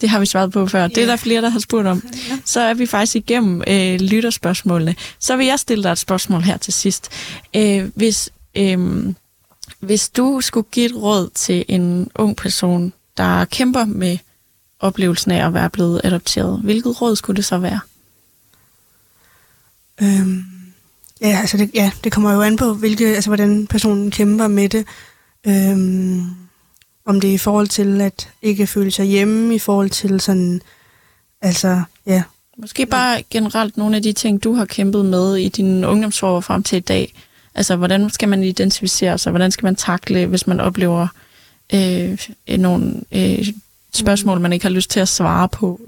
Det 0.00 0.08
har 0.08 0.20
vi 0.20 0.26
svaret 0.26 0.52
på 0.52 0.66
før. 0.66 0.80
Yeah. 0.80 0.90
Det 0.90 1.02
er 1.02 1.06
der 1.06 1.16
flere, 1.16 1.42
der 1.42 1.48
har 1.48 1.58
spurgt 1.58 1.86
om. 1.86 2.02
Yeah. 2.04 2.38
Så 2.44 2.60
er 2.60 2.74
vi 2.74 2.86
faktisk 2.86 3.16
igennem 3.16 3.62
øh, 3.66 4.00
lytterspørgsmålene. 4.00 4.94
Så 5.18 5.36
vil 5.36 5.46
jeg 5.46 5.58
stille 5.58 5.84
dig 5.84 5.92
et 5.92 5.98
spørgsmål 5.98 6.42
her 6.42 6.56
til 6.56 6.72
sidst. 6.72 7.08
Øh, 7.56 7.90
hvis, 7.94 8.30
øh, 8.54 9.04
hvis 9.80 10.08
du 10.08 10.40
skulle 10.40 10.66
give 10.70 10.86
et 10.86 10.94
råd 10.96 11.30
til 11.34 11.64
en 11.68 12.10
ung 12.14 12.36
person, 12.36 12.92
der 13.16 13.44
kæmper 13.44 13.84
med 13.84 14.18
oplevelsen 14.80 15.30
af 15.30 15.46
at 15.46 15.54
være 15.54 15.70
blevet 15.70 16.00
adopteret, 16.04 16.60
hvilket 16.60 17.00
råd 17.02 17.16
skulle 17.16 17.36
det 17.36 17.44
så 17.44 17.58
være? 17.58 17.80
Øhm, 20.02 20.44
ja, 21.20 21.38
altså 21.40 21.56
det, 21.56 21.70
ja, 21.74 21.90
det 22.04 22.12
kommer 22.12 22.32
jo 22.32 22.42
an 22.42 22.56
på, 22.56 22.74
hvilke, 22.74 23.06
altså, 23.06 23.30
hvordan 23.30 23.66
personen 23.66 24.10
kæmper 24.10 24.48
med 24.48 24.68
det. 24.68 24.86
Øhm, 25.46 26.24
om 27.06 27.20
det 27.20 27.30
er 27.30 27.34
i 27.34 27.38
forhold 27.38 27.68
til 27.68 28.00
at 28.00 28.30
ikke 28.42 28.66
føle 28.66 28.90
sig 28.90 29.06
hjemme, 29.06 29.54
i 29.54 29.58
forhold 29.58 29.90
til 29.90 30.20
sådan, 30.20 30.60
altså, 31.42 31.82
ja. 32.06 32.22
Måske 32.58 32.86
bare 32.86 33.22
generelt 33.30 33.76
nogle 33.76 33.96
af 33.96 34.02
de 34.02 34.12
ting, 34.12 34.44
du 34.44 34.54
har 34.54 34.64
kæmpet 34.64 35.04
med 35.04 35.36
i 35.36 35.48
din 35.48 35.84
ungdomsår 35.84 36.40
frem 36.40 36.62
til 36.62 36.76
i 36.76 36.80
dag. 36.80 37.14
Altså, 37.54 37.76
hvordan 37.76 38.10
skal 38.10 38.28
man 38.28 38.44
identificere 38.44 39.18
sig? 39.18 39.30
Hvordan 39.30 39.50
skal 39.50 39.64
man 39.66 39.76
takle, 39.76 40.26
hvis 40.26 40.46
man 40.46 40.60
oplever 40.60 41.08
øh, 41.74 42.18
nogle 42.58 42.94
øh, 43.12 43.48
spørgsmål, 43.94 44.40
man 44.40 44.52
ikke 44.52 44.64
har 44.64 44.70
lyst 44.70 44.90
til 44.90 45.00
at 45.00 45.08
svare 45.08 45.48
på? 45.48 45.80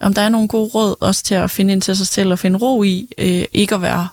Om 0.00 0.14
der 0.14 0.22
er 0.22 0.28
nogle 0.28 0.48
gode 0.48 0.68
råd 0.68 0.94
også 1.00 1.22
til 1.22 1.34
at 1.34 1.50
finde 1.50 1.72
ind 1.72 1.82
til 1.82 1.96
sig 1.96 2.06
selv 2.06 2.32
og 2.32 2.38
finde 2.38 2.58
ro 2.58 2.82
i, 2.82 3.08
øh, 3.18 3.44
ikke 3.52 3.74
at 3.74 3.82
være 3.82 4.08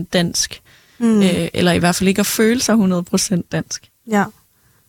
100% 0.00 0.04
dansk, 0.12 0.60
mm. 0.98 1.22
øh, 1.22 1.48
eller 1.54 1.72
i 1.72 1.78
hvert 1.78 1.94
fald 1.94 2.08
ikke 2.08 2.20
at 2.20 2.26
føle 2.26 2.62
sig 2.62 2.74
100% 2.74 3.40
dansk. 3.52 3.90
Ja. 4.10 4.24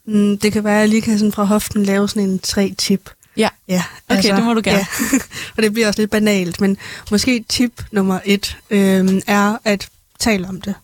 Mm, 0.08 0.38
det 0.38 0.54
kan 0.54 0.64
være, 0.64 0.76
at 0.76 0.80
jeg 0.80 0.90
lige 0.90 1.02
kan 1.02 1.18
sådan 1.18 1.32
fra 1.32 1.44
hoften 1.44 1.84
lave 1.84 2.10
sådan 2.10 2.30
en 2.30 2.40
tre 2.40 2.74
tip. 2.78 3.10
Ja, 3.38 3.50
ja 3.68 3.84
okay, 4.10 4.16
altså, 4.16 4.36
det 4.36 4.44
må 4.44 4.54
du 4.54 4.62
gerne. 4.64 4.78
Ja. 4.78 5.18
og 5.58 5.64
det 5.64 5.74
bliver 5.74 5.88
også 5.88 6.02
lidt 6.02 6.12
banalt, 6.12 6.62
men 6.62 6.78
måske 7.12 7.46
tip 7.50 7.84
nummer 7.92 8.20
et 8.26 8.58
øh, 8.70 9.22
er 9.28 9.58
at 9.64 9.90
tale 10.20 10.48
om 10.48 10.62
det. 10.62 10.76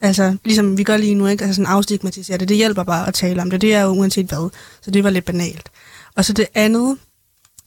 Altså, 0.00 0.36
ligesom 0.44 0.78
vi 0.78 0.84
gør 0.84 0.96
lige 0.96 1.14
nu, 1.14 1.26
ikke? 1.26 1.44
Altså 1.44 1.54
sådan 1.54 1.72
afstigmatisere 1.72 2.38
det. 2.38 2.48
Det 2.48 2.56
hjælper 2.56 2.82
bare 2.82 3.08
at 3.08 3.14
tale 3.14 3.42
om 3.42 3.50
det. 3.50 3.60
Det 3.60 3.74
er 3.74 3.82
jo 3.82 3.88
uanset 3.88 4.26
hvad. 4.26 4.50
Så 4.82 4.90
det 4.90 5.04
var 5.04 5.10
lidt 5.10 5.24
banalt. 5.24 5.70
Og 6.16 6.24
så 6.24 6.32
det 6.32 6.46
andet, 6.54 6.98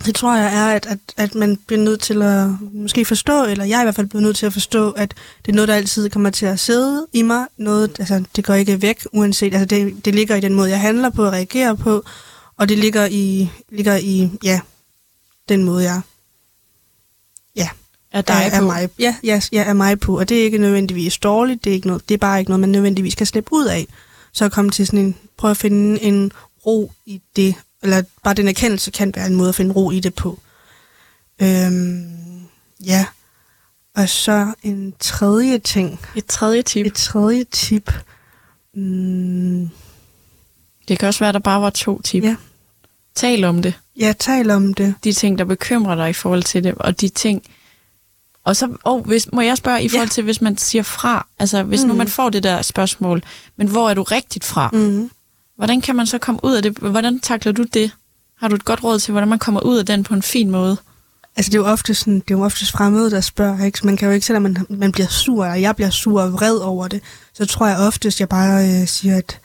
det 0.06 0.16
tror 0.16 0.36
jeg 0.36 0.56
er, 0.56 0.76
at, 0.76 0.86
at, 0.86 1.00
at 1.18 1.36
man 1.36 1.58
bliver 1.68 1.82
nødt 1.82 2.02
til 2.02 2.22
at 2.22 2.50
måske 2.74 3.06
forstå, 3.06 3.46
eller 3.46 3.66
jeg 3.66 3.78
er 3.78 3.82
i 3.82 3.86
hvert 3.86 3.96
fald 3.96 4.08
blevet 4.08 4.24
nødt 4.24 4.38
til 4.38 4.46
at 4.46 4.54
forstå, 4.54 4.92
at 4.92 5.14
det 5.46 5.52
er 5.52 5.56
noget, 5.56 5.68
der 5.68 5.76
altid 5.76 6.10
kommer 6.10 6.30
til 6.30 6.46
at 6.46 6.60
sidde 6.60 7.08
i 7.14 7.22
mig. 7.22 7.46
Noget, 7.58 8.00
altså, 8.00 8.24
det 8.36 8.46
går 8.46 8.54
ikke 8.54 8.82
væk, 8.82 9.04
uanset. 9.14 9.54
Altså, 9.54 9.66
det, 9.66 10.06
det 10.06 10.16
ligger 10.16 10.36
i 10.36 10.42
den 10.42 10.54
måde, 10.54 10.70
jeg 10.70 10.80
handler 10.80 11.10
på 11.10 11.26
og 11.26 11.32
reagerer 11.32 11.74
på, 11.74 12.04
og 12.58 12.70
det 12.70 12.78
ligger 12.78 13.06
i, 13.06 13.50
ligger 13.70 13.96
i 13.96 14.30
ja, 14.44 14.62
den 15.50 15.64
måde, 15.64 15.84
jeg 15.84 16.02
ja, 17.56 17.70
er, 18.12 18.22
dig 18.22 18.50
er, 18.52 18.58
er 18.58 18.62
mig. 18.62 18.90
Ja, 19.00 19.16
ja, 19.24 19.42
jeg 19.52 19.68
er 19.68 19.74
mig 19.74 20.00
på, 20.00 20.20
og 20.20 20.30
det 20.30 20.40
er 20.40 20.44
ikke 20.44 20.58
nødvendigvis 20.58 21.18
dårligt, 21.18 21.64
det 21.64 21.70
er, 21.70 21.74
ikke 21.74 21.88
noget, 21.88 22.10
det 22.10 22.14
er 22.14 22.20
bare 22.20 22.40
ikke 22.40 22.52
noget, 22.52 22.60
man 22.60 22.70
nødvendigvis 22.70 23.16
kan 23.16 23.26
slippe 23.26 23.54
ud 23.54 23.66
af. 23.66 23.88
Så 24.34 24.50
komme 24.50 24.72
til 24.72 24.88
sådan 24.88 25.00
en, 25.00 25.16
prøve 25.38 25.52
at 25.52 25.58
finde 25.58 26.02
en 26.02 26.32
ro 26.66 26.92
i 27.06 27.22
det, 27.36 27.56
eller 27.86 28.04
bare 28.24 28.34
den 28.34 28.48
erkendelse 28.48 28.92
kan 28.92 29.14
være 29.16 29.28
en 29.28 29.36
måde 29.36 29.50
at 29.50 29.56
finde 29.56 29.74
ro 29.74 29.92
i 29.92 30.00
det 30.00 30.14
på. 30.14 30.40
Øhm, 31.42 32.48
ja. 32.86 33.06
Og 33.96 34.10
så 34.10 34.54
en 34.64 34.94
tredje 35.00 35.60
ting. 35.60 36.00
Et 36.16 36.26
tredje 36.26 36.62
tip. 36.62 36.86
Et 36.86 36.94
tredje 36.94 37.44
tip. 37.44 37.92
Mm. 38.76 39.70
Det 40.88 41.00
kan 41.00 41.08
også 41.08 41.20
være, 41.20 41.30
at 41.30 41.34
der 41.34 41.40
bare 41.40 41.62
var 41.62 41.70
to 41.70 42.02
tip. 42.02 42.24
Ja. 42.24 42.36
Tal 43.16 43.44
om 43.44 43.62
det. 43.62 43.74
Ja, 44.00 44.14
tal 44.20 44.52
om 44.52 44.74
det. 44.74 44.96
De 45.04 45.14
ting, 45.14 45.38
der 45.38 45.46
bekymrer 45.46 45.96
dig 45.96 46.10
i 46.10 46.14
forhold 46.14 46.44
til 46.44 46.64
det, 46.64 46.76
og 46.76 47.02
de 47.02 47.10
ting... 47.10 47.44
Og 48.44 48.56
så, 48.56 48.78
oh, 48.84 49.06
hvis, 49.06 49.32
må 49.34 49.42
jeg 49.42 49.58
spørge 49.58 49.84
i 49.84 49.90
forhold 49.90 50.10
til, 50.10 50.24
hvis 50.24 50.42
man 50.42 50.58
siger 50.58 50.84
fra, 50.84 51.28
altså 51.40 51.64
hvis 51.64 51.82
mm. 51.82 51.88
nu 51.88 51.94
man 51.94 52.08
får 52.08 52.30
det 52.30 52.44
der 52.44 52.62
spørgsmål, 52.62 53.24
men 53.56 53.68
hvor 53.68 53.90
er 53.90 53.94
du 53.94 54.04
rigtigt 54.04 54.46
fra? 54.46 54.70
Mm. 54.74 55.10
Hvordan 55.56 55.82
kan 55.82 55.96
man 55.96 56.08
så 56.08 56.18
komme 56.18 56.40
ud 56.44 56.56
af 56.56 56.64
det? 56.64 56.78
Hvordan 56.78 57.20
takler 57.20 57.52
du 57.52 57.64
det? 57.64 57.92
Har 58.38 58.48
du 58.48 58.56
et 58.56 58.66
godt 58.66 58.84
råd 58.84 59.00
til, 59.00 59.12
hvordan 59.12 59.30
man 59.30 59.40
kommer 59.40 59.62
ud 59.62 59.78
af 59.78 59.86
den 59.86 60.04
på 60.04 60.14
en 60.14 60.22
fin 60.22 60.52
måde? 60.52 60.78
Altså, 61.36 61.50
det 61.50 61.58
er 61.58 61.62
jo 61.62 61.68
ofte, 61.68 61.96
sådan, 61.96 62.14
det 62.14 62.32
er 62.32 62.38
jo 62.38 62.44
ofte 62.44 62.66
fremmede, 62.72 63.12
der 63.12 63.22
spørger, 63.22 63.66
ikke? 63.66 63.80
Så 63.80 63.86
man 63.86 63.98
kan 63.98 64.08
jo 64.08 64.14
ikke, 64.14 64.26
selvom 64.26 64.44
man, 64.44 64.58
man 64.70 64.92
bliver 64.92 65.08
sur, 65.08 65.46
og 65.46 65.62
jeg 65.62 65.76
bliver 65.76 65.90
sur 65.90 66.22
og 66.22 66.34
vred 66.34 66.58
over 66.58 66.88
det, 66.88 67.02
så 67.34 67.46
tror 67.46 67.68
jeg 67.68 67.78
oftest, 67.78 68.20
jeg 68.20 68.30
bare 68.30 68.66
øh, 68.66 68.88
siger, 68.88 69.18
at 69.18 69.40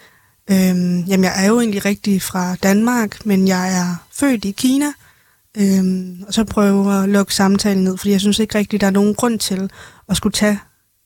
øh, 0.50 1.10
jamen, 1.10 1.24
jeg 1.24 1.44
er 1.44 1.46
jo 1.46 1.60
egentlig 1.60 1.84
rigtig 1.84 2.22
fra 2.22 2.54
Danmark, 2.54 3.26
men 3.26 3.48
jeg 3.48 3.76
er 3.78 3.94
født 4.12 4.44
i 4.44 4.50
Kina, 4.50 4.92
øh, 5.56 5.84
og 6.26 6.34
så 6.34 6.44
prøver 6.44 7.02
at 7.02 7.08
lukke 7.08 7.34
samtalen 7.34 7.84
ned, 7.84 7.96
fordi 7.96 8.10
jeg 8.10 8.20
synes 8.20 8.38
ikke 8.38 8.58
rigtigt, 8.58 8.80
der 8.80 8.86
er 8.86 8.90
nogen 8.90 9.14
grund 9.14 9.38
til 9.38 9.70
at 10.08 10.16
skulle 10.16 10.32
tage 10.32 10.60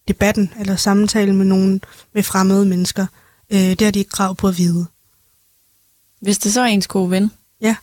debatten 0.08 0.52
eller 0.60 0.76
samtale 0.76 1.34
med 1.34 1.46
nogen 1.46 1.80
med 2.14 2.22
fremmede 2.22 2.66
mennesker. 2.66 3.06
Øh, 3.52 3.58
det 3.58 3.80
har 3.80 3.90
de 3.90 3.98
ikke 3.98 4.10
krav 4.10 4.34
på 4.36 4.48
at 4.48 4.58
vide. 4.58 4.86
Hvis 6.24 6.38
det 6.38 6.52
så 6.52 6.60
er 6.60 6.64
ens 6.64 6.86
gode 6.86 7.10
ven, 7.10 7.30
ja. 7.60 7.76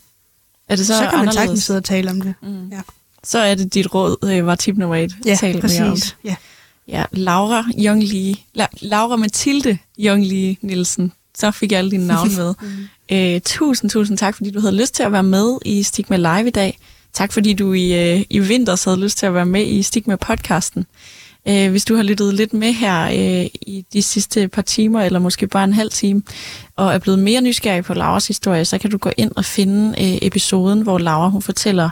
er 0.68 0.76
det 0.76 0.88
så, 0.88 0.94
så 0.94 1.00
kan 1.00 1.08
anderledes? 1.08 1.26
man 1.26 1.34
sagtens 1.34 1.64
sidde 1.64 1.78
og 1.78 1.84
tale 1.84 2.12
om 2.12 2.22
det. 2.22 2.34
Mm. 2.42 2.70
Ja. 2.70 2.82
Så 3.24 3.40
er 3.40 3.56
det 3.56 3.74
dit 3.74 3.94
råd, 3.94 4.18
øh, 4.24 4.46
var 4.46 4.56
tip 4.56 4.78
nummer 4.78 4.96
et. 4.96 5.16
Ja, 5.26 5.36
Tal 5.36 5.62
præcis. 5.62 5.80
Mere 5.80 5.92
om. 5.92 5.98
Ja. 6.24 6.36
ja, 6.88 7.06
Laura 7.12 7.64
Young 7.78 8.04
Lee, 8.04 8.36
La, 8.54 8.68
Laura 8.82 9.16
Mathilde 9.16 9.78
Young 10.00 10.26
Lee 10.26 10.58
Nielsen. 10.62 11.12
Så 11.38 11.52
fik 11.52 11.72
jeg 11.72 11.78
alle 11.78 11.92
dine 11.92 12.08
navne 12.08 12.36
med. 12.36 12.54
mm. 13.10 13.16
øh, 13.16 13.42
tusind, 13.42 13.90
tusind 13.90 14.18
tak, 14.18 14.36
fordi 14.36 14.52
du 14.52 14.60
havde 14.60 14.76
lyst 14.76 14.94
til 14.94 15.04
at 15.04 15.12
være 15.12 15.24
med 15.24 15.58
i 15.66 15.84
Stigma 15.84 16.18
Live 16.18 16.48
i 16.48 16.52
dag. 16.52 16.80
Tak, 17.14 17.32
fordi 17.34 17.54
du 17.54 17.74
i, 17.74 18.16
øh, 18.18 18.26
i 18.30 18.40
vinters 18.40 18.84
havde 18.84 19.00
lyst 19.00 19.18
til 19.18 19.26
at 19.26 19.34
være 19.34 19.46
med 19.46 19.68
i 19.68 19.84
Stigma 19.84 20.16
podcasten. 20.16 20.86
Øh, 21.48 21.72
hvis 21.72 21.86
du 21.86 21.96
har 21.96 22.04
lyttet 22.04 22.34
lidt 22.34 22.54
med 22.54 22.74
her 22.74 23.04
øh, 23.06 23.46
i 23.62 23.86
de 23.94 24.02
sidste 24.02 24.48
par 24.48 24.62
timer, 24.62 25.02
eller 25.02 25.20
måske 25.20 25.48
bare 25.48 25.64
en 25.64 25.74
halv 25.74 25.92
time, 25.92 26.22
og 26.76 26.94
er 26.94 26.98
blevet 26.98 27.20
mere 27.20 27.42
nysgerrig 27.42 27.84
på 27.84 27.94
Lauras 27.94 28.28
historie, 28.28 28.66
så 28.66 28.78
kan 28.78 28.90
du 28.90 28.98
gå 28.98 29.12
ind 29.18 29.32
og 29.36 29.46
finde 29.46 29.90
øh, 29.90 30.18
episoden, 30.22 30.82
hvor 30.82 30.98
Laura 30.98 31.30
hun 31.30 31.42
fortæller 31.42 31.90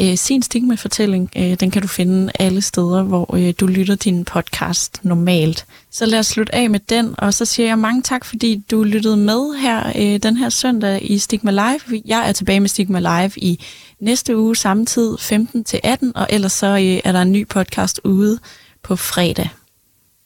øh, 0.00 0.16
sin 0.16 0.42
stigma-fortælling. 0.42 1.30
Øh, 1.36 1.54
den 1.60 1.70
kan 1.70 1.82
du 1.82 1.88
finde 1.88 2.32
alle 2.38 2.60
steder, 2.60 3.02
hvor 3.02 3.36
øh, 3.36 3.54
du 3.60 3.66
lytter 3.66 3.94
din 3.94 4.24
podcast 4.24 5.00
normalt. 5.02 5.66
Så 5.90 6.06
lad 6.06 6.18
os 6.18 6.26
slutte 6.26 6.54
af 6.54 6.70
med 6.70 6.80
den, 6.80 7.14
og 7.18 7.34
så 7.34 7.44
siger 7.44 7.66
jeg 7.66 7.78
mange 7.78 8.02
tak, 8.02 8.24
fordi 8.24 8.64
du 8.70 8.82
lyttede 8.82 9.16
med 9.16 9.58
her 9.60 9.92
øh, 9.96 10.22
den 10.22 10.36
her 10.36 10.48
søndag 10.48 11.10
i 11.10 11.18
Stigma 11.18 11.50
Live. 11.50 12.02
Jeg 12.04 12.28
er 12.28 12.32
tilbage 12.32 12.60
med 12.60 12.68
Stigma 12.68 12.98
Live 12.98 13.32
i 13.36 13.64
næste 14.00 14.36
uge, 14.36 14.56
samme 14.56 14.86
tid, 14.86 15.14
15-18, 15.14 16.12
og 16.14 16.26
ellers 16.30 16.52
så 16.52 16.66
øh, 16.66 17.00
er 17.04 17.12
der 17.12 17.22
en 17.22 17.32
ny 17.32 17.48
podcast 17.48 18.00
ude 18.04 18.38
på 18.82 18.96
fredag. 18.96 19.48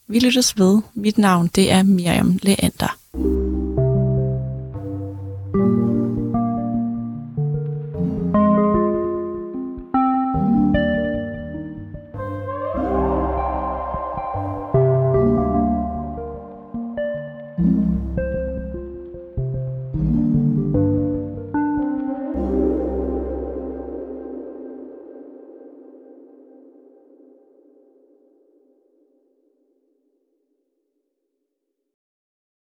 Vi 0.08 0.18
lyttes 0.18 0.58
ved. 0.58 0.80
Mit 0.94 1.18
navn 1.18 1.50
det 1.54 1.70
er 1.72 1.82
Miriam 1.82 2.38
Leander. 2.42 2.96